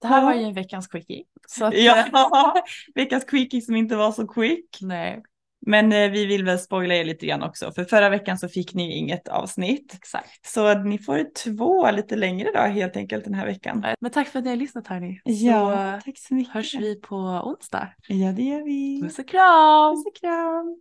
det 0.00 0.06
här 0.06 0.24
var 0.24 0.34
ju 0.34 0.42
en 0.42 0.54
veckans 0.54 0.86
quickie. 0.88 1.24
Så 1.48 1.64
att, 1.64 1.74
Ja, 1.74 2.54
veckans 2.94 3.24
quickie 3.24 3.60
som 3.60 3.76
inte 3.76 3.96
var 3.96 4.12
så 4.12 4.26
quick. 4.26 4.78
Nej, 4.80 5.22
Men 5.66 5.92
eh, 5.92 6.10
vi 6.10 6.26
vill 6.26 6.44
väl 6.44 6.58
spoila 6.58 6.94
er 6.94 7.04
lite 7.04 7.26
grann 7.26 7.42
också, 7.42 7.72
för 7.72 7.84
förra 7.84 8.08
veckan 8.08 8.38
så 8.38 8.48
fick 8.48 8.74
ni 8.74 8.96
inget 8.96 9.28
avsnitt. 9.28 9.94
exakt. 9.94 10.46
Så 10.46 10.74
ni 10.74 10.98
får 10.98 11.24
två 11.44 11.90
lite 11.90 12.16
längre 12.16 12.50
då 12.54 12.60
helt 12.60 12.96
enkelt 12.96 13.24
den 13.24 13.34
här 13.34 13.46
veckan. 13.46 13.86
Men 14.00 14.10
tack 14.10 14.28
för 14.28 14.38
att 14.38 14.44
ni 14.44 14.50
har 14.50 14.56
lyssnat 14.56 14.86
hörni. 14.86 15.20
Så 15.24 15.30
Ja, 15.32 15.94
eh, 15.94 16.00
tack 16.00 16.18
så 16.18 16.34
mycket. 16.34 16.54
hörs 16.54 16.74
vi 16.74 17.00
på 17.00 17.16
onsdag. 17.16 17.88
Ja, 18.08 18.32
det 18.32 18.42
gör 18.42 18.62
vi. 18.64 19.02
Puss 19.02 19.18
och 19.18 19.28
kram! 19.28 19.94
Puss 19.96 20.06
och 20.06 20.16
kram. 20.16 20.80